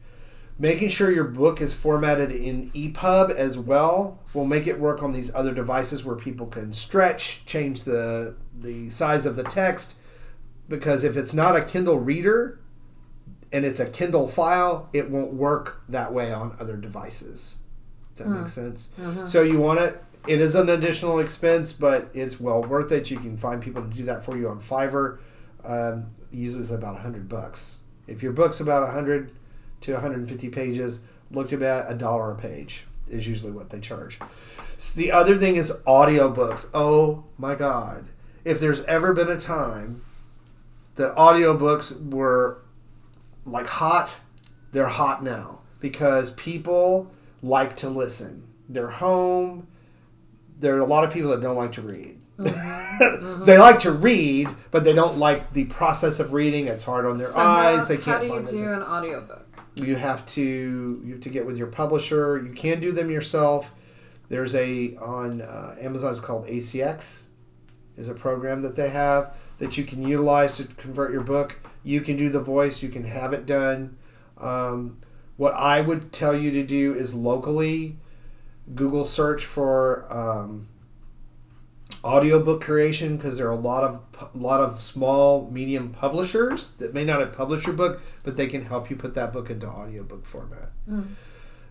Making 0.60 0.88
sure 0.88 1.10
your 1.12 1.24
book 1.24 1.60
is 1.60 1.72
formatted 1.72 2.32
in 2.32 2.70
EPUB 2.72 3.30
as 3.30 3.56
well 3.56 4.18
will 4.34 4.44
make 4.44 4.66
it 4.66 4.80
work 4.80 5.02
on 5.04 5.12
these 5.12 5.32
other 5.34 5.54
devices 5.54 6.04
where 6.04 6.16
people 6.16 6.46
can 6.46 6.72
stretch, 6.72 7.46
change 7.46 7.84
the 7.84 8.34
the 8.58 8.90
size 8.90 9.24
of 9.24 9.36
the 9.36 9.44
text. 9.44 9.94
Because 10.68 11.04
if 11.04 11.16
it's 11.16 11.32
not 11.32 11.56
a 11.56 11.64
Kindle 11.64 11.98
reader 11.98 12.58
and 13.52 13.64
it's 13.64 13.78
a 13.80 13.86
Kindle 13.88 14.26
file, 14.26 14.88
it 14.92 15.08
won't 15.10 15.32
work 15.32 15.82
that 15.88 16.12
way 16.12 16.32
on 16.32 16.56
other 16.58 16.76
devices. 16.76 17.56
Does 18.16 18.26
that 18.26 18.32
make 18.32 18.48
sense? 18.48 18.90
So 19.24 19.42
you 19.42 19.60
want 19.60 19.78
it. 19.80 20.02
It 20.26 20.40
is 20.40 20.56
an 20.56 20.68
additional 20.68 21.20
expense, 21.20 21.72
but 21.72 22.10
it's 22.12 22.40
well 22.40 22.62
worth 22.62 22.90
it. 22.90 23.10
You 23.12 23.18
can 23.18 23.36
find 23.38 23.62
people 23.62 23.82
to 23.82 23.88
do 23.88 24.02
that 24.06 24.24
for 24.24 24.36
you 24.36 24.48
on 24.48 24.60
Fiverr. 24.60 25.18
Um, 25.64 26.06
usually 26.32 26.62
it's 26.64 26.72
about 26.72 26.98
hundred 26.98 27.28
bucks. 27.28 27.78
If 28.08 28.22
your 28.24 28.32
book's 28.32 28.58
about 28.60 28.88
hundred 28.92 29.30
to 29.82 29.92
150 29.94 30.48
pages, 30.50 31.02
looked 31.30 31.52
about 31.52 31.90
a 31.90 31.94
dollar 31.94 32.32
a 32.32 32.36
page 32.36 32.84
is 33.08 33.26
usually 33.26 33.52
what 33.52 33.70
they 33.70 33.80
charge. 33.80 34.18
So 34.76 34.98
the 34.98 35.12
other 35.12 35.36
thing 35.36 35.56
is 35.56 35.72
audiobooks. 35.86 36.68
Oh 36.74 37.24
my 37.38 37.54
god. 37.54 38.04
If 38.44 38.60
there's 38.60 38.82
ever 38.84 39.12
been 39.12 39.28
a 39.28 39.38
time 39.38 40.02
that 40.96 41.14
audiobooks 41.16 42.10
were 42.10 42.62
like 43.46 43.66
hot, 43.66 44.16
they're 44.72 44.86
hot 44.88 45.22
now 45.24 45.60
because 45.80 46.32
people 46.34 47.10
like 47.42 47.76
to 47.76 47.88
listen. 47.88 48.44
They're 48.68 48.90
home. 48.90 49.66
There 50.58 50.76
are 50.76 50.80
a 50.80 50.84
lot 50.86 51.04
of 51.04 51.10
people 51.12 51.30
that 51.30 51.40
don't 51.40 51.56
like 51.56 51.72
to 51.72 51.82
read. 51.82 52.20
Mm-hmm. 52.38 52.74
Mm-hmm. 52.98 53.44
they 53.44 53.58
like 53.58 53.78
to 53.80 53.92
read, 53.92 54.48
but 54.72 54.82
they 54.82 54.92
don't 54.92 55.18
like 55.18 55.52
the 55.52 55.66
process 55.66 56.18
of 56.18 56.32
reading. 56.32 56.66
It's 56.66 56.82
hard 56.82 57.06
on 57.06 57.14
their 57.16 57.28
So 57.28 57.38
how- 57.38 57.46
eyes. 57.48 57.86
They 57.86 57.94
how 57.94 58.02
can't 58.02 58.16
How 58.16 58.20
do 58.22 58.26
you 58.26 58.32
find 58.34 58.48
it. 58.48 58.52
do 58.52 58.72
an 58.72 58.82
audiobook? 58.82 59.47
You 59.78 59.96
have 59.96 60.26
to 60.26 61.02
you 61.04 61.12
have 61.12 61.20
to 61.22 61.28
get 61.28 61.46
with 61.46 61.56
your 61.56 61.66
publisher. 61.68 62.42
You 62.44 62.52
can 62.52 62.80
do 62.80 62.92
them 62.92 63.10
yourself. 63.10 63.74
There's 64.28 64.54
a 64.54 64.96
on 64.96 65.40
uh, 65.40 65.76
Amazon. 65.80 66.10
It's 66.10 66.20
called 66.20 66.46
ACX. 66.46 67.22
Is 67.96 68.08
a 68.08 68.14
program 68.14 68.62
that 68.62 68.76
they 68.76 68.90
have 68.90 69.34
that 69.58 69.76
you 69.76 69.82
can 69.84 70.06
utilize 70.06 70.56
to 70.56 70.64
convert 70.64 71.12
your 71.12 71.22
book. 71.22 71.60
You 71.82 72.00
can 72.00 72.16
do 72.16 72.28
the 72.28 72.40
voice. 72.40 72.82
You 72.82 72.88
can 72.88 73.04
have 73.04 73.32
it 73.32 73.44
done. 73.44 73.96
Um, 74.36 74.98
what 75.36 75.54
I 75.54 75.80
would 75.80 76.12
tell 76.12 76.36
you 76.36 76.50
to 76.52 76.62
do 76.62 76.94
is 76.94 77.14
locally 77.14 77.96
Google 78.74 79.04
search 79.04 79.44
for 79.44 80.06
um, 80.12 80.68
audiobook 82.04 82.62
creation 82.62 83.16
because 83.16 83.38
there 83.38 83.48
are 83.48 83.52
a 83.52 83.56
lot 83.56 83.82
of 83.84 84.00
a 84.34 84.38
lot 84.38 84.60
of 84.60 84.80
small 84.80 85.50
medium 85.50 85.90
publishers 85.90 86.74
that 86.74 86.94
may 86.94 87.04
not 87.04 87.20
have 87.20 87.32
published 87.32 87.66
your 87.66 87.76
book 87.76 88.00
but 88.24 88.36
they 88.36 88.46
can 88.46 88.64
help 88.64 88.90
you 88.90 88.96
put 88.96 89.14
that 89.14 89.32
book 89.32 89.50
into 89.50 89.66
audiobook 89.66 90.24
format. 90.24 90.70
Mm. 90.88 91.08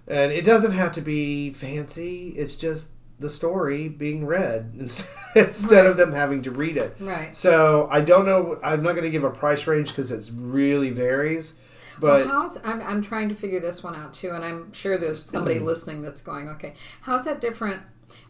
And 0.07 0.31
it 0.31 0.45
doesn't 0.45 0.71
have 0.71 0.91
to 0.93 1.01
be 1.01 1.51
fancy 1.51 2.29
it's 2.29 2.57
just 2.57 2.91
the 3.19 3.29
story 3.29 3.89
being 3.89 4.25
read 4.25 4.71
instead 5.35 5.85
of 5.85 5.97
them 5.97 6.13
having 6.13 6.43
to 6.43 6.51
read 6.51 6.77
it. 6.77 6.95
Right. 6.99 7.35
so 7.35 7.87
i 7.89 8.01
don't 8.01 8.25
know 8.25 8.59
i'm 8.63 8.83
not 8.83 8.93
going 8.93 9.05
to 9.05 9.09
give 9.09 9.23
a 9.23 9.31
price 9.31 9.65
range 9.65 9.89
because 9.89 10.11
it 10.11 10.31
really 10.35 10.91
varies 10.91 11.59
but 11.99 12.25
well, 12.25 12.27
how's 12.27 12.57
I'm, 12.63 12.81
I'm 12.81 13.01
trying 13.01 13.29
to 13.29 13.35
figure 13.35 13.59
this 13.59 13.83
one 13.83 13.95
out 13.95 14.13
too, 14.13 14.31
and 14.31 14.43
I'm 14.43 14.71
sure 14.73 14.97
there's 14.97 15.23
somebody 15.23 15.59
mm. 15.59 15.65
listening 15.65 16.01
that's 16.01 16.21
going, 16.21 16.49
okay, 16.49 16.73
how's 17.01 17.25
that 17.25 17.41
different? 17.41 17.81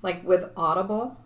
Like 0.02 0.24
with 0.24 0.52
Audible, 0.56 1.18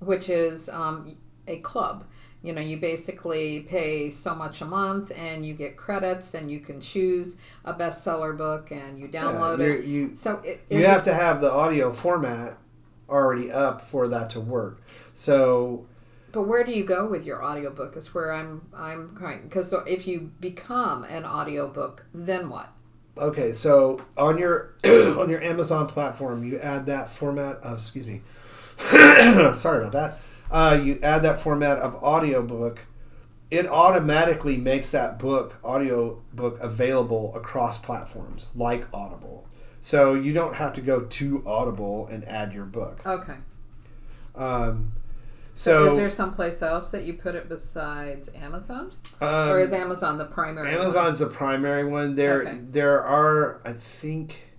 which 0.00 0.28
is 0.28 0.68
um, 0.68 1.16
a 1.46 1.58
club. 1.60 2.04
You 2.42 2.54
know, 2.54 2.60
you 2.62 2.78
basically 2.78 3.60
pay 3.60 4.08
so 4.10 4.34
much 4.34 4.62
a 4.62 4.64
month, 4.64 5.12
and 5.14 5.44
you 5.44 5.52
get 5.54 5.76
credits, 5.76 6.32
and 6.34 6.50
you 6.50 6.58
can 6.60 6.80
choose 6.80 7.38
a 7.66 7.74
bestseller 7.74 8.36
book, 8.36 8.70
and 8.70 8.98
you 8.98 9.08
download 9.08 9.58
you're- 9.58 9.78
it. 9.78 9.84
you- 9.84 10.16
so 10.16 10.40
it, 10.44 10.62
you 10.70 10.84
have 10.86 11.02
it- 11.02 11.10
to 11.10 11.14
have 11.14 11.40
the 11.42 11.50
audio 11.52 11.92
format 11.92 12.56
already 13.10 13.50
up 13.50 13.80
for 13.82 14.06
that 14.08 14.30
to 14.30 14.38
work 14.40 14.80
so 15.12 15.84
But 16.32 16.42
where 16.44 16.62
do 16.62 16.70
you 16.72 16.84
go 16.84 17.08
with 17.08 17.26
your 17.26 17.44
audiobook? 17.44 17.96
Is 17.96 18.14
where 18.14 18.32
I'm 18.32 18.62
I'm 18.72 19.16
kind 19.16 19.42
because 19.42 19.74
if 19.86 20.06
you 20.06 20.30
become 20.40 21.02
an 21.04 21.24
audiobook, 21.24 22.04
then 22.14 22.48
what? 22.48 22.68
Okay, 23.18 23.52
so 23.52 24.00
on 24.16 24.38
your 24.38 24.74
on 24.84 25.28
your 25.28 25.42
Amazon 25.42 25.88
platform, 25.88 26.44
you 26.44 26.58
add 26.60 26.86
that 26.86 27.10
format 27.10 27.56
of 27.56 27.78
excuse 27.78 28.06
me. 28.06 28.22
sorry 29.54 29.84
about 29.86 29.92
that. 29.92 30.18
Uh, 30.50 30.80
you 30.82 30.98
add 31.02 31.22
that 31.22 31.38
format 31.40 31.78
of 31.78 31.94
audiobook. 32.02 32.86
It 33.50 33.66
automatically 33.66 34.56
makes 34.56 34.90
that 34.92 35.18
book 35.18 35.58
audiobook 35.64 36.58
available 36.60 37.34
across 37.34 37.78
platforms 37.78 38.48
like 38.54 38.86
Audible. 38.94 39.46
So 39.80 40.14
you 40.14 40.32
don't 40.32 40.54
have 40.54 40.72
to 40.74 40.80
go 40.80 41.00
to 41.02 41.42
Audible 41.46 42.06
and 42.08 42.24
add 42.26 42.52
your 42.52 42.64
book. 42.64 43.00
Okay. 43.04 43.36
Um, 44.36 44.92
so 45.54 45.86
is 45.86 45.96
there 45.96 46.08
someplace 46.08 46.62
else 46.62 46.90
that 46.90 47.04
you 47.04 47.14
put 47.14 47.34
it 47.34 47.48
besides 47.48 48.30
Amazon, 48.34 48.92
um, 49.20 49.48
or 49.50 49.60
is 49.60 49.72
Amazon 49.72 50.16
the 50.16 50.24
primary? 50.24 50.68
one? 50.74 50.82
Amazon's 50.82 51.18
the 51.18 51.26
primary 51.26 51.84
one. 51.84 52.14
There, 52.14 52.42
Okay. 52.42 52.58
there 52.70 53.02
are, 53.02 53.60
I 53.64 53.72
think, 53.72 54.49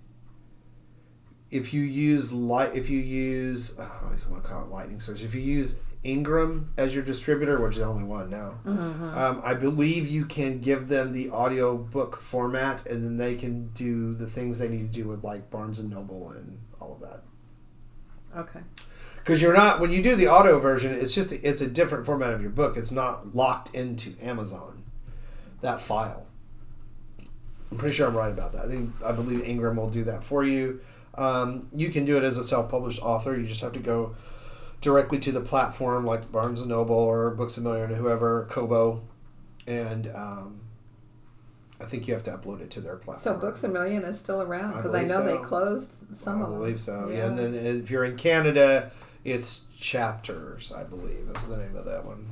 if 1.52 1.72
you 1.74 1.82
use 1.82 2.32
light, 2.32 2.74
if 2.74 2.88
you 2.90 2.98
use, 2.98 3.76
oh, 3.78 3.82
I 4.00 4.04
always 4.06 4.26
want 4.26 4.42
to 4.42 4.48
call 4.48 4.64
it 4.64 4.70
Lightning 4.70 4.98
Source. 5.00 5.20
If 5.22 5.34
you 5.34 5.42
use 5.42 5.78
Ingram 6.02 6.72
as 6.76 6.94
your 6.94 7.04
distributor, 7.04 7.62
which 7.62 7.74
is 7.74 7.78
the 7.78 7.84
only 7.84 8.02
one 8.04 8.30
now, 8.30 8.58
Mm-hmm. 8.64 9.16
um, 9.16 9.40
I 9.44 9.54
believe 9.54 10.08
you 10.08 10.24
can 10.24 10.58
give 10.60 10.88
them 10.88 11.12
the 11.12 11.30
audio 11.30 11.76
book 11.76 12.16
format, 12.16 12.84
and 12.86 13.04
then 13.04 13.16
they 13.18 13.36
can 13.36 13.68
do 13.68 14.14
the 14.14 14.26
things 14.26 14.58
they 14.58 14.68
need 14.68 14.92
to 14.92 15.00
do 15.02 15.06
with 15.08 15.22
like 15.22 15.50
Barnes 15.50 15.78
and 15.78 15.90
Noble 15.90 16.30
and 16.30 16.58
all 16.80 16.94
of 16.94 17.00
that. 17.00 17.22
Okay. 18.36 18.60
Because 19.16 19.40
you're 19.40 19.54
not 19.54 19.78
when 19.78 19.92
you 19.92 20.02
do 20.02 20.16
the 20.16 20.26
audio 20.26 20.58
version, 20.58 20.92
it's 20.94 21.14
just 21.14 21.30
it's 21.32 21.60
a 21.60 21.66
different 21.68 22.06
format 22.06 22.32
of 22.32 22.40
your 22.40 22.50
book. 22.50 22.76
It's 22.76 22.90
not 22.90 23.36
locked 23.36 23.72
into 23.74 24.14
Amazon. 24.20 24.82
That 25.60 25.80
file. 25.80 26.26
I'm 27.70 27.78
pretty 27.78 27.94
sure 27.94 28.08
I'm 28.08 28.16
right 28.16 28.32
about 28.32 28.52
that. 28.54 28.64
I 28.64 28.68
think 28.68 28.90
I 29.04 29.12
believe 29.12 29.44
Ingram 29.44 29.76
will 29.76 29.90
do 29.90 30.02
that 30.04 30.24
for 30.24 30.42
you. 30.42 30.80
Um, 31.16 31.68
you 31.74 31.90
can 31.90 32.04
do 32.04 32.16
it 32.16 32.24
as 32.24 32.38
a 32.38 32.44
self-published 32.44 33.02
author. 33.02 33.36
You 33.38 33.46
just 33.46 33.60
have 33.60 33.72
to 33.74 33.80
go 33.80 34.14
directly 34.80 35.18
to 35.20 35.32
the 35.32 35.40
platform 35.40 36.04
like 36.04 36.30
Barnes 36.32 36.60
and 36.60 36.70
Noble 36.70 36.96
or 36.96 37.30
Books 37.30 37.56
a 37.56 37.60
Million 37.60 37.90
or 37.92 37.94
whoever, 37.94 38.46
Kobo, 38.50 39.02
and 39.66 40.08
um, 40.14 40.60
I 41.80 41.84
think 41.84 42.08
you 42.08 42.14
have 42.14 42.22
to 42.24 42.30
upload 42.30 42.60
it 42.60 42.70
to 42.72 42.80
their 42.80 42.96
platform. 42.96 43.18
So 43.36 43.38
Books 43.38 43.62
a 43.64 43.68
Million 43.68 44.02
is 44.04 44.18
still 44.18 44.42
around 44.42 44.76
because 44.76 44.94
I, 44.94 45.04
believe 45.04 45.10
know 45.10 45.26
so. 45.26 45.36
they 45.38 45.44
closed 45.44 46.16
some 46.16 46.40
I 46.40 46.44
of 46.44 46.50
them. 46.50 46.58
believe 46.60 46.80
so. 46.80 47.08
Yeah. 47.08 47.26
and 47.26 47.38
then 47.38 47.54
if 47.54 47.90
you're 47.90 48.04
in 48.04 48.16
Canada, 48.16 48.90
it's 49.24 49.66
Chapters. 49.78 50.72
I 50.72 50.84
believe 50.84 51.28
is 51.34 51.48
the 51.48 51.56
name 51.56 51.74
of 51.76 51.84
that 51.86 52.04
one. 52.04 52.24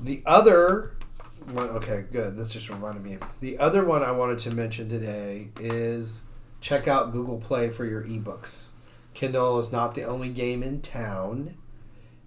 The 0.00 0.22
other 0.26 0.92
one, 1.52 1.68
okay, 1.70 2.04
good. 2.12 2.36
This 2.36 2.52
just 2.52 2.68
reminded 2.70 3.02
me. 3.04 3.18
The 3.40 3.58
other 3.58 3.84
one 3.84 4.02
I 4.02 4.12
wanted 4.12 4.38
to 4.40 4.50
mention 4.54 4.88
today 4.88 5.48
is 5.60 6.22
check 6.60 6.86
out 6.88 7.12
Google 7.12 7.38
Play 7.38 7.70
for 7.70 7.84
your 7.84 8.02
ebooks. 8.04 8.64
Kindle 9.14 9.58
is 9.58 9.72
not 9.72 9.94
the 9.94 10.04
only 10.04 10.28
game 10.28 10.62
in 10.62 10.80
town. 10.80 11.56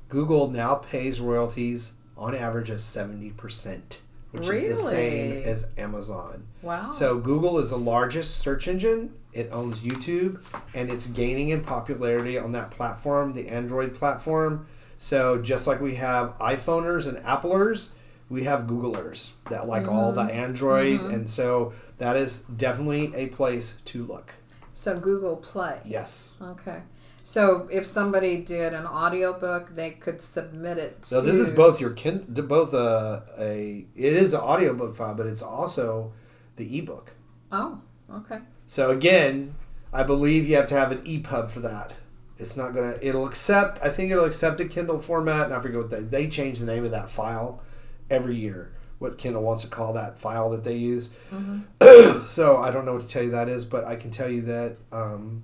Google 0.09 0.49
now 0.49 0.75
pays 0.75 1.19
royalties 1.19 1.93
on 2.17 2.35
average 2.35 2.69
of 2.69 2.77
70%, 2.77 4.01
which 4.31 4.47
is 4.47 4.69
the 4.69 4.75
same 4.75 5.43
as 5.43 5.67
Amazon. 5.77 6.45
wow. 6.61 6.89
So 6.91 7.17
Google 7.17 7.57
is 7.59 7.71
the 7.71 7.77
largest 7.77 8.37
search 8.37 8.67
engine. 8.67 9.13
It 9.33 9.49
owns 9.51 9.79
YouTube, 9.81 10.41
and 10.73 10.89
it's 10.89 11.07
gaining 11.07 11.49
in 11.49 11.61
popularity 11.61 12.37
on 12.37 12.53
that 12.53 12.71
platform, 12.71 13.33
the 13.33 13.49
Android 13.49 13.95
platform. 13.95 14.67
So 14.97 15.41
just 15.41 15.67
like 15.67 15.81
we 15.81 15.95
have 15.95 16.37
iPhoners 16.37 17.07
and 17.07 17.17
Applers, 17.25 17.91
we 18.29 18.43
have 18.43 18.61
Googlers 18.61 19.33
that 19.49 19.67
like 19.67 19.87
all 19.87 20.11
the 20.11 20.23
mm-hmm. 20.23 20.37
Android, 20.37 20.99
mm-hmm. 20.99 21.13
and 21.13 21.29
so 21.29 21.73
that 21.97 22.15
is 22.15 22.41
definitely 22.41 23.13
a 23.15 23.27
place 23.27 23.77
to 23.85 24.03
look. 24.03 24.33
so 24.73 24.99
Google 24.99 25.37
Play. 25.37 25.79
Yes. 25.85 26.31
Okay. 26.41 26.81
So 27.23 27.67
if 27.71 27.87
somebody 27.87 28.37
did 28.37 28.73
an 28.73 28.85
audiobook, 28.85 29.75
they 29.75 29.91
could 29.91 30.21
submit 30.21 30.77
it. 30.77 31.01
To, 31.01 31.07
So 31.07 31.21
this 31.21 31.37
is 31.37 31.49
both 31.49 31.81
your 31.81 31.89
kin, 31.89 32.23
both 32.29 32.73
a, 32.75 33.23
a 33.39 33.85
it 33.95 34.13
is 34.13 34.33
an 34.33 34.41
audiobook 34.41 34.95
file, 34.95 35.15
but 35.15 35.25
it's 35.25 35.41
also 35.41 36.13
the 36.55 36.77
ebook. 36.77 37.13
Oh, 37.51 37.81
okay. 38.11 38.39
So 38.67 38.91
again, 38.91 39.55
I 39.91 40.03
believe 40.03 40.47
you 40.47 40.55
have 40.55 40.67
to 40.67 40.75
have 40.75 40.91
an 40.91 40.99
EPUB 40.99 41.49
for 41.49 41.61
that. 41.61 41.93
It's 42.37 42.57
not 42.57 42.75
gonna. 42.75 42.99
It'll 43.01 43.25
accept. 43.25 43.81
I 43.81 43.89
think 43.89 44.11
it'll 44.11 44.25
accept 44.25 44.59
a 44.59 44.65
Kindle 44.65 44.99
format. 44.99 45.45
And 45.45 45.53
I 45.53 45.59
forget 45.61 45.79
what 45.79 45.89
they 45.89 46.01
they 46.01 46.27
changed 46.27 46.61
the 46.61 46.65
name 46.65 46.85
of 46.85 46.91
that 46.91 47.09
file. 47.09 47.61
Every 48.09 48.35
year 48.35 48.71
what 48.99 49.17
Kindle 49.17 49.43
wants 49.43 49.61
to 49.63 49.67
call 49.67 49.93
that 49.93 50.19
file 50.19 50.49
that 50.51 50.63
they 50.63 50.75
use. 50.75 51.09
Mm-hmm. 51.31 52.25
so 52.27 52.57
I 52.57 52.71
don't 52.71 52.85
know 52.85 52.93
what 52.93 53.01
to 53.01 53.07
tell 53.07 53.23
you 53.23 53.31
that 53.31 53.49
is, 53.49 53.65
but 53.65 53.83
I 53.83 53.95
can 53.95 54.09
tell 54.09 54.29
you 54.29 54.41
that 54.43 54.77
um, 54.91 55.43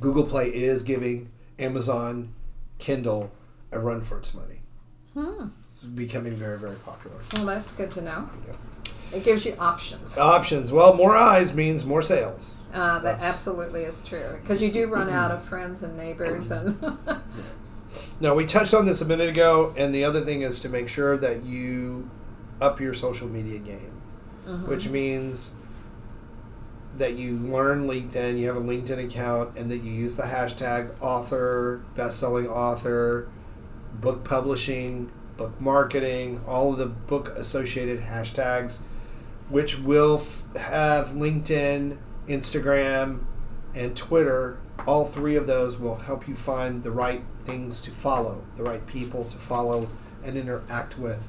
Google 0.00 0.24
Play 0.24 0.48
is 0.48 0.82
giving 0.82 1.30
Amazon 1.58 2.34
Kindle 2.78 3.32
a 3.72 3.78
run 3.78 4.02
for 4.02 4.18
its 4.18 4.34
money. 4.34 4.60
Hmm. 5.14 5.48
It's 5.68 5.80
becoming 5.80 6.34
very, 6.34 6.58
very 6.58 6.76
popular. 6.76 7.16
Well, 7.34 7.46
that's 7.46 7.72
good 7.72 7.90
to 7.92 8.02
know. 8.02 8.28
Yeah. 8.46 8.54
It 9.16 9.24
gives 9.24 9.44
you 9.44 9.54
options. 9.58 10.18
Options. 10.18 10.72
Well, 10.72 10.94
more 10.94 11.16
eyes 11.16 11.54
means 11.54 11.84
more 11.84 12.02
sales. 12.02 12.56
Uh, 12.72 12.94
that 12.94 13.02
That's- 13.02 13.24
absolutely 13.24 13.84
is 13.84 14.02
true 14.02 14.38
because 14.40 14.60
you 14.60 14.72
do 14.72 14.88
run 14.88 15.08
out 15.08 15.30
of 15.30 15.44
friends 15.44 15.84
and 15.84 15.96
neighbors 15.96 16.50
and 16.50 16.76
Now, 18.20 18.34
we 18.34 18.44
touched 18.46 18.74
on 18.74 18.86
this 18.86 19.00
a 19.00 19.04
minute 19.04 19.28
ago, 19.28 19.72
and 19.76 19.94
the 19.94 20.04
other 20.04 20.20
thing 20.22 20.42
is 20.42 20.60
to 20.60 20.68
make 20.68 20.88
sure 20.88 21.16
that 21.18 21.44
you 21.44 22.08
up 22.60 22.80
your 22.80 22.94
social 22.94 23.28
media 23.28 23.58
game, 23.58 23.92
Mhm. 24.46 24.68
which 24.68 24.88
means 24.88 25.54
that 26.96 27.14
you 27.14 27.36
learn 27.36 27.88
LinkedIn, 27.88 28.38
you 28.38 28.46
have 28.46 28.56
a 28.56 28.60
LinkedIn 28.60 29.04
account, 29.04 29.50
and 29.56 29.70
that 29.70 29.78
you 29.78 29.90
use 29.92 30.16
the 30.16 30.22
hashtag 30.24 30.90
author, 31.00 31.80
best-selling 31.96 32.46
author, 32.46 33.26
book 34.00 34.22
publishing, 34.22 35.10
book 35.36 35.60
marketing, 35.60 36.40
all 36.46 36.72
of 36.72 36.78
the 36.78 36.86
book 36.86 37.28
associated 37.36 38.00
hashtags, 38.02 38.78
which 39.50 39.80
will 39.80 40.20
f- 40.22 40.44
have 40.56 41.08
LinkedIn, 41.08 41.96
Instagram, 42.28 43.18
and 43.74 43.96
Twitter. 43.96 44.58
All 44.86 45.06
three 45.06 45.36
of 45.36 45.46
those 45.46 45.78
will 45.78 45.96
help 45.96 46.28
you 46.28 46.34
find 46.34 46.82
the 46.82 46.90
right 46.90 47.22
things 47.44 47.80
to 47.82 47.90
follow, 47.90 48.42
the 48.56 48.62
right 48.62 48.84
people 48.86 49.24
to 49.24 49.36
follow 49.38 49.88
and 50.24 50.36
interact 50.36 50.98
with. 50.98 51.26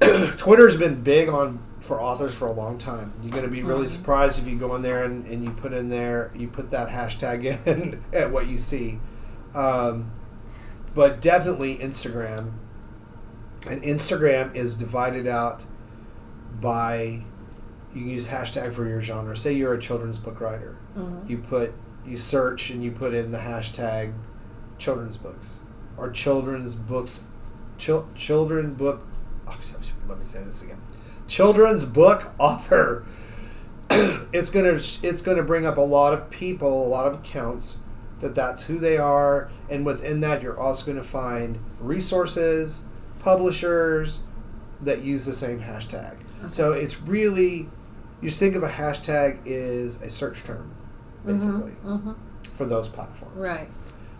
Twitter's 0.36 0.76
been 0.76 1.02
big 1.02 1.28
on 1.28 1.60
for 1.80 2.00
authors 2.00 2.34
for 2.34 2.46
a 2.46 2.52
long 2.52 2.78
time. 2.78 3.12
You're 3.22 3.32
going 3.32 3.44
to 3.44 3.50
be 3.50 3.62
really 3.62 3.86
Mhm. 3.86 3.90
surprised 3.90 4.38
if 4.38 4.46
you 4.48 4.56
go 4.56 4.74
in 4.76 4.82
there 4.82 5.04
and, 5.04 5.26
and 5.26 5.44
you 5.44 5.50
put 5.50 5.72
in 5.72 5.88
there, 5.88 6.30
you 6.34 6.48
put 6.48 6.70
that 6.70 6.88
hashtag 6.88 7.44
in 7.66 8.02
at 8.12 8.32
what 8.32 8.46
you 8.46 8.58
see. 8.58 8.98
Um, 9.54 10.10
but 10.94 11.20
definitely 11.20 11.76
Instagram. 11.78 12.52
And 13.68 13.82
Instagram 13.82 14.54
is 14.54 14.74
divided 14.74 15.26
out 15.26 15.62
by, 16.60 17.22
you 17.94 18.00
can 18.00 18.08
use 18.08 18.28
hashtag 18.28 18.72
for 18.72 18.86
your 18.86 19.00
genre. 19.00 19.36
Say 19.36 19.52
you're 19.52 19.74
a 19.74 19.80
children's 19.80 20.18
book 20.18 20.40
writer. 20.40 20.76
Mhm. 20.96 21.28
You 21.28 21.38
put, 21.38 21.72
you 22.06 22.18
search 22.18 22.70
and 22.70 22.82
you 22.82 22.90
put 22.90 23.14
in 23.14 23.32
the 23.32 23.38
hashtag 23.38 24.12
children's 24.78 25.16
books 25.16 25.58
or 25.96 26.10
children's 26.10 26.74
books, 26.74 27.24
chil- 27.78 28.08
children 28.14 28.74
book. 28.74 29.06
Oh, 29.46 29.58
let 30.06 30.18
me 30.18 30.24
say 30.24 30.42
this 30.42 30.62
again. 30.62 30.80
Children's 31.28 31.84
book 31.84 32.32
author. 32.38 33.04
it's 33.90 34.50
gonna 34.50 34.80
it's 35.02 35.22
gonna 35.22 35.42
bring 35.42 35.66
up 35.66 35.76
a 35.76 35.82
lot 35.82 36.12
of 36.12 36.30
people, 36.30 36.86
a 36.86 36.88
lot 36.88 37.06
of 37.06 37.14
accounts 37.14 37.78
that 38.20 38.34
that's 38.34 38.64
who 38.64 38.78
they 38.78 38.96
are, 38.96 39.50
and 39.68 39.84
within 39.84 40.20
that 40.20 40.42
you're 40.42 40.58
also 40.58 40.86
gonna 40.86 41.02
find 41.02 41.58
resources, 41.80 42.84
publishers 43.20 44.20
that 44.80 45.02
use 45.02 45.26
the 45.26 45.32
same 45.32 45.60
hashtag. 45.60 46.16
So 46.48 46.72
it's 46.72 47.00
really 47.00 47.68
you 48.20 48.28
just 48.28 48.38
think 48.38 48.54
of 48.54 48.62
a 48.62 48.68
hashtag 48.68 49.40
is 49.44 50.00
a 50.00 50.08
search 50.08 50.44
term, 50.44 50.72
basically 51.24 51.72
Mhm. 51.84 52.14
for 52.54 52.64
those 52.66 52.88
platforms. 52.88 53.36
right. 53.38 53.68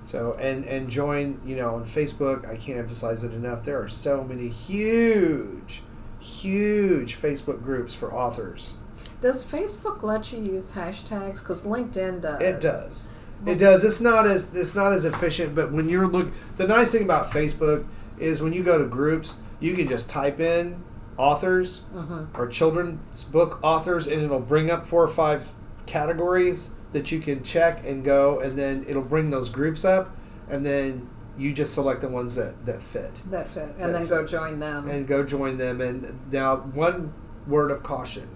So 0.02 0.36
and 0.40 0.64
and 0.64 0.88
join 0.88 1.40
you 1.46 1.54
know 1.56 1.74
on 1.76 1.84
Facebook. 1.84 2.48
I 2.48 2.56
can't 2.56 2.78
emphasize 2.78 3.22
it 3.24 3.32
enough. 3.32 3.64
There 3.64 3.80
are 3.80 3.88
so 3.88 4.24
many 4.24 4.48
huge, 4.48 5.82
huge 6.18 7.20
Facebook 7.20 7.62
groups 7.62 7.94
for 7.94 8.12
authors. 8.12 8.74
Does 9.20 9.44
Facebook 9.44 10.02
let 10.02 10.32
you 10.32 10.40
use 10.42 10.72
hashtags? 10.72 11.38
Because 11.40 11.62
LinkedIn 11.62 12.20
does. 12.22 12.40
It 12.42 12.60
does. 12.60 13.06
It 13.46 13.56
does. 13.58 13.84
It's 13.84 14.00
not 14.00 14.26
as 14.26 14.54
it's 14.54 14.74
not 14.74 14.92
as 14.92 15.04
efficient, 15.04 15.54
but 15.54 15.72
when 15.72 15.88
you're 15.88 16.08
look, 16.08 16.28
the 16.56 16.66
nice 16.66 16.92
thing 16.92 17.02
about 17.04 17.30
Facebook 17.30 17.84
is 18.18 18.40
when 18.42 18.52
you 18.52 18.62
go 18.62 18.78
to 18.78 18.84
groups, 18.84 19.40
you 19.60 19.74
can 19.74 19.88
just 19.88 20.08
type 20.10 20.40
in 20.40 20.82
authors 21.16 21.82
hmm 21.92 22.24
or 22.34 22.46
children's 22.48 23.24
book 23.24 23.58
authors, 23.62 24.06
and 24.08 24.20
it'll 24.22 24.40
bring 24.40 24.70
up 24.70 24.84
four 24.86 25.02
or 25.04 25.08
five 25.08 25.50
categories 25.86 26.70
that 26.92 27.10
you 27.10 27.20
can 27.20 27.42
check 27.42 27.84
and 27.86 28.04
go, 28.04 28.38
and 28.40 28.56
then 28.58 28.84
it'll 28.88 29.02
bring 29.02 29.30
those 29.30 29.48
groups 29.48 29.84
up, 29.84 30.14
and 30.48 30.64
then 30.64 31.08
you 31.38 31.52
just 31.52 31.72
select 31.72 32.00
the 32.02 32.08
ones 32.08 32.34
that 32.34 32.66
that 32.66 32.82
fit 32.82 33.22
That 33.30 33.48
fit, 33.48 33.78
That 33.78 33.84
and 33.86 33.94
then 33.94 34.06
go 34.06 34.26
join 34.26 34.58
them. 34.58 34.88
and 34.88 35.06
go 35.06 35.22
join 35.24 35.56
them. 35.56 35.80
And 35.80 36.30
now, 36.30 36.56
one 36.56 37.12
word 37.46 37.70
of 37.70 37.82
caution: 37.82 38.28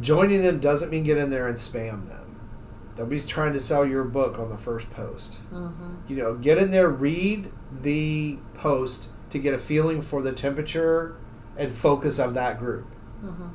joining 0.00 0.42
them 0.42 0.60
doesn't 0.60 0.90
mean 0.90 1.02
get 1.04 1.16
in 1.18 1.30
there 1.30 1.46
and 1.46 1.56
spam 1.56 2.08
them. 2.08 2.26
Nobody's 2.96 3.26
trying 3.26 3.52
to 3.54 3.60
sell 3.60 3.84
your 3.86 4.04
book 4.04 4.38
on 4.38 4.48
the 4.50 4.58
first 4.58 4.90
post. 4.90 5.36
hmm 5.50 5.94
You 6.08 6.16
know, 6.16 6.34
get 6.34 6.58
in 6.58 6.70
there, 6.70 6.88
read 6.88 7.50
the 7.82 8.38
post 8.54 9.08
to 9.30 9.38
get 9.38 9.54
a 9.54 9.58
feeling 9.58 10.02
for 10.02 10.22
the 10.22 10.32
temperature 10.32 11.16
and 11.56 11.72
focus 11.72 12.18
of 12.18 12.34
that 12.34 12.58
group. 12.58 12.86
hmm 13.20 13.48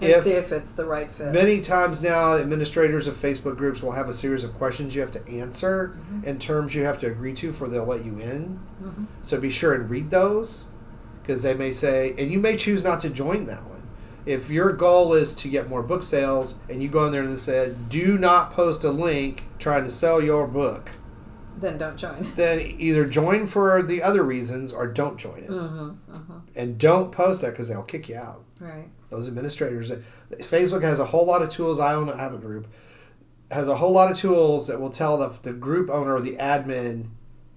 And 0.00 0.10
If- 0.12 0.22
see 0.22 0.30
if 0.32 0.52
it's 0.52 0.72
the 0.72 0.84
right 0.84 1.10
fit. 1.10 1.32
Many 1.32 1.60
times 1.60 2.00
now, 2.02 2.34
administrators 2.36 3.06
of 3.08 3.14
Facebook 3.20 3.56
groups 3.56 3.82
will 3.82 3.92
have 3.92 4.08
a 4.08 4.12
series 4.12 4.44
of 4.44 4.54
questions 4.54 4.94
you 4.94 5.00
have 5.00 5.10
to 5.10 5.28
answer 5.28 5.94
Mhm. 6.12 6.26
and 6.26 6.40
terms 6.40 6.74
you 6.74 6.84
have 6.84 6.98
to 7.00 7.06
agree 7.08 7.32
to 7.34 7.50
for 7.52 7.68
they'll 7.68 7.84
let 7.84 8.04
you 8.04 8.16
in. 8.18 8.60
hmm 8.80 9.04
So 9.22 9.40
be 9.40 9.50
sure 9.50 9.74
and 9.74 9.90
read 9.90 10.10
those 10.10 10.64
because 11.22 11.42
they 11.42 11.52
may 11.54 11.72
say, 11.72 12.14
and 12.16 12.30
you 12.30 12.38
may 12.38 12.56
choose 12.56 12.84
not 12.84 13.00
to 13.00 13.10
join 13.10 13.46
that 13.46 13.64
one. 13.68 13.82
If 14.24 14.50
your 14.50 14.72
goal 14.72 15.14
is 15.14 15.32
to 15.34 15.48
get 15.48 15.68
more 15.68 15.82
book 15.82 16.02
sales 16.04 16.54
and 16.68 16.80
you 16.82 16.88
go 16.88 17.04
in 17.06 17.12
there 17.12 17.22
and 17.22 17.32
they 17.32 17.36
say, 17.36 17.72
do 17.88 18.16
not 18.18 18.52
post 18.52 18.84
a 18.84 18.90
link 18.90 19.42
trying 19.58 19.84
to 19.84 19.90
sell 19.90 20.22
your 20.22 20.46
book, 20.46 20.90
Then 21.60 21.76
don't 21.76 21.96
join. 21.96 22.32
then 22.36 22.60
either 22.60 23.04
join 23.04 23.48
for 23.48 23.82
the 23.82 24.00
other 24.00 24.22
reasons 24.22 24.72
or 24.72 24.86
don't 24.86 25.16
join 25.16 25.38
it. 25.38 25.50
hmm 25.50 25.88
hmm 26.08 26.38
And 26.54 26.78
don't 26.78 27.10
post 27.10 27.40
that 27.40 27.50
because 27.50 27.68
they'll 27.68 27.82
kick 27.82 28.08
you 28.08 28.16
out. 28.16 28.44
Right. 28.60 28.90
Those 29.10 29.28
administrators. 29.28 29.90
Facebook 30.32 30.82
has 30.82 30.98
a 30.98 31.06
whole 31.06 31.24
lot 31.24 31.42
of 31.42 31.50
tools. 31.50 31.80
I 31.80 31.94
own, 31.94 32.10
I 32.10 32.16
have 32.18 32.34
a 32.34 32.38
group. 32.38 32.66
Has 33.50 33.66
a 33.68 33.76
whole 33.76 33.92
lot 33.92 34.10
of 34.10 34.16
tools 34.16 34.66
that 34.66 34.80
will 34.80 34.90
tell 34.90 35.16
the, 35.16 35.32
the 35.42 35.52
group 35.52 35.88
owner 35.88 36.14
or 36.14 36.20
the 36.20 36.36
admin 36.36 37.08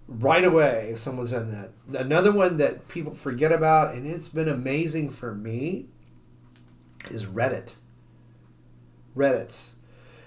right 0.07 0.43
away 0.43 0.89
if 0.91 0.99
someone's 0.99 1.33
in 1.33 1.51
that. 1.51 1.71
Another 2.01 2.31
one 2.31 2.57
that 2.57 2.87
people 2.87 3.13
forget 3.13 3.51
about, 3.51 3.93
and 3.93 4.07
it's 4.07 4.29
been 4.29 4.47
amazing 4.47 5.09
for 5.09 5.35
me, 5.35 5.87
is 7.09 7.25
Reddit. 7.25 7.75
Reddit's. 9.15 9.75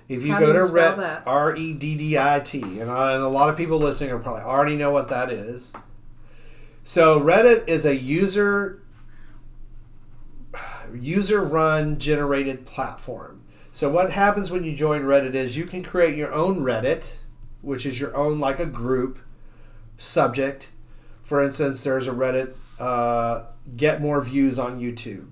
If 0.07 0.23
you 0.23 0.33
How 0.33 0.41
go 0.41 0.47
you 0.49 0.53
to 0.53 0.59
Reddit. 0.59 1.23
R 1.27 1.57
E 1.57 1.73
D 1.73 1.97
D 1.97 2.19
I 2.19 2.41
T, 2.41 2.61
and, 2.81 2.91
I- 2.91 3.15
and 3.15 3.23
a 3.23 3.29
lot 3.29 3.49
of 3.49 3.57
people 3.57 3.79
listening 3.79 4.11
are 4.11 4.19
probably 4.19 4.43
already 4.43 4.77
know 4.77 4.91
what 4.91 5.09
that 5.09 5.31
is. 5.31 5.73
So 6.83 7.19
Reddit 7.19 7.67
is 7.69 7.87
a 7.87 7.97
user 7.97 8.83
user 10.95 11.43
run 11.43 11.99
generated 11.99 12.67
platform. 12.67 13.43
So 13.71 13.91
what 13.91 14.13
happens 14.13 14.51
when 14.51 14.65
you 14.65 14.77
join 14.77 15.03
Reddit 15.03 15.35
is 15.35 15.57
you 15.57 15.67
can 15.67 15.83
create 15.83 16.17
your 16.17 16.33
own 16.33 16.61
Reddit, 16.61 17.15
which 17.61 17.85
is 17.85 17.99
your 17.99 18.17
own 18.17 18.39
like 18.39 18.61
a 18.61 18.67
group 18.67 19.19
subject. 19.97 20.71
For 21.23 21.43
instance, 21.43 21.83
there's 21.83 22.07
a 22.07 22.13
Reddit 22.13 22.61
uh, 22.79 23.47
get 23.77 24.01
more 24.01 24.23
views 24.23 24.59
on 24.59 24.81
YouTube. 24.81 25.29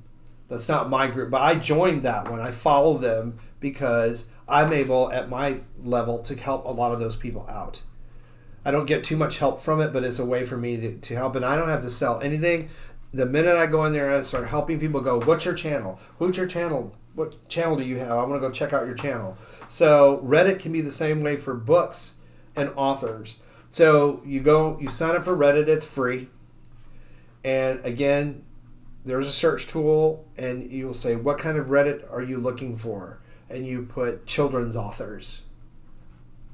That's 0.48 0.68
not 0.68 0.90
my 0.90 1.06
group, 1.06 1.30
but 1.30 1.40
I 1.40 1.54
joined 1.54 2.02
that 2.02 2.30
one. 2.30 2.40
I 2.40 2.50
follow 2.50 2.98
them 2.98 3.38
because 3.60 4.28
I'm 4.48 4.72
able 4.72 5.10
at 5.12 5.30
my 5.30 5.60
level 5.82 6.18
to 6.20 6.36
help 6.36 6.64
a 6.64 6.70
lot 6.70 6.92
of 6.92 7.00
those 7.00 7.16
people 7.16 7.46
out. 7.48 7.82
I 8.64 8.70
don't 8.70 8.86
get 8.86 9.02
too 9.02 9.16
much 9.16 9.38
help 9.38 9.60
from 9.60 9.80
it, 9.80 9.92
but 9.92 10.04
it's 10.04 10.18
a 10.18 10.26
way 10.26 10.46
for 10.46 10.56
me 10.56 10.76
to, 10.76 10.96
to 10.96 11.14
help, 11.14 11.36
and 11.36 11.44
I 11.44 11.56
don't 11.56 11.68
have 11.68 11.82
to 11.82 11.90
sell 11.90 12.20
anything. 12.20 12.68
The 13.12 13.26
minute 13.26 13.56
I 13.56 13.66
go 13.66 13.84
in 13.84 13.92
there 13.92 14.10
and 14.14 14.24
start 14.24 14.48
helping 14.48 14.80
people 14.80 15.00
go, 15.00 15.20
what's 15.20 15.44
your 15.44 15.54
channel? 15.54 16.00
Who's 16.18 16.36
your 16.36 16.46
channel? 16.46 16.96
What 17.14 17.48
channel 17.48 17.76
do 17.76 17.84
you 17.84 17.98
have? 17.98 18.10
I 18.10 18.24
want 18.24 18.40
to 18.40 18.48
go 18.48 18.50
check 18.50 18.72
out 18.72 18.86
your 18.86 18.94
channel. 18.94 19.36
So 19.68 20.22
Reddit 20.24 20.60
can 20.60 20.72
be 20.72 20.80
the 20.80 20.90
same 20.90 21.22
way 21.22 21.36
for 21.36 21.54
books 21.54 22.14
and 22.56 22.70
authors. 22.74 23.40
So 23.68 24.22
you 24.24 24.40
go, 24.40 24.78
you 24.80 24.88
sign 24.88 25.14
up 25.14 25.24
for 25.24 25.36
Reddit, 25.36 25.68
it's 25.68 25.86
free. 25.86 26.28
And 27.44 27.84
again, 27.84 28.44
there's 29.04 29.26
a 29.26 29.32
search 29.32 29.66
tool, 29.66 30.26
and 30.38 30.70
you'll 30.70 30.94
say, 30.94 31.16
what 31.16 31.38
kind 31.38 31.58
of 31.58 31.66
Reddit 31.66 32.10
are 32.10 32.22
you 32.22 32.38
looking 32.38 32.78
for? 32.78 33.20
And 33.50 33.66
you 33.66 33.82
put 33.82 34.26
children's 34.26 34.76
authors 34.76 35.42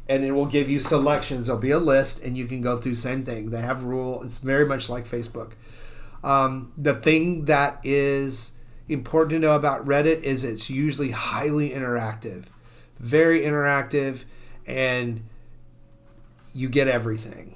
and 0.09 0.25
it 0.25 0.33
will 0.33 0.47
give 0.47 0.71
you 0.71 0.81
selections. 0.81 1.47
There'll 1.47 1.61
be 1.61 1.71
a 1.71 1.79
list, 1.79 2.23
and 2.23 2.37
you 2.37 2.47
can 2.47 2.63
go 2.63 2.79
through 2.79 2.95
same 2.95 3.25
thing. 3.25 3.51
They 3.51 3.61
have 3.61 3.85
rule. 3.85 4.23
It's 4.23 4.39
very 4.39 4.65
much 4.65 4.89
like 4.89 5.07
Facebook. 5.07 5.53
Um, 6.25 6.73
the 6.77 6.95
thing 6.95 7.45
that 7.47 7.81
is 7.85 8.53
important 8.89 9.31
to 9.33 9.39
know 9.39 9.55
about 9.55 9.87
Reddit 9.87 10.23
is 10.23 10.45
it's 10.45 10.69
usually 10.71 11.11
highly 11.13 11.71
interactive, 11.71 12.45
very 12.99 13.41
interactive, 13.43 14.25
and 14.67 15.23
you 16.55 16.69
get 16.69 16.89
everything. 16.89 17.55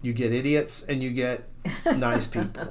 you 0.00 0.12
get 0.12 0.32
idiots, 0.32 0.82
and 0.84 1.02
you 1.02 1.10
get 1.10 1.42
nice 1.96 2.26
people. 2.36 2.62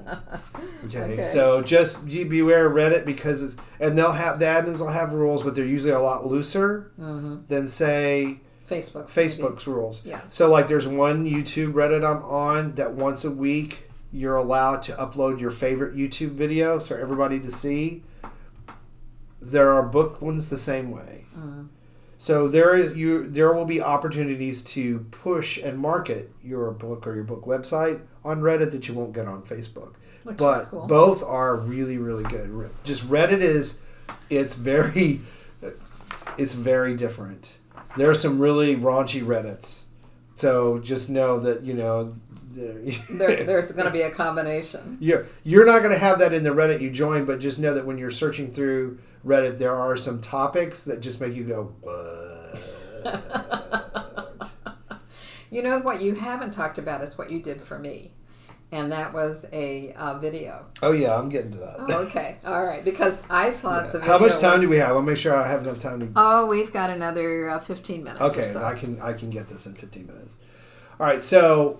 Okay, 0.85 0.99
Okay. 1.13 1.21
so 1.21 1.61
just 1.61 2.07
beware 2.07 2.67
of 2.67 2.73
Reddit 2.73 3.05
because 3.05 3.41
it's, 3.43 3.55
and 3.81 3.97
they'll 3.97 4.13
have 4.13 4.39
the 4.39 4.45
admins 4.45 4.79
will 4.79 4.87
have 4.87 5.11
rules, 5.11 5.43
but 5.43 5.53
they're 5.55 5.65
usually 5.65 5.91
a 5.91 5.99
lot 5.99 6.25
looser 6.25 6.91
than 6.97 7.67
say 7.67 8.39
Facebook. 8.69 9.07
Facebook's 9.07 9.67
rules. 9.67 10.05
Yeah. 10.05 10.21
So 10.29 10.49
like 10.49 10.67
there's 10.69 10.87
one 10.87 11.25
YouTube 11.25 11.73
Reddit 11.73 12.05
I'm 12.05 12.23
on 12.23 12.75
that 12.75 12.93
once 12.93 13.25
a 13.25 13.31
week 13.31 13.86
you're 14.11 14.35
allowed 14.35 14.81
to 14.83 14.93
upload 14.93 15.39
your 15.39 15.51
favorite 15.51 15.95
YouTube 15.95 16.31
video 16.31 16.79
for 16.79 16.97
everybody 16.97 17.39
to 17.39 17.51
see. 17.51 18.03
There 19.41 19.71
are 19.71 19.83
book 19.83 20.21
ones 20.21 20.49
the 20.49 20.57
same 20.57 20.91
way. 20.91 21.25
Mm-hmm. 21.37 21.65
So 22.17 22.47
there 22.47 22.75
is 22.75 22.97
you 22.97 23.29
there 23.29 23.53
will 23.53 23.65
be 23.65 23.79
opportunities 23.79 24.63
to 24.63 24.99
push 25.11 25.57
and 25.57 25.77
market 25.77 26.31
your 26.43 26.71
book 26.71 27.05
or 27.05 27.13
your 27.13 27.23
book 27.23 27.45
website 27.45 28.01
on 28.25 28.41
Reddit 28.41 28.71
that 28.71 28.87
you 28.87 28.95
won't 28.95 29.13
get 29.13 29.27
on 29.27 29.43
Facebook. 29.43 29.93
Which 30.23 30.33
is 30.33 30.39
but 30.39 30.65
cool. 30.65 30.87
both 30.87 31.21
are 31.21 31.55
really 31.55 31.97
really 31.99 32.23
good. 32.23 32.71
Just 32.83 33.07
Reddit 33.07 33.39
is 33.39 33.81
it's 34.31 34.55
very 34.55 35.21
it's 36.37 36.53
very 36.53 36.95
different. 36.95 37.57
There 37.97 38.09
are 38.09 38.15
some 38.15 38.39
really 38.39 38.75
raunchy 38.75 39.23
Reddits. 39.23 39.83
So 40.35 40.77
just 40.77 41.09
know 41.09 41.39
that, 41.39 41.63
you 41.63 41.73
know, 41.73 42.13
There, 42.57 43.43
there's 43.45 43.71
going 43.71 43.85
to 43.85 43.91
be 43.91 44.01
a 44.01 44.09
combination. 44.11 44.97
you're, 44.99 45.25
you're 45.43 45.65
not 45.65 45.79
going 45.79 45.91
to 45.93 45.99
have 45.99 46.19
that 46.19 46.33
in 46.33 46.43
the 46.43 46.49
Reddit 46.49 46.81
you 46.81 46.89
join, 46.89 47.25
but 47.25 47.39
just 47.39 47.59
know 47.59 47.73
that 47.73 47.85
when 47.85 47.97
you're 47.97 48.09
searching 48.11 48.51
through 48.51 48.97
Reddit, 49.25 49.57
there 49.59 49.75
are 49.75 49.95
some 49.97 50.21
topics 50.21 50.83
that 50.85 50.99
just 51.01 51.21
make 51.21 51.35
you 51.35 51.43
go, 51.43 51.73
what? 51.81 51.93
You 55.49 55.63
know 55.63 55.79
what 55.79 56.01
you 56.01 56.13
haven't 56.15 56.51
talked 56.51 56.77
about 56.77 57.01
is 57.01 57.17
what 57.17 57.31
you 57.31 57.41
did 57.41 57.61
for 57.61 57.79
me, 57.79 58.11
and 58.69 58.91
that 58.91 59.13
was 59.13 59.45
a 59.53 59.93
uh, 59.93 60.17
video. 60.19 60.65
oh, 60.81 60.91
yeah, 60.91 61.15
I'm 61.17 61.29
getting 61.29 61.51
to 61.51 61.57
that. 61.59 61.75
Oh, 61.79 62.05
okay, 62.07 62.37
all 62.45 62.65
right. 62.65 62.83
Because 62.83 63.17
I 63.29 63.51
thought 63.51 63.93
the 63.93 63.99
video 63.99 64.13
How 64.13 64.19
much 64.19 64.39
time 64.39 64.53
was- 64.55 64.63
do 64.63 64.69
we 64.69 64.75
have? 64.77 64.89
I'll 64.97 65.01
make 65.01 65.15
sure 65.15 65.33
I 65.33 65.47
have 65.47 65.61
enough 65.61 65.79
time 65.79 66.01
to. 66.01 66.09
Oh, 66.17 66.47
we've 66.47 66.73
got 66.73 66.89
another 66.89 67.49
uh, 67.49 67.59
15 67.59 68.03
minutes. 68.03 68.21
Okay, 68.21 68.45
so. 68.45 68.61
I 68.61 68.73
can 68.73 68.99
I 68.99 69.13
can 69.13 69.29
get 69.29 69.47
this 69.47 69.65
in 69.67 69.73
15 69.73 70.05
minutes. 70.05 70.35
All 70.99 71.07
right, 71.07 71.21
so 71.21 71.79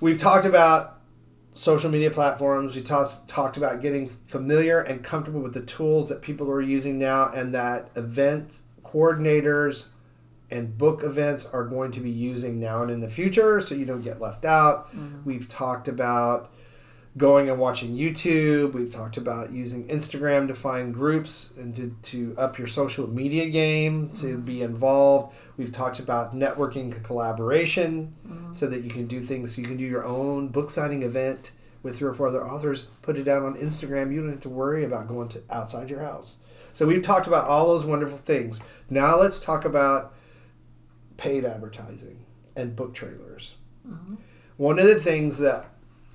we've 0.00 0.18
talked 0.18 0.44
about 0.44 1.00
social 1.54 1.90
media 1.90 2.10
platforms. 2.10 2.76
We 2.76 2.82
talked 2.82 3.28
talked 3.28 3.56
about 3.56 3.80
getting 3.80 4.08
familiar 4.26 4.80
and 4.80 5.02
comfortable 5.02 5.40
with 5.40 5.54
the 5.54 5.62
tools 5.62 6.08
that 6.08 6.22
people 6.22 6.50
are 6.50 6.60
using 6.60 6.98
now, 6.98 7.30
and 7.32 7.54
that 7.54 7.90
event 7.96 8.60
coordinators 8.84 9.88
and 10.50 10.78
book 10.78 11.02
events 11.02 11.46
are 11.46 11.64
going 11.64 11.90
to 11.92 12.00
be 12.00 12.10
using 12.10 12.60
now 12.60 12.82
and 12.82 12.90
in 12.90 13.00
the 13.00 13.08
future, 13.08 13.60
so 13.60 13.74
you 13.74 13.84
don't 13.84 14.02
get 14.02 14.20
left 14.20 14.44
out. 14.44 14.88
Mm-hmm. 14.94 15.24
We've 15.24 15.48
talked 15.48 15.88
about 15.88 16.52
going 17.16 17.48
and 17.48 17.58
watching 17.58 17.96
YouTube. 17.96 18.72
We've 18.72 18.90
talked 18.90 19.16
about 19.16 19.50
using 19.50 19.88
Instagram 19.88 20.48
to 20.48 20.54
find 20.54 20.92
groups 20.92 21.50
and 21.56 21.74
to, 21.74 21.96
to 22.02 22.34
up 22.36 22.58
your 22.58 22.66
social 22.66 23.06
media 23.06 23.48
game, 23.48 24.10
to 24.16 24.26
mm-hmm. 24.26 24.40
be 24.42 24.62
involved. 24.62 25.34
We've 25.56 25.72
talked 25.72 25.98
about 25.98 26.34
networking 26.34 26.92
and 26.92 27.02
collaboration 27.02 28.14
mm-hmm. 28.26 28.52
so 28.52 28.66
that 28.66 28.82
you 28.82 28.90
can 28.90 29.06
do 29.06 29.20
things. 29.20 29.56
You 29.56 29.64
can 29.64 29.78
do 29.78 29.84
your 29.84 30.04
own 30.04 30.48
book 30.48 30.68
signing 30.68 31.02
event 31.02 31.52
with 31.82 31.98
three 31.98 32.08
or 32.08 32.14
four 32.14 32.28
other 32.28 32.46
authors, 32.46 32.82
put 33.00 33.16
it 33.16 33.22
down 33.22 33.44
on 33.44 33.56
Instagram. 33.56 34.12
You 34.12 34.20
don't 34.20 34.30
have 34.30 34.40
to 34.40 34.48
worry 34.48 34.84
about 34.84 35.08
going 35.08 35.28
to 35.30 35.42
outside 35.50 35.88
your 35.88 36.00
house. 36.00 36.38
So 36.72 36.84
we've 36.84 37.02
talked 37.02 37.26
about 37.26 37.46
all 37.46 37.68
those 37.68 37.86
wonderful 37.86 38.18
things. 38.18 38.60
Now 38.90 39.18
let's 39.18 39.40
talk 39.40 39.64
about 39.64 40.12
paid 41.16 41.46
advertising 41.46 42.26
and 42.54 42.76
book 42.76 42.92
trailers. 42.92 43.54
Mm-hmm. 43.88 44.16
One 44.58 44.78
of 44.78 44.86
the 44.86 45.00
things 45.00 45.38
that 45.38 45.70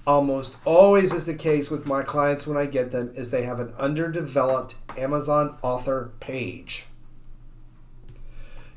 almost 0.06 0.58
always 0.66 1.14
is 1.14 1.26
the 1.26 1.34
case 1.34 1.70
with 1.70 1.86
my 1.86 2.02
clients 2.04 2.47
when 2.47 2.58
I 2.58 2.66
get 2.66 2.91
them 2.91 3.12
is 3.16 3.32
they 3.32 3.43
have 3.43 3.60
an 3.60 3.74
underdeveloped 3.78 4.76
Amazon 4.97 5.58
author 5.62 6.12
page. 6.20 6.86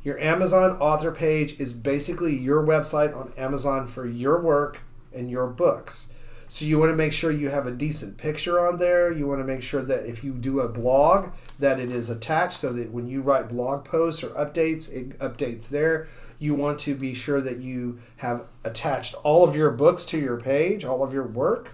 Your 0.03 0.18
Amazon 0.18 0.77
author 0.79 1.11
page 1.11 1.59
is 1.59 1.72
basically 1.72 2.37
your 2.37 2.62
website 2.62 3.16
on 3.16 3.33
Amazon 3.39 3.87
for 3.87 4.07
your 4.07 4.41
work 4.41 4.83
and 5.14 5.31
your 5.31 5.47
books. 5.47 6.11
So 6.47 6.66
you 6.66 6.79
want 6.79 6.93
to 6.93 6.97
make 6.97 7.12
sure 7.12 7.31
you 7.31 7.49
have 7.49 7.66
a 7.66 7.70
decent 7.70 8.18
picture 8.18 8.64
on 8.64 8.77
there. 8.77 9.11
You 9.11 9.27
want 9.27 9.41
to 9.41 9.47
make 9.47 9.62
sure 9.62 9.83
that 9.83 10.07
if 10.07 10.22
you 10.22 10.33
do 10.33 10.61
a 10.61 10.68
blog 10.68 11.31
that 11.59 11.81
it 11.81 11.91
is 11.91 12.11
attached 12.11 12.59
so 12.59 12.72
that 12.75 12.91
when 12.91 13.09
you 13.09 13.22
write 13.22 13.49
blog 13.49 13.85
posts 13.87 14.22
or 14.22 14.29
updates, 14.31 14.93
it 14.93 15.18
updates 15.18 15.70
there. 15.70 16.07
You 16.39 16.55
want 16.55 16.78
to 16.80 16.95
be 16.95 17.14
sure 17.14 17.41
that 17.41 17.59
you 17.59 18.01
have 18.16 18.47
attached 18.64 19.14
all 19.22 19.45
of 19.45 19.57
your 19.57 19.70
books 19.70 20.05
to 20.07 20.18
your 20.18 20.39
page, 20.39 20.85
all 20.85 21.03
of 21.03 21.12
your 21.12 21.26
work. 21.26 21.70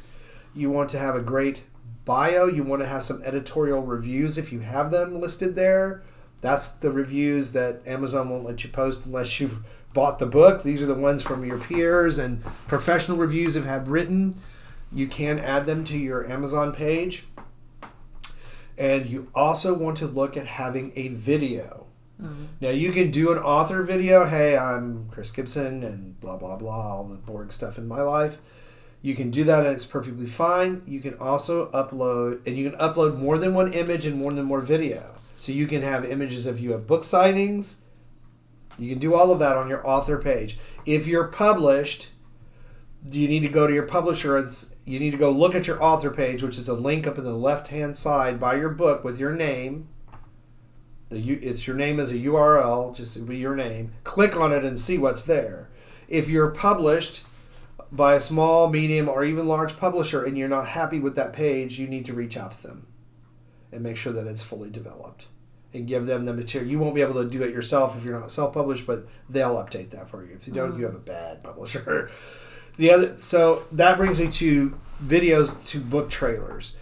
You 0.54 0.70
want 0.70 0.90
to 0.90 0.98
have 0.98 1.14
a 1.14 1.20
great 1.20 1.62
bio. 2.04 2.46
You 2.46 2.62
want 2.62 2.82
to 2.82 2.88
have 2.88 3.02
some 3.02 3.22
editorial 3.22 3.82
reviews 3.82 4.38
if 4.38 4.52
you 4.52 4.60
have 4.60 4.90
them 4.90 5.20
listed 5.20 5.54
there. 5.54 6.02
That's 6.40 6.70
the 6.70 6.90
reviews 6.90 7.52
that 7.52 7.86
Amazon 7.86 8.30
won't 8.30 8.44
let 8.44 8.64
you 8.64 8.70
post 8.70 9.06
unless 9.06 9.40
you've 9.40 9.58
bought 9.92 10.18
the 10.18 10.26
book. 10.26 10.62
These 10.62 10.82
are 10.82 10.86
the 10.86 10.94
ones 10.94 11.22
from 11.22 11.44
your 11.44 11.58
peers 11.58 12.18
and 12.18 12.42
professional 12.68 13.18
reviews 13.18 13.54
have 13.54 13.64
had 13.64 13.88
written. 13.88 14.40
You 14.92 15.06
can 15.06 15.38
add 15.38 15.66
them 15.66 15.84
to 15.84 15.98
your 15.98 16.28
Amazon 16.30 16.72
page. 16.72 17.24
And 18.78 19.06
you 19.06 19.28
also 19.34 19.74
want 19.74 19.98
to 19.98 20.06
look 20.06 20.36
at 20.36 20.46
having 20.46 20.92
a 20.96 21.08
video. 21.08 21.86
Now 22.60 22.70
you 22.70 22.92
can 22.92 23.10
do 23.10 23.32
an 23.32 23.38
author 23.38 23.82
video. 23.82 24.26
Hey, 24.26 24.56
I'm 24.56 25.08
Chris 25.10 25.30
Gibson 25.30 25.82
and 25.82 26.20
blah 26.20 26.36
blah 26.36 26.56
blah, 26.56 26.96
all 26.96 27.04
the 27.04 27.16
boring 27.16 27.50
stuff 27.50 27.78
in 27.78 27.88
my 27.88 28.02
life. 28.02 28.38
You 29.02 29.14
can 29.14 29.30
do 29.30 29.44
that 29.44 29.64
and 29.64 29.74
it's 29.74 29.86
perfectly 29.86 30.26
fine. 30.26 30.82
You 30.86 31.00
can 31.00 31.14
also 31.14 31.70
upload 31.70 32.46
and 32.46 32.56
you 32.56 32.70
can 32.70 32.78
upload 32.78 33.16
more 33.16 33.38
than 33.38 33.54
one 33.54 33.72
image 33.72 34.04
and 34.04 34.16
more 34.16 34.32
than 34.32 34.48
one 34.48 34.62
video. 34.62 35.18
So 35.38 35.52
you 35.52 35.66
can 35.66 35.80
have 35.80 36.04
images 36.04 36.44
of 36.44 36.60
you 36.60 36.74
at 36.74 36.86
book 36.86 37.02
signings. 37.02 37.76
You 38.78 38.90
can 38.90 38.98
do 38.98 39.14
all 39.14 39.30
of 39.30 39.38
that 39.38 39.56
on 39.56 39.68
your 39.68 39.86
author 39.86 40.18
page. 40.18 40.58
If 40.84 41.06
you're 41.06 41.28
published, 41.28 42.10
you 43.10 43.26
need 43.26 43.40
to 43.40 43.48
go 43.48 43.66
to 43.66 43.72
your 43.72 43.86
publisher 43.86 44.46
you 44.84 44.98
need 44.98 45.12
to 45.12 45.16
go 45.16 45.30
look 45.30 45.54
at 45.54 45.66
your 45.66 45.82
author 45.82 46.10
page, 46.10 46.42
which 46.42 46.58
is 46.58 46.68
a 46.68 46.74
link 46.74 47.06
up 47.06 47.16
in 47.16 47.24
the 47.24 47.34
left 47.34 47.68
hand 47.68 47.96
side 47.96 48.40
by 48.40 48.56
your 48.56 48.70
book 48.70 49.04
with 49.04 49.20
your 49.20 49.30
name. 49.30 49.88
U, 51.18 51.38
it's 51.42 51.66
your 51.66 51.76
name 51.76 51.98
as 51.98 52.10
a 52.10 52.18
URL, 52.18 52.94
just 52.94 53.16
it'll 53.16 53.28
be 53.28 53.36
your 53.36 53.56
name. 53.56 53.92
Click 54.04 54.36
on 54.36 54.52
it 54.52 54.64
and 54.64 54.78
see 54.78 54.98
what's 54.98 55.22
there. 55.22 55.68
If 56.08 56.28
you're 56.28 56.50
published 56.50 57.24
by 57.92 58.14
a 58.14 58.20
small, 58.20 58.68
medium, 58.68 59.08
or 59.08 59.24
even 59.24 59.48
large 59.48 59.76
publisher 59.76 60.24
and 60.24 60.38
you're 60.38 60.48
not 60.48 60.68
happy 60.68 61.00
with 61.00 61.16
that 61.16 61.32
page, 61.32 61.78
you 61.78 61.88
need 61.88 62.04
to 62.06 62.12
reach 62.12 62.36
out 62.36 62.52
to 62.52 62.62
them 62.62 62.86
and 63.72 63.82
make 63.82 63.96
sure 63.96 64.12
that 64.12 64.26
it's 64.26 64.42
fully 64.42 64.70
developed 64.70 65.26
and 65.72 65.86
give 65.86 66.06
them 66.06 66.24
the 66.24 66.32
material. 66.32 66.70
You 66.70 66.78
won't 66.78 66.94
be 66.94 67.00
able 67.00 67.22
to 67.22 67.28
do 67.28 67.42
it 67.42 67.52
yourself 67.52 67.96
if 67.96 68.04
you're 68.04 68.18
not 68.18 68.30
self-published, 68.30 68.86
but 68.86 69.06
they'll 69.28 69.56
update 69.56 69.90
that 69.90 70.08
for 70.08 70.24
you. 70.24 70.34
If 70.34 70.46
you 70.46 70.52
don't, 70.52 70.78
you 70.78 70.86
mm-hmm. 70.86 70.94
have 70.94 70.94
a 70.94 70.98
bad 70.98 71.42
publisher. 71.42 72.10
The 72.76 72.92
other, 72.92 73.16
so 73.18 73.64
that 73.72 73.98
brings 73.98 74.18
me 74.18 74.28
to 74.28 74.78
videos 75.04 75.66
to 75.66 75.80
book 75.80 76.08
trailers. 76.08 76.74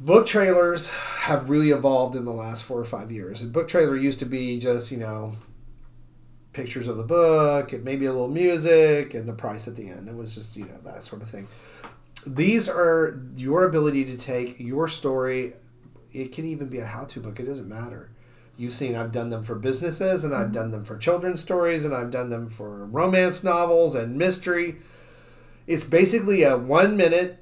Book 0.00 0.26
trailers 0.26 0.88
have 0.88 1.50
really 1.50 1.72
evolved 1.72 2.16
in 2.16 2.24
the 2.24 2.32
last 2.32 2.64
four 2.64 2.80
or 2.80 2.86
five 2.86 3.12
years. 3.12 3.42
A 3.42 3.46
book 3.46 3.68
trailer 3.68 3.94
used 3.94 4.18
to 4.20 4.24
be 4.24 4.58
just 4.58 4.90
you 4.90 4.96
know 4.96 5.34
pictures 6.54 6.88
of 6.88 6.96
the 6.96 7.04
book 7.04 7.74
and 7.74 7.84
maybe 7.84 8.06
a 8.06 8.12
little 8.12 8.28
music 8.28 9.12
and 9.12 9.28
the 9.28 9.34
price 9.34 9.68
at 9.68 9.76
the 9.76 9.90
end. 9.90 10.08
It 10.08 10.16
was 10.16 10.34
just 10.34 10.56
you 10.56 10.64
know 10.64 10.78
that 10.84 11.02
sort 11.02 11.20
of 11.20 11.28
thing. 11.28 11.48
These 12.26 12.66
are 12.66 13.20
your 13.36 13.64
ability 13.64 14.06
to 14.06 14.16
take 14.16 14.58
your 14.58 14.88
story. 14.88 15.52
It 16.12 16.32
can 16.32 16.46
even 16.46 16.68
be 16.68 16.78
a 16.78 16.86
how-to 16.86 17.20
book. 17.20 17.38
It 17.38 17.44
doesn't 17.44 17.68
matter. 17.68 18.10
You've 18.56 18.72
seen 18.72 18.96
I've 18.96 19.12
done 19.12 19.28
them 19.28 19.44
for 19.44 19.54
businesses 19.54 20.24
and 20.24 20.34
I've 20.34 20.46
mm-hmm. 20.46 20.52
done 20.52 20.70
them 20.70 20.84
for 20.84 20.96
children's 20.96 21.42
stories 21.42 21.84
and 21.84 21.94
I've 21.94 22.10
done 22.10 22.30
them 22.30 22.48
for 22.48 22.86
romance 22.86 23.44
novels 23.44 23.94
and 23.94 24.16
mystery. 24.16 24.76
It's 25.66 25.84
basically 25.84 26.42
a 26.42 26.56
one 26.56 26.96
minute, 26.96 27.39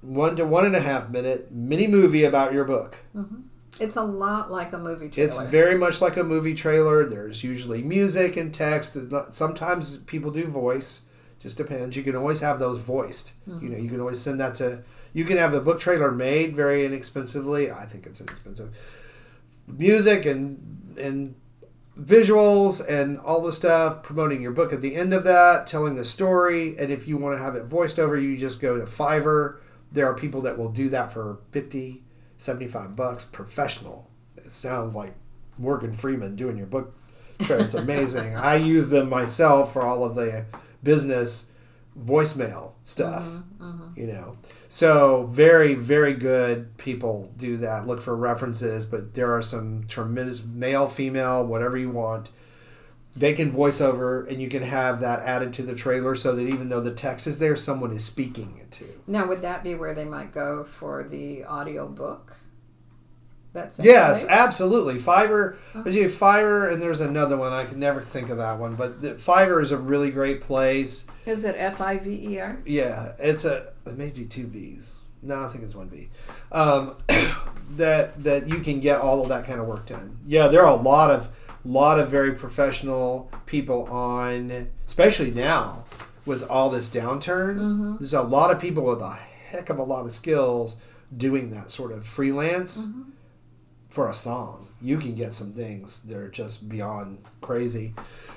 one 0.00 0.36
to 0.36 0.44
one 0.44 0.64
and 0.64 0.76
a 0.76 0.80
half 0.80 1.08
minute 1.10 1.50
mini 1.52 1.86
movie 1.86 2.24
about 2.24 2.52
your 2.52 2.64
book. 2.64 2.96
Mm-hmm. 3.14 3.40
It's 3.80 3.96
a 3.96 4.02
lot 4.02 4.50
like 4.50 4.72
a 4.72 4.78
movie 4.78 5.08
trailer. 5.08 5.26
It's 5.26 5.50
very 5.50 5.76
much 5.76 6.00
like 6.00 6.16
a 6.16 6.24
movie 6.24 6.54
trailer. 6.54 7.04
There's 7.04 7.44
usually 7.44 7.82
music 7.82 8.36
and 8.36 8.52
text. 8.52 8.96
and 8.96 9.12
Sometimes 9.32 9.98
people 9.98 10.30
do 10.30 10.46
voice. 10.46 11.02
Just 11.38 11.56
depends. 11.56 11.96
You 11.96 12.02
can 12.02 12.16
always 12.16 12.40
have 12.40 12.58
those 12.58 12.78
voiced. 12.78 13.32
You 13.46 13.52
mm-hmm. 13.52 13.72
know, 13.72 13.78
you 13.78 13.88
can 13.88 14.00
always 14.00 14.20
send 14.20 14.40
that 14.40 14.56
to. 14.56 14.82
You 15.12 15.24
can 15.24 15.36
have 15.36 15.52
the 15.52 15.60
book 15.60 15.78
trailer 15.78 16.10
made 16.10 16.56
very 16.56 16.84
inexpensively. 16.84 17.70
I 17.70 17.84
think 17.84 18.06
it's 18.06 18.20
inexpensive. 18.20 18.76
Music 19.68 20.26
and 20.26 20.96
and 20.98 21.36
visuals 22.00 22.86
and 22.88 23.18
all 23.18 23.42
the 23.42 23.52
stuff 23.52 24.02
promoting 24.02 24.40
your 24.40 24.52
book 24.52 24.72
at 24.72 24.80
the 24.80 24.94
end 24.94 25.12
of 25.12 25.24
that 25.24 25.66
telling 25.66 25.96
the 25.96 26.04
story 26.04 26.78
and 26.78 26.92
if 26.92 27.08
you 27.08 27.16
want 27.16 27.36
to 27.36 27.42
have 27.42 27.56
it 27.56 27.64
voiced 27.64 27.98
over 27.98 28.16
you 28.16 28.36
just 28.36 28.60
go 28.60 28.78
to 28.78 28.84
fiverr 28.84 29.56
there 29.92 30.06
are 30.06 30.14
people 30.14 30.40
that 30.42 30.58
will 30.58 30.70
do 30.70 30.88
that 30.88 31.12
for 31.12 31.38
50 31.52 32.02
75 32.36 32.94
bucks 32.96 33.24
professional 33.24 34.10
it 34.36 34.50
sounds 34.50 34.94
like 34.94 35.14
morgan 35.56 35.92
freeman 35.92 36.36
doing 36.36 36.56
your 36.56 36.66
book 36.66 36.96
it's 37.40 37.74
amazing 37.74 38.34
i 38.36 38.54
use 38.56 38.90
them 38.90 39.08
myself 39.08 39.72
for 39.72 39.82
all 39.82 40.04
of 40.04 40.14
the 40.14 40.44
business 40.82 41.48
voicemail 41.98 42.72
stuff. 42.84 43.24
Mm-hmm, 43.24 43.64
mm-hmm. 43.64 44.00
You 44.00 44.06
know, 44.08 44.36
so 44.68 45.24
very 45.30 45.74
very 45.74 46.14
good 46.14 46.76
people 46.76 47.32
do 47.36 47.56
that. 47.58 47.86
Look 47.86 48.00
for 48.00 48.14
references, 48.16 48.84
but 48.84 49.14
there 49.14 49.32
are 49.32 49.42
some 49.42 49.84
tremendous 49.88 50.44
male, 50.44 50.88
female, 50.88 51.44
whatever 51.44 51.76
you 51.76 51.90
want. 51.90 52.30
They 53.18 53.34
can 53.34 53.50
voice 53.50 53.80
over, 53.80 54.24
and 54.24 54.40
you 54.40 54.48
can 54.48 54.62
have 54.62 55.00
that 55.00 55.20
added 55.20 55.52
to 55.54 55.62
the 55.62 55.74
trailer, 55.74 56.14
so 56.14 56.34
that 56.34 56.46
even 56.46 56.68
though 56.68 56.80
the 56.80 56.92
text 56.92 57.26
is 57.26 57.38
there, 57.38 57.56
someone 57.56 57.92
is 57.92 58.04
speaking 58.04 58.58
it 58.60 58.70
to. 58.72 58.86
Now, 59.06 59.26
would 59.26 59.42
that 59.42 59.64
be 59.64 59.74
where 59.74 59.94
they 59.94 60.04
might 60.04 60.32
go 60.32 60.64
for 60.64 61.02
the 61.02 61.44
audio 61.44 61.88
book? 61.88 62.36
That's 63.52 63.80
Yes, 63.80 64.26
absolutely. 64.28 64.96
Fiverr, 64.96 65.56
but 65.74 65.92
you 65.92 66.06
Fiverr, 66.06 66.72
and 66.72 66.80
there's 66.80 67.00
another 67.00 67.36
one 67.36 67.52
I 67.52 67.64
can 67.64 67.80
never 67.80 68.00
think 68.00 68.28
of 68.28 68.38
that 68.38 68.58
one, 68.58 68.76
but 68.76 69.00
the, 69.00 69.14
Fiverr 69.14 69.62
is 69.62 69.72
a 69.72 69.78
really 69.78 70.10
great 70.10 70.42
place. 70.42 71.06
Is 71.26 71.44
it 71.44 71.54
F 71.58 71.80
I 71.80 71.98
V 71.98 72.34
E 72.34 72.38
R? 72.38 72.58
Yeah, 72.64 73.12
it's 73.18 73.44
a 73.44 73.72
maybe 73.86 74.26
two 74.26 74.46
V's. 74.46 74.98
No, 75.22 75.44
I 75.44 75.48
think 75.48 75.64
it's 75.64 75.74
one 75.74 75.88
V. 75.88 76.08
Um, 76.52 76.96
that 77.76 78.22
that 78.22 78.48
you 78.48 78.60
can 78.60 78.80
get 78.80 79.00
all 79.00 79.22
of 79.22 79.28
that 79.30 79.46
kind 79.46 79.60
of 79.60 79.66
work 79.66 79.86
done. 79.86 80.18
Yeah, 80.26 80.48
there 80.48 80.62
are 80.62 80.78
a 80.78 80.80
lot 80.80 81.10
of 81.10 81.28
lot 81.64 81.98
of 81.98 82.08
very 82.08 82.32
professional 82.32 83.30
people 83.46 83.84
on, 83.84 84.68
especially 84.86 85.30
now 85.30 85.84
with 86.26 86.48
all 86.48 86.70
this 86.70 86.88
downturn. 86.88 87.56
Mm-hmm. 87.56 87.96
There's 87.98 88.14
a 88.14 88.22
lot 88.22 88.50
of 88.50 88.60
people 88.60 88.84
with 88.84 89.00
a 89.00 89.18
heck 89.48 89.70
of 89.70 89.78
a 89.78 89.82
lot 89.82 90.04
of 90.04 90.12
skills 90.12 90.76
doing 91.16 91.50
that 91.50 91.70
sort 91.70 91.90
of 91.90 92.06
freelance 92.06 92.84
mm-hmm. 92.84 93.10
for 93.88 94.08
a 94.08 94.14
song. 94.14 94.68
You 94.80 94.98
can 94.98 95.14
get 95.14 95.34
some 95.34 95.52
things 95.52 96.02
that 96.02 96.16
are 96.16 96.28
just 96.28 96.68
beyond 96.68 97.24
crazy. 97.40 97.94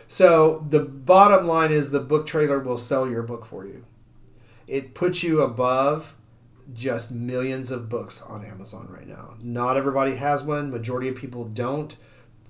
So 0.07 0.65
the 0.67 0.79
bottom 0.79 1.47
line 1.47 1.71
is 1.71 1.91
the 1.91 1.99
book 1.99 2.25
trailer 2.25 2.59
will 2.59 2.77
sell 2.77 3.07
your 3.07 3.23
book 3.23 3.45
for 3.45 3.65
you. 3.65 3.85
It 4.67 4.95
puts 4.95 5.21
you 5.21 5.41
above 5.41 6.15
just 6.73 7.11
millions 7.11 7.71
of 7.71 7.89
books 7.89 8.21
on 8.21 8.45
Amazon 8.45 8.87
right 8.89 9.07
now. 9.07 9.35
Not 9.41 9.77
everybody 9.77 10.15
has 10.15 10.43
one. 10.43 10.71
Majority 10.71 11.09
of 11.09 11.15
people 11.15 11.45
don't. 11.45 11.95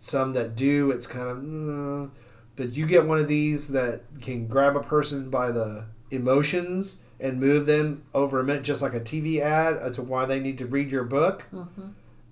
Some 0.02 0.34
that 0.34 0.56
do, 0.56 0.92
it's 0.92 1.08
kind 1.08 1.30
of. 1.30 1.38
mm, 1.38 2.10
but 2.56 2.74
you 2.74 2.86
get 2.86 3.06
one 3.06 3.20
of 3.20 3.28
these 3.28 3.70
that 3.70 4.02
can 4.20 4.48
grab 4.48 4.76
a 4.76 4.82
person 4.82 5.30
by 5.30 5.52
the 5.52 5.86
emotions 6.10 7.02
and 7.20 7.40
move 7.40 7.68
them 7.68 8.04
over 8.14 8.40
a 8.40 8.44
minute, 8.44 8.64
just 8.64 8.82
like 8.82 8.96
a 8.96 9.00
TV 9.00 9.40
ad, 9.40 9.78
uh, 9.78 9.90
to 9.92 10.02
why 10.02 10.26
they 10.26 10.40
need 10.40 10.58
to 10.58 10.66
read 10.66 10.92
your 10.92 11.04
book. 11.04 11.46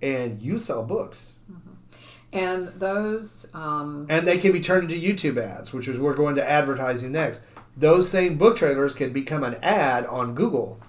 And 0.02 0.42
you 0.42 0.58
sell 0.58 0.84
books. 0.84 1.34
And 2.34 2.68
those, 2.70 3.48
um, 3.54 4.06
And 4.10 4.28
they 4.28 4.38
can 4.38 4.52
be 4.52 4.62
turned 4.62 4.92
into 4.92 5.08
YouTube 5.08 5.42
ads, 5.42 5.74
which 5.74 5.88
is 5.88 5.98
we're 6.00 6.16
going 6.16 6.36
to 6.36 6.48
advertising 6.48 7.12
next. 7.12 7.42
Those 7.78 8.10
same 8.10 8.38
book 8.38 8.58
trailers 8.58 8.94
can 8.94 9.14
become 9.14 9.44
an 9.44 9.56
ad 9.62 10.06
on 10.08 10.36
Google. 10.36 10.80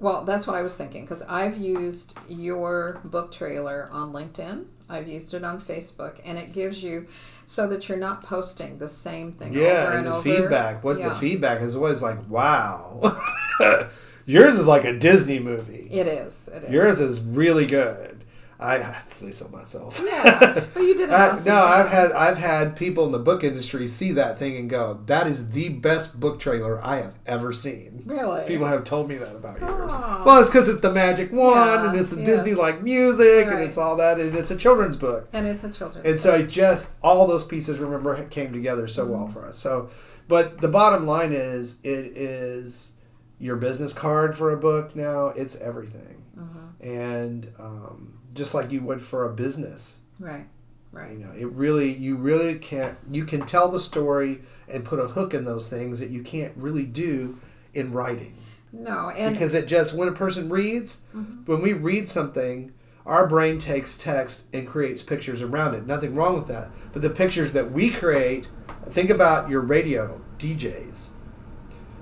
Well, 0.00 0.24
that's 0.24 0.46
what 0.46 0.56
I 0.56 0.62
was 0.62 0.76
thinking 0.76 1.02
because 1.04 1.22
I've 1.24 1.58
used 1.58 2.14
your 2.28 3.00
book 3.04 3.30
trailer 3.32 3.88
on 3.92 4.12
LinkedIn. 4.12 4.64
I've 4.88 5.06
used 5.06 5.32
it 5.34 5.44
on 5.44 5.60
Facebook, 5.60 6.18
and 6.24 6.36
it 6.36 6.52
gives 6.52 6.82
you 6.82 7.06
so 7.46 7.68
that 7.68 7.88
you're 7.88 7.98
not 7.98 8.22
posting 8.24 8.78
the 8.78 8.88
same 8.88 9.30
thing 9.30 9.52
Yeah, 9.52 9.60
over 9.62 9.88
and 9.90 9.96
and, 9.98 10.06
the 10.06 10.12
over. 10.14 10.22
feedback. 10.22 10.82
What 10.82 10.98
the 10.98 11.14
feedback 11.14 11.60
is 11.60 11.76
always 11.76 12.02
like, 12.02 12.28
wow. 12.28 13.20
Yours 14.26 14.56
is 14.56 14.66
like 14.66 14.84
a 14.84 14.96
Disney 14.98 15.38
movie. 15.38 15.88
It 15.90 16.06
is. 16.06 16.48
It 16.52 16.64
is. 16.64 16.70
Yours 16.70 17.00
is 17.00 17.20
really 17.20 17.66
good. 17.66 18.19
I 18.62 18.76
have 18.78 19.06
to 19.06 19.14
say 19.14 19.30
so 19.32 19.48
myself. 19.48 20.00
Yeah, 20.04 20.66
but 20.74 20.80
you 20.82 20.94
did 20.94 21.08
an 21.08 21.14
I, 21.14 21.30
awesome 21.30 21.46
no, 21.52 21.58
job. 21.58 21.70
I've 21.86 21.88
had 21.90 22.12
I've 22.12 22.36
had 22.36 22.76
people 22.76 23.06
in 23.06 23.12
the 23.12 23.18
book 23.18 23.42
industry 23.42 23.88
see 23.88 24.12
that 24.12 24.38
thing 24.38 24.56
and 24.56 24.68
go, 24.68 25.00
"That 25.06 25.26
is 25.26 25.52
the 25.52 25.70
best 25.70 26.20
book 26.20 26.38
trailer 26.38 26.78
I 26.84 26.96
have 26.96 27.14
ever 27.26 27.52
seen." 27.54 28.02
Really? 28.04 28.46
People 28.46 28.66
have 28.66 28.84
told 28.84 29.08
me 29.08 29.16
that 29.16 29.34
about 29.34 29.60
yours. 29.60 29.92
Oh. 29.94 30.22
Well, 30.26 30.40
it's 30.40 30.50
because 30.50 30.68
it's 30.68 30.80
the 30.80 30.92
magic 30.92 31.32
wand 31.32 31.54
Yeah, 31.84 31.90
and 31.90 31.98
it's 31.98 32.10
the 32.10 32.18
yes. 32.18 32.26
Disney 32.26 32.54
like 32.54 32.82
music, 32.82 33.46
and 33.46 33.60
it's 33.62 33.78
all 33.78 33.96
that, 33.96 34.20
and 34.20 34.36
it's 34.36 34.50
a 34.50 34.56
children's 34.56 34.96
book. 34.98 35.28
and 35.32 35.46
it's 35.46 35.64
a 35.64 35.70
children's. 35.70 36.06
And 36.06 36.20
so 36.20 36.34
I 36.34 36.42
just 36.42 36.96
all 37.02 37.26
those 37.26 37.44
pieces 37.46 37.78
remember 37.78 38.22
came 38.26 38.52
together 38.52 38.86
so 38.86 39.06
well 39.06 39.24
Mm-hmm. 39.24 39.32
for 39.32 39.46
us. 39.46 39.56
So, 39.58 39.88
but 40.28 40.60
the 40.60 40.68
bottom 40.68 41.06
line 41.06 41.32
is, 41.32 41.78
it 41.82 42.16
is 42.16 42.92
your 43.38 43.56
business 43.56 43.92
card 43.94 44.36
for 44.36 44.52
a 44.52 44.56
book 44.58 44.94
now. 44.94 45.28
It's 45.28 45.58
everything, 45.60 46.24
Mm-hmm. 46.38 46.86
and 46.86 47.52
um, 47.58 48.09
just 48.34 48.54
like 48.54 48.70
you 48.72 48.80
would 48.82 49.00
for 49.02 49.24
a 49.24 49.32
business. 49.32 49.98
right. 50.18 50.46
Right. 50.92 51.12
You 51.12 51.18
know, 51.18 51.30
it 51.38 51.46
really, 51.52 51.92
you 51.92 52.16
really 52.16 52.56
can't. 52.58 52.98
You 53.12 53.24
can 53.24 53.42
tell 53.46 53.68
the 53.68 53.78
story 53.78 54.40
and 54.68 54.84
put 54.84 54.98
a 54.98 55.06
hook 55.06 55.32
in 55.34 55.44
those 55.44 55.68
things 55.68 56.00
that 56.00 56.10
you 56.10 56.24
can't 56.24 56.52
really 56.56 56.84
do 56.84 57.38
in 57.74 57.92
writing 57.92 58.34
No, 58.72 59.10
and 59.10 59.32
because 59.34 59.54
it 59.54 59.68
just 59.68 59.94
when 59.94 60.08
a 60.08 60.12
person 60.12 60.48
reads, 60.48 61.02
Mm-hmm. 61.14 61.44
when 61.44 61.62
we 61.62 61.74
read 61.74 62.08
something, 62.08 62.72
our 63.06 63.28
brain 63.28 63.58
takes 63.58 63.96
text 63.96 64.46
and 64.52 64.66
creates 64.66 65.00
pictures 65.04 65.42
around 65.42 65.74
it. 65.76 65.86
Nothing 65.86 66.16
wrong 66.16 66.34
with 66.34 66.48
that. 66.48 66.70
But 66.92 67.02
the 67.02 67.10
pictures 67.10 67.52
that 67.52 67.70
we 67.70 67.90
create, 67.90 68.48
think 68.88 69.10
about 69.10 69.48
your 69.48 69.60
radio 69.60 70.20
DJs. 70.38 71.10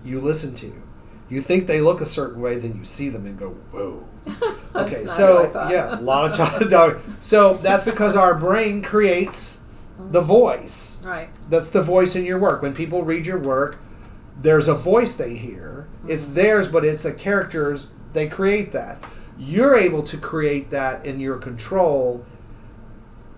You 0.02 0.18
listen 0.20 0.54
to, 0.56 0.82
you 1.28 1.42
think 1.42 1.66
they 1.66 1.82
look 1.82 2.00
a 2.00 2.06
certain 2.06 2.40
way, 2.40 2.56
then 2.58 2.74
you 2.76 2.86
see 2.86 3.10
them 3.10 3.26
and 3.26 3.38
go, 3.38 3.50
"Whoa." 3.70 4.04
Okay, 4.74 5.06
so 5.06 5.36
what 5.36 5.46
I 5.46 5.52
thought. 5.52 5.70
yeah, 5.72 5.98
a 5.98 6.00
lot 6.02 6.30
of 6.30 6.36
times. 6.36 6.70
no, 6.70 7.00
so 7.20 7.54
that's 7.54 7.84
because 7.84 8.14
our 8.14 8.34
brain 8.34 8.80
creates 8.80 9.60
mm-hmm. 9.98 10.12
the 10.12 10.20
voice. 10.20 11.00
right. 11.02 11.30
That's 11.48 11.70
the 11.70 11.82
voice 11.82 12.14
in 12.14 12.24
your 12.24 12.38
work. 12.38 12.62
When 12.62 12.74
people 12.74 13.02
read 13.02 13.26
your 13.26 13.38
work, 13.38 13.80
there's 14.40 14.68
a 14.68 14.74
voice 14.74 15.16
they 15.16 15.34
hear. 15.34 15.88
It's 16.06 16.26
mm-hmm. 16.26 16.34
theirs, 16.34 16.68
but 16.68 16.84
it's 16.84 17.04
a 17.04 17.12
character's. 17.12 17.88
They 18.12 18.28
create 18.28 18.72
that. 18.72 19.02
You're 19.36 19.74
able 19.74 20.02
to 20.04 20.16
create 20.16 20.70
that 20.70 21.04
in 21.04 21.18
your 21.18 21.38
control, 21.38 22.24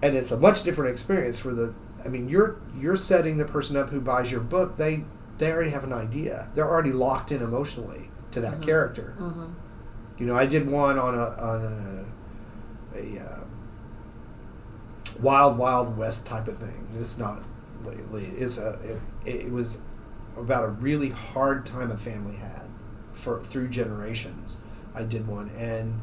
and 0.03 0.17
it's 0.17 0.31
a 0.31 0.37
much 0.37 0.63
different 0.63 0.91
experience 0.91 1.39
for 1.39 1.55
the. 1.55 1.75
I 2.05 2.09
mean, 2.09 2.29
you're 2.29 2.61
you're 2.79 2.97
setting 2.97 3.39
the 3.39 3.45
person 3.45 3.77
up 3.77 3.91
who 3.91 4.01
buys 4.01 4.31
your 4.31 4.41
book. 4.41 4.77
They 4.77 5.05
they 5.39 5.51
already 5.51 5.71
have 5.71 5.85
an 5.85 5.93
idea. 5.93 6.51
They're 6.55 6.69
already 6.69 6.93
locked 6.93 7.33
in 7.33 7.41
emotionally 7.41 8.11
to 8.33 8.41
that 8.41 8.55
mm-hmm. 8.55 8.63
character. 8.63 9.15
Mm-hmm. 9.19 9.53
You 10.21 10.27
know, 10.27 10.37
I 10.37 10.47
did 10.47 10.71
one 10.71 10.99
on 10.99 11.15
a 11.15 11.25
on 11.41 12.05
a, 12.95 12.99
a 12.99 13.21
uh, 13.25 13.41
wild 15.21 15.59
wild 15.59 15.97
west 15.97 16.27
type 16.27 16.49
of 16.49 16.59
thing. 16.59 16.89
It's 16.99 17.19
not 17.19 17.43
lately. 17.85 18.27
It's 18.27 18.59
a 18.59 18.79
it, 19.25 19.37
it 19.47 19.51
was 19.51 19.83
about 20.37 20.65
a 20.65 20.69
really 20.69 21.11
hard 21.11 21.67
time 21.67 21.91
a 21.91 21.97
family 21.97 22.37
had 22.37 22.63
for 23.13 23.41
through 23.41 23.69
generations. 23.69 24.59
I 24.95 25.05
did 25.05 25.27
one, 25.27 25.51
and 25.57 26.01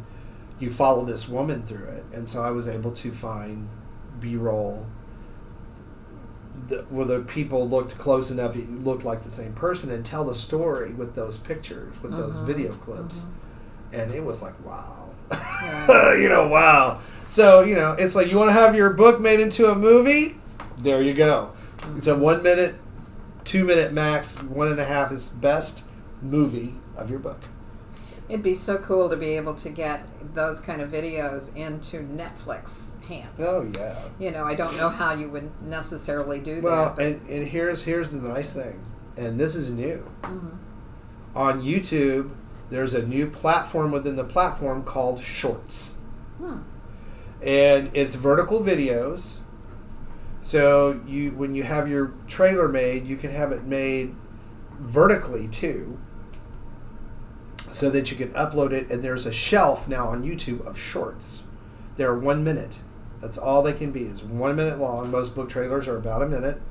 you 0.60 0.72
follow 0.72 1.06
this 1.06 1.28
woman 1.28 1.64
through 1.64 1.86
it, 1.86 2.06
and 2.14 2.28
so 2.28 2.42
I 2.42 2.52
was 2.52 2.68
able 2.68 2.92
to 2.94 3.12
find 3.12 3.70
B 4.20 4.36
roll. 4.36 4.88
The, 6.70 6.84
where 6.90 7.06
the 7.06 7.20
people 7.20 7.70
looked 7.70 8.00
close 8.00 8.32
enough, 8.32 8.56
it 8.56 8.68
looked 8.84 9.06
like 9.06 9.22
the 9.22 9.30
same 9.30 9.54
person, 9.54 9.92
and 9.92 10.04
tell 10.04 10.26
the 10.26 10.34
story 10.34 10.92
with 10.92 11.14
those 11.14 11.38
pictures, 11.38 11.94
with 12.02 12.18
those 12.18 12.40
Mhm, 12.40 12.46
video 12.48 12.74
clips 12.74 13.26
and 13.94 14.12
it 14.14 14.24
was 14.24 14.42
like 14.42 14.54
wow 14.66 15.10
Yeah. 15.32 16.14
you 16.18 16.30
know 16.30 16.48
wow 16.48 17.00
so 17.28 17.62
you 17.62 17.76
know 17.76 17.94
it's 17.94 18.16
like 18.16 18.28
you 18.32 18.38
want 18.38 18.50
to 18.50 18.54
have 18.54 18.76
your 18.76 18.92
book 18.92 19.20
made 19.20 19.40
into 19.40 19.70
a 19.72 19.76
movie 19.76 20.36
there 20.78 21.02
you 21.02 21.14
go 21.14 21.52
it's 21.96 22.08
a 22.08 22.16
one 22.16 22.42
minute 22.44 22.76
two 23.44 23.64
minute 23.64 23.94
max 23.94 24.42
one 24.44 24.68
and 24.70 24.80
a 24.80 24.86
half 24.86 25.12
is 25.12 25.30
best 25.30 25.86
movie 26.22 26.76
of 26.96 27.10
your 27.10 27.20
book 27.20 27.40
It'd 28.30 28.44
be 28.44 28.56
so 28.56 28.78
cool 28.78 29.10
to 29.10 29.16
be 29.16 29.38
able 29.38 29.56
to 29.56 29.70
get 29.70 30.02
those 30.36 30.60
kind 30.60 30.82
of 30.82 30.92
videos 30.92 31.56
into 31.56 32.00
Netflix 32.00 33.02
hands. 33.06 33.40
oh 33.40 33.72
yeah 33.74 33.96
You 34.20 34.32
know, 34.32 34.44
I 34.44 34.54
don't 34.54 34.76
know 34.76 34.90
how 34.90 35.14
you 35.14 35.30
would 35.30 35.50
necessarily 35.64 36.42
do 36.42 36.62
well 36.62 36.88
that. 36.88 36.96
But 36.98 37.06
and, 37.06 37.30
and 37.30 37.48
here's 37.48 37.84
here's 37.84 38.12
the 38.12 38.20
nice 38.28 38.52
thing 38.52 38.82
and 39.16 39.40
this 39.40 39.56
is 39.56 39.70
new 39.70 40.06
Mhm. 40.24 40.58
on 41.38 41.62
youtube 41.64 42.32
there's 42.70 42.94
a 42.94 43.06
new 43.06 43.28
platform 43.30 43.92
within 43.92 44.16
the 44.16 44.24
platform 44.24 44.84
called 44.84 45.20
shorts 45.22 45.96
Hmm. 46.38 46.60
and 47.42 47.90
it's 47.94 48.16
vertical 48.16 48.62
videos. 48.64 49.38
So 50.42 51.02
you 51.08 51.32
when 51.32 51.56
you 51.56 51.64
have 51.64 51.90
your 51.90 52.14
trailer 52.28 52.68
made, 52.68 53.06
you 53.08 53.18
can 53.18 53.32
have 53.32 53.52
it 53.52 53.64
made 53.64 54.16
vertically 54.80 55.48
too, 55.48 55.98
so 57.70 57.90
that 57.90 58.12
you 58.12 58.18
can 58.18 58.30
upload 58.30 58.72
it. 58.72 58.90
And 58.92 59.04
there's 59.04 59.26
a 59.26 59.34
shelf 59.34 59.88
now 59.88 60.08
on 60.08 60.24
YouTube 60.24 60.66
of 60.66 60.80
shorts. 60.80 61.44
They're 61.96 62.16
one 62.16 62.44
minute. 62.44 62.80
That's 63.20 63.38
all 63.38 63.64
they 63.64 63.74
can 63.74 63.92
be 63.92 64.04
is 64.04 64.22
one 64.24 64.56
minute 64.56 64.80
long. 64.80 65.10
Most 65.10 65.34
book 65.36 65.50
trailers 65.50 65.88
are 65.88 65.98
about 65.98 66.22
a 66.22 66.28
minute, 66.28 66.62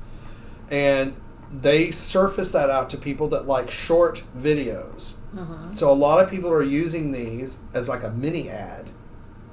and 0.71 1.13
they 1.51 1.91
surface 1.91 2.51
that 2.53 2.69
out 2.69 2.89
to 2.91 2.97
people 2.97 3.27
that 3.27 3.45
like 3.45 3.69
short 3.69 4.23
videos. 4.35 5.15
Mhm. 5.35 5.75
So 5.75 5.91
a 5.91 5.93
lot 5.93 6.23
of 6.23 6.29
people 6.29 6.51
are 6.51 6.63
using 6.63 7.11
these 7.11 7.59
as 7.73 7.89
like 7.89 8.03
a 8.03 8.11
mini 8.11 8.49
ad. 8.49 8.89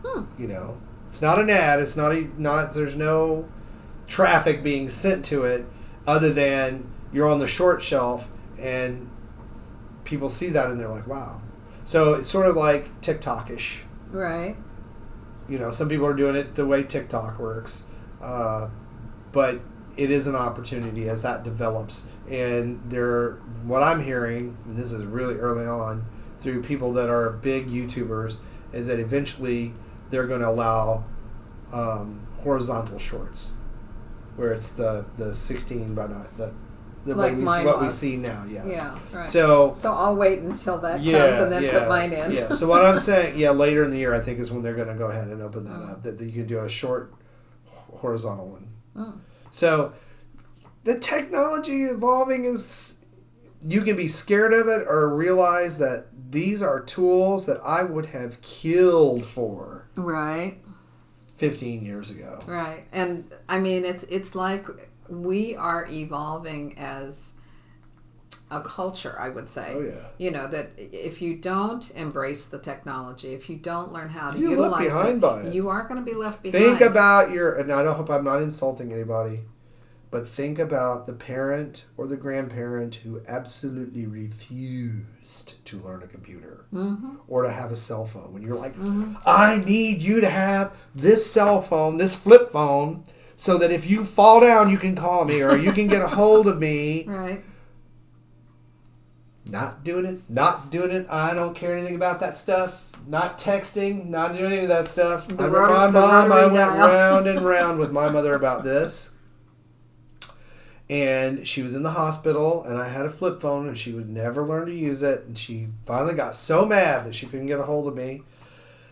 Hmm. 0.05 0.25
You 0.39 0.49
know, 0.49 0.77
it's 1.07 1.20
not 1.22 1.39
an 1.39 1.51
ad. 1.51 1.81
It's 1.81 1.97
not 1.97 2.12
a, 2.12 2.29
not. 2.39 2.72
There's 2.72 2.97
no 2.97 3.47
traffic 4.07 4.62
being 4.62 4.89
sent 4.91 5.25
to 5.27 5.45
it, 5.45 5.66
other 6.07 6.31
than 6.31 6.87
you're 7.12 7.29
on 7.29 7.39
the 7.39 7.47
short 7.47 7.83
shelf 7.83 8.29
and 8.59 9.09
people 10.05 10.29
see 10.29 10.49
that 10.51 10.70
and 10.70 10.79
they're 10.79 10.89
like, 10.89 11.07
wow. 11.07 11.41
So 11.85 12.14
it's 12.14 12.29
sort 12.29 12.47
of 12.47 12.57
like 12.57 13.01
TikTokish. 13.01 13.81
Right. 14.11 14.57
You 15.49 15.59
know, 15.59 15.70
some 15.70 15.89
people 15.89 16.07
are 16.07 16.14
doing 16.14 16.37
it 16.37 16.55
the 16.55 16.66
way 16.66 16.83
TikTok 16.83 17.39
works, 17.39 17.85
uh, 18.22 18.68
but 19.33 19.61
it 19.97 20.11
is 20.11 20.27
an 20.27 20.35
opportunity 20.35 21.09
as 21.09 21.22
that 21.22 21.45
develops. 21.45 22.07
And 22.31 22.81
there, 22.91 23.33
what 23.64 23.83
I'm 23.83 24.03
hearing, 24.03 24.57
and 24.64 24.77
this 24.77 24.93
is 24.93 25.05
really 25.05 25.35
early 25.37 25.66
on, 25.66 26.05
through 26.41 26.62
people 26.62 26.93
that 26.95 27.09
are 27.11 27.31
big 27.31 27.68
YouTubers, 27.68 28.37
is 28.72 28.87
that 28.87 28.99
eventually 28.99 29.72
they're 30.11 30.27
going 30.27 30.41
to 30.41 30.49
allow 30.49 31.05
um, 31.72 32.27
horizontal 32.43 32.99
shorts, 32.99 33.53
where 34.37 34.53
it's 34.53 34.72
the 34.72 35.05
the 35.16 35.35
16 35.35 35.95
by 35.95 36.07
not 36.07 36.37
the 36.37 36.55
the 37.05 37.14
Like 37.14 37.33
way 37.33 37.39
we, 37.41 37.45
what 37.45 37.83
we 37.83 37.91
see 37.91 38.16
now. 38.16 38.47
Yes. 38.49 38.64
Yeah. 38.66 38.99
Right. 39.12 39.27
So 39.27 39.72
So 39.75 39.93
I'll 39.93 40.16
wait 40.16 40.39
until 40.39 40.79
that 40.79 41.03
yeah, 41.03 41.27
comes 41.29 41.39
and 41.43 41.53
then 41.53 41.62
yeah, 41.62 41.79
put 41.81 41.89
mine 41.89 42.12
in. 42.14 42.33
yeah. 42.33 42.49
So 42.53 42.66
what 42.66 42.83
I'm 42.83 42.97
saying, 43.11 43.37
yeah, 43.39 43.51
later 43.51 43.85
in 43.85 43.91
the 43.91 43.99
year, 43.99 44.14
I 44.14 44.20
think 44.20 44.39
is 44.39 44.51
when 44.51 44.62
they're 44.62 44.75
going 44.75 44.89
to 44.89 44.95
go 44.95 45.09
ahead 45.09 45.29
and 45.29 45.43
open 45.43 45.64
that 45.64 45.72
Mm. 45.81 45.91
up. 45.91 46.03
That, 46.03 46.16
that 46.18 46.25
you 46.25 46.33
can 46.33 46.47
do 46.47 46.61
a 46.61 46.68
short 46.68 47.12
horizontal 47.97 48.49
one. 48.49 48.68
Mm. 48.97 49.18
So 49.51 49.93
the 50.85 50.99
technology 50.99 51.85
evolving 51.85 52.45
is 52.45 52.97
you 53.66 53.80
can 53.82 53.97
be 53.97 54.09
scared 54.09 54.53
of 54.53 54.68
it 54.68 54.87
or 54.87 55.09
realize 55.14 55.78
that 55.78 56.07
these 56.30 56.62
are 56.62 56.80
tools 56.80 57.47
that 57.47 57.61
I 57.64 57.82
would 57.82 58.07
have 58.07 58.41
killed 58.43 59.24
for 59.24 59.89
Right. 59.97 60.59
15 61.37 61.85
years 61.85 62.11
ago. 62.11 62.39
Right. 62.47 62.85
And 62.93 63.32
I 63.49 63.59
mean 63.59 63.85
it's 63.85 64.05
it's 64.05 64.35
like 64.35 64.66
we 65.09 65.57
are 65.57 65.87
evolving 65.91 66.78
as 66.78 67.35
a 68.51 68.61
culture, 68.61 69.16
I 69.18 69.30
would 69.30 69.49
say. 69.49 69.72
Oh 69.74 69.80
yeah. 69.80 70.07
You 70.18 70.30
know 70.30 70.47
that 70.49 70.70
if 70.76 71.20
you 71.22 71.37
don't 71.37 71.91
embrace 71.93 72.47
the 72.49 72.59
technology, 72.59 73.32
if 73.32 73.49
you 73.49 73.57
don't 73.57 73.93
learn 73.93 74.09
how 74.11 74.30
to 74.30 74.39
You're 74.39 74.51
left 74.61 74.80
utilize 74.82 75.18
behind 75.20 75.47
it, 75.47 75.49
it. 75.49 75.55
you 75.55 75.68
are 75.68 75.82
going 75.89 75.97
to 75.97 76.09
be 76.09 76.14
left 76.16 76.43
behind. 76.43 76.62
Think 76.64 76.80
about 76.82 77.30
your 77.32 77.55
and 77.55 77.72
I 77.72 77.82
don't 77.82 77.97
hope 77.97 78.11
I'm 78.11 78.24
not 78.24 78.43
insulting 78.43 78.93
anybody, 78.93 79.41
but 80.15 80.29
think 80.29 80.61
about 80.61 81.09
the 81.09 81.12
parent 81.12 81.87
or 81.97 82.07
the 82.07 82.15
grandparent 82.17 82.95
who 82.95 83.21
absolutely 83.27 84.07
refused 84.07 85.65
to 85.65 85.77
learn 85.79 86.05
a 86.05 86.07
computer 86.07 86.67
hmm 86.71 87.17
or 87.27 87.43
to 87.43 87.51
have 87.51 87.73
a 87.73 87.75
cell 87.77 88.07
phone. 88.07 88.33
When 88.33 88.41
you're 88.45 88.57
like, 88.57 88.77
Mhm. 88.77 89.17
I 89.27 89.59
need 89.67 90.01
you 90.03 90.21
to 90.21 90.31
have 90.31 90.71
this 90.95 91.27
cell 91.29 91.61
phone, 91.62 91.97
this 91.97 92.15
flip 92.15 92.53
phone, 92.53 93.03
so 93.35 93.59
that 93.59 93.73
if 93.73 93.91
you 93.91 94.05
fall 94.05 94.39
down, 94.41 94.71
you 94.71 94.79
can 94.79 94.95
call 94.95 95.25
me 95.25 95.43
or 95.43 95.57
you 95.57 95.73
can 95.73 95.89
get 95.89 96.01
a 96.01 96.07
hold 96.07 96.47
of 96.47 96.61
me. 96.61 97.07
Right. 97.09 97.43
Not 99.51 99.83
doing 99.83 100.05
it, 100.07 100.21
not 100.29 100.71
doing 100.71 100.93
it. 100.93 101.07
I 101.11 101.35
don't 101.35 101.55
care 101.57 101.77
anything 101.77 101.97
about 101.97 102.21
that 102.21 102.37
stuff. 102.37 102.89
Not 103.09 103.37
texting, 103.37 104.07
not 104.07 104.37
doing 104.37 104.53
any 104.53 104.62
of 104.62 104.69
that 104.69 104.87
stuff. 104.87 105.27
The 105.27 105.43
I 105.43 105.47
rotary- 105.49 105.77
my 105.77 105.91
mom, 105.91 106.33
I 106.33 106.47
went 106.47 106.71
round 106.79 107.27
and 107.27 107.41
round 107.55 107.81
with 107.81 107.91
my 107.91 108.09
mother 108.09 108.35
about 108.37 108.62
this. 108.62 109.11
And 110.91 111.49
she 111.49 111.62
was 111.62 111.74
in 111.74 111.82
the 111.82 111.93
hospital, 111.93 112.62
and 112.62 112.76
I 112.76 112.89
had 112.89 113.07
a 113.07 113.11
flip 113.11 113.41
phone, 113.41 113.66
and 113.66 113.78
she 113.78 113.93
would 113.93 114.09
never 114.09 114.47
learn 114.47 114.66
to 114.66 114.74
use 114.74 115.03
it. 115.03 115.24
And 115.24 115.39
she 115.39 115.68
finally 115.87 116.14
got 116.14 116.35
so 116.35 116.66
mad 116.66 117.07
that 117.07 117.14
she 117.14 117.26
couldn't 117.26 117.47
get 117.47 117.59
a 117.59 117.64
hold 117.64 117.89
of 117.89 117.97
me. 117.97 118.22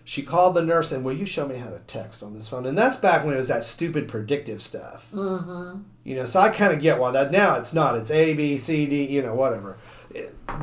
She 0.05 0.23
called 0.23 0.55
the 0.55 0.63
nurse 0.63 0.91
and, 0.91 1.05
Will 1.05 1.13
you 1.13 1.27
show 1.27 1.47
me 1.47 1.57
how 1.57 1.71
to 1.71 1.79
text 1.81 2.23
on 2.23 2.35
this 2.35 2.49
phone? 2.49 2.67
And 2.67 2.77
that's 2.77 2.97
back 2.97 3.25
when 3.25 3.35
it 3.35 3.37
was 3.37 3.49
that 3.49 3.63
stupid 3.63 4.09
predictive 4.09 4.61
stuff. 4.61 5.09
Mm-hmm. 5.13 5.83
You 6.05 6.17
know, 6.17 6.25
so 6.25 6.41
I 6.41 6.49
kind 6.51 6.73
of 6.73 6.81
get 6.81 6.99
why 6.99 7.13
that 7.13 7.31
now 7.31 7.57
it's 7.57 7.73
not. 7.73 7.97
It's 7.97 8.11
A, 8.11 8.35
B, 8.35 8.57
C, 8.57 8.87
D, 8.87 9.07
you 9.07 9.23
know, 9.23 9.35
whatever. 9.35 9.79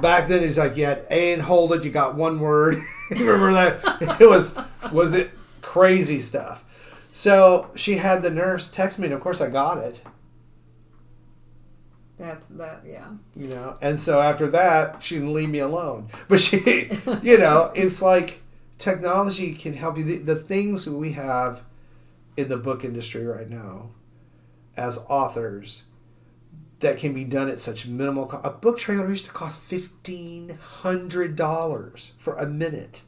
Back 0.01 0.27
then 0.27 0.43
it's 0.43 0.57
like 0.57 0.75
you 0.75 0.85
had 0.85 1.05
A 1.09 1.33
and 1.33 1.41
hold 1.41 1.71
it, 1.71 1.85
you 1.85 1.91
got 1.91 2.15
one 2.15 2.39
word. 2.39 2.81
You 3.09 3.31
Remember 3.31 3.53
that? 3.53 4.21
It 4.21 4.29
was 4.29 4.55
was 4.91 5.13
it 5.13 5.31
crazy 5.63 6.19
stuff. 6.19 6.63
So 7.11 7.71
she 7.75 7.97
had 7.97 8.21
the 8.21 8.29
nurse 8.29 8.69
text 8.69 8.99
me, 8.99 9.05
and 9.05 9.15
of 9.15 9.21
course 9.21 9.41
I 9.41 9.49
got 9.49 9.79
it. 9.79 10.01
That's 12.19 12.45
that. 12.49 12.83
Yeah. 12.85 13.07
You 13.35 13.47
know, 13.47 13.77
and 13.81 13.99
so 13.99 14.19
after 14.19 14.49
that, 14.49 15.01
she 15.01 15.15
didn't 15.15 15.33
leave 15.33 15.49
me 15.49 15.59
alone. 15.59 16.09
But 16.27 16.41
she, 16.41 16.91
you 17.23 17.37
know, 17.37 17.71
it's 17.73 18.01
like 18.01 18.41
technology 18.77 19.53
can 19.53 19.73
help 19.73 19.97
you. 19.97 20.03
The, 20.03 20.17
the 20.17 20.35
things 20.35 20.87
we 20.87 21.13
have 21.13 21.63
in 22.35 22.49
the 22.49 22.57
book 22.57 22.83
industry 22.83 23.25
right 23.25 23.49
now, 23.49 23.91
as 24.75 24.97
authors, 25.09 25.83
that 26.81 26.97
can 26.97 27.13
be 27.13 27.23
done 27.23 27.49
at 27.49 27.59
such 27.59 27.87
minimal 27.87 28.25
cost. 28.25 28.45
A 28.45 28.51
book 28.51 28.77
trailer 28.77 29.07
used 29.07 29.25
to 29.25 29.31
cost 29.31 29.59
fifteen 29.61 30.59
hundred 30.61 31.37
dollars 31.37 32.11
for 32.17 32.35
a 32.37 32.45
minute. 32.45 33.03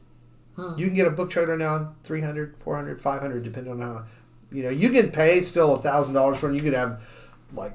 Hmm. 0.56 0.74
You 0.78 0.86
can 0.86 0.94
get 0.94 1.06
a 1.06 1.10
book 1.10 1.30
trailer 1.30 1.56
now 1.56 1.94
300 2.04 2.56
400 2.58 3.00
500 3.00 3.42
depending 3.42 3.72
on 3.72 3.80
how 3.80 4.04
you 4.50 4.62
know 4.62 4.68
you 4.68 4.90
can 4.90 5.10
pay 5.10 5.40
still 5.40 5.74
a 5.74 5.82
thousand 5.82 6.14
dollars 6.14 6.38
for 6.38 6.50
it. 6.50 6.56
You 6.56 6.62
could 6.62 6.74
have 6.74 7.02
like 7.54 7.74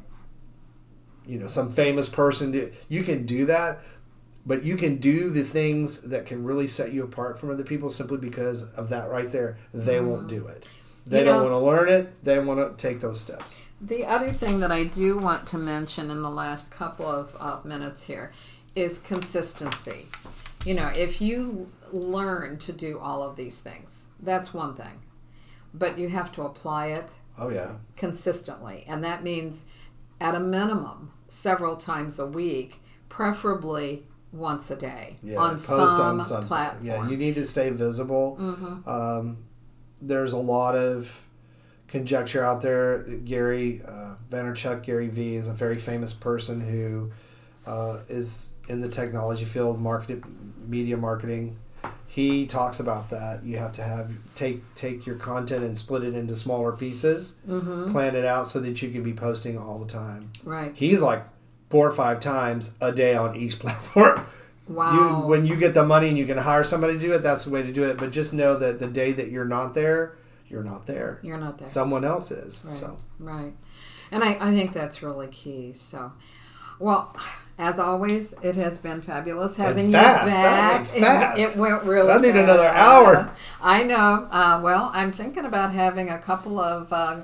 you 1.27 1.37
know 1.39 1.47
some 1.47 1.71
famous 1.71 2.09
person 2.09 2.51
do 2.51 2.71
you 2.89 3.03
can 3.03 3.25
do 3.25 3.45
that 3.45 3.79
but 4.45 4.63
you 4.63 4.77
can 4.77 4.95
do 4.95 5.29
the 5.29 5.43
things 5.43 6.01
that 6.03 6.25
can 6.25 6.43
really 6.43 6.67
set 6.67 6.93
you 6.93 7.03
apart 7.03 7.37
from 7.39 7.49
other 7.51 7.63
people 7.63 7.89
simply 7.89 8.17
because 8.17 8.63
of 8.75 8.89
that 8.89 9.09
right 9.09 9.31
there 9.31 9.57
they 9.73 9.99
won't 9.99 10.27
do 10.27 10.47
it 10.47 10.67
they 11.05 11.19
You 11.19 11.25
don't 11.25 11.37
know- 11.37 11.51
want 11.51 11.53
to 11.61 11.65
learn 11.65 11.89
it 11.89 12.23
they 12.23 12.39
want 12.39 12.59
to 12.77 12.81
take 12.81 12.99
those 13.01 13.19
steps 13.21 13.55
The 13.81 14.05
other 14.05 14.31
thing 14.31 14.59
that 14.61 14.71
I 14.71 14.85
do 14.85 15.17
want 15.19 15.45
to 15.47 15.57
mention 15.57 16.09
in 16.09 16.21
the 16.23 16.29
last 16.31 16.71
couple 16.71 17.05
of 17.05 17.35
uh, 17.39 17.59
minutes 17.63 18.03
here 18.03 18.31
is 18.73 18.97
consistency. 18.99 20.07
You 20.65 20.73
know, 20.73 20.89
if 20.95 21.21
you 21.21 21.71
learn 21.91 22.57
to 22.59 22.73
do 22.73 22.97
all 22.99 23.21
of 23.21 23.35
these 23.35 23.59
things, 23.61 24.07
that's 24.19 24.51
one 24.53 24.73
thing. 24.75 25.01
But 25.73 25.99
you 25.99 26.09
have 26.09 26.31
to 26.33 26.41
apply 26.41 26.87
it 26.87 27.07
oh 27.37 27.49
yeah 27.49 27.73
consistently. 27.95 28.83
And 28.87 29.03
that 29.03 29.23
means 29.23 29.65
at 30.19 30.33
a 30.33 30.39
minimum 30.39 31.11
several 31.27 31.75
times 31.75 32.19
a 32.19 32.25
week, 32.25 32.79
preferably 33.09 34.03
once 34.33 34.69
a 34.69 34.75
day 34.75 35.15
yeah 35.23 35.37
on 35.37 35.51
post 35.51 35.65
some 35.67 36.01
on 36.01 36.21
something 36.21 36.47
platform. 36.49 36.85
yeah 36.85 37.07
you 37.07 37.15
need 37.15 37.33
to 37.33 37.45
stay 37.45 37.69
visible 37.69 38.37
Mhm. 38.39 38.85
um, 38.87 39.37
there's 40.01 40.33
a 40.33 40.37
lot 40.37 40.75
of 40.75 41.25
conjecture 41.87 42.43
out 42.43 42.61
there. 42.61 42.99
Gary 43.23 43.81
uh, 43.87 44.15
Vaynerchuk, 44.29 44.83
Gary 44.83 45.07
V, 45.07 45.35
is 45.35 45.47
a 45.47 45.53
very 45.53 45.77
famous 45.77 46.13
person 46.13 46.59
who 46.59 47.11
uh, 47.65 47.99
is 48.09 48.53
in 48.67 48.81
the 48.81 48.89
technology 48.89 49.45
field, 49.45 49.79
marketing, 49.79 50.23
media 50.67 50.97
marketing. 50.97 51.57
He 52.17 52.47
talks 52.47 52.79
about 52.79 53.11
that. 53.11 53.43
You 53.43 53.59
have 53.59 53.73
to 53.73 53.83
have 53.83 54.09
take 54.33 54.63
take 54.73 55.05
your 55.05 55.17
content 55.17 55.63
and 55.63 55.77
split 55.77 56.03
it 56.03 56.15
into 56.15 56.33
smaller 56.33 56.71
pieces, 56.71 57.35
Mhm. 57.47 57.91
plan 57.91 58.15
it 58.15 58.25
out 58.25 58.47
so 58.47 58.59
that 58.59 58.81
you 58.81 58.89
can 58.89 59.03
be 59.03 59.13
posting 59.13 59.55
all 59.55 59.77
the 59.77 59.85
time. 59.85 60.31
Right. 60.43 60.71
He's 60.75 61.03
like 61.03 61.23
four 61.69 61.87
or 61.87 61.91
five 61.91 62.19
times 62.19 62.73
a 62.81 62.91
day 62.91 63.15
on 63.15 63.35
each 63.35 63.59
platform. 63.63 64.21
Wow. 64.67 64.93
You 65.21 65.27
when 65.27 65.45
you 65.45 65.57
get 65.57 65.75
the 65.75 65.85
money 65.85 66.07
and 66.07 66.17
you 66.17 66.25
can 66.25 66.39
hire 66.39 66.63
somebody 66.63 66.93
to 66.93 66.99
do 66.99 67.13
it, 67.13 67.19
that's 67.19 67.45
the 67.45 67.51
way 67.51 67.61
to 67.61 67.71
do 67.71 67.83
it. 67.83 67.99
But 67.99 68.09
just 68.09 68.33
know 68.33 68.57
that 68.57 68.79
the 68.79 68.87
day 68.87 69.11
that 69.11 69.29
you're 69.29 69.45
not 69.45 69.75
there, 69.75 70.15
you're 70.49 70.63
not 70.63 70.87
there. 70.87 71.19
You're 71.21 71.37
not 71.37 71.59
there. 71.59 71.67
Someone 71.67 72.03
else 72.03 72.31
is. 72.31 72.65
Right. 72.65 72.75
So 72.75 72.97
Right. 73.19 73.53
And 74.09 74.23
I, 74.23 74.37
I 74.41 74.51
think 74.55 74.73
that's 74.73 75.03
really 75.03 75.27
key. 75.27 75.71
So, 75.73 76.13
well, 76.79 77.15
as 77.57 77.79
always, 77.79 78.33
it 78.43 78.55
has 78.55 78.77
been 78.79 79.01
fabulous 79.01 79.55
having 79.57 79.91
fast. 79.91 80.25
you 80.25 80.31
That 80.31 80.35
back. 80.35 80.73
went 80.79 80.87
fast. 81.03 81.39
It, 81.39 81.41
it 81.49 81.55
went 81.57 81.83
really 81.83 82.11
I 82.11 82.17
need 82.17 82.33
fast. 82.33 82.37
another 82.43 82.67
hour. 82.67 83.31
I 83.61 83.83
know. 83.83 84.27
Uh, 84.31 84.59
well, 84.63 84.91
I'm 84.93 85.11
thinking 85.11 85.45
about 85.45 85.73
having 85.73 86.09
a 86.09 86.19
couple 86.19 86.59
of 86.59 86.91
uh, 86.93 87.21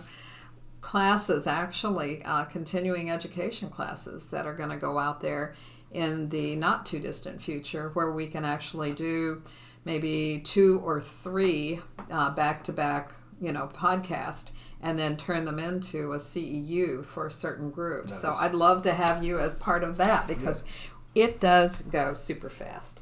classes, 0.82 1.48
actually, 1.48 2.24
uh, 2.24 2.46
continuing 2.46 3.10
education 3.12 3.70
classes 3.70 4.28
that 4.28 4.46
are 4.46 4.54
going 4.56 4.70
to 4.70 4.78
go 4.78 4.98
out 5.00 5.22
there 5.22 5.56
in 5.92 6.30
the 6.30 6.56
not 6.56 6.86
too 6.86 7.00
distant 7.00 7.42
future 7.42 7.90
where 7.94 8.12
we 8.12 8.26
can 8.28 8.44
actually 8.44 8.94
do 8.94 9.42
maybe 9.86 10.42
two 10.44 10.80
or 10.84 11.00
three 11.00 11.80
back 12.36 12.64
to 12.64 12.74
back, 12.74 13.12
you 13.40 13.52
know, 13.52 13.70
podcast 13.74 14.50
and 14.84 15.00
then 15.00 15.16
turn 15.16 15.46
them 15.46 15.58
into 15.58 16.12
a 16.12 16.18
CEU 16.18 17.04
for 17.06 17.30
certain 17.30 17.72
groups. 17.72 18.14
So 18.20 18.36
I'd 18.38 18.54
love 18.54 18.84
to 18.84 18.94
have 18.94 19.24
you 19.24 19.40
as 19.40 19.56
part 19.56 19.82
of 19.82 19.98
that 19.98 20.28
because 20.28 20.66
it 21.16 21.40
does 21.40 21.82
go 21.84 22.14
super 22.14 22.50
fast. 22.50 23.00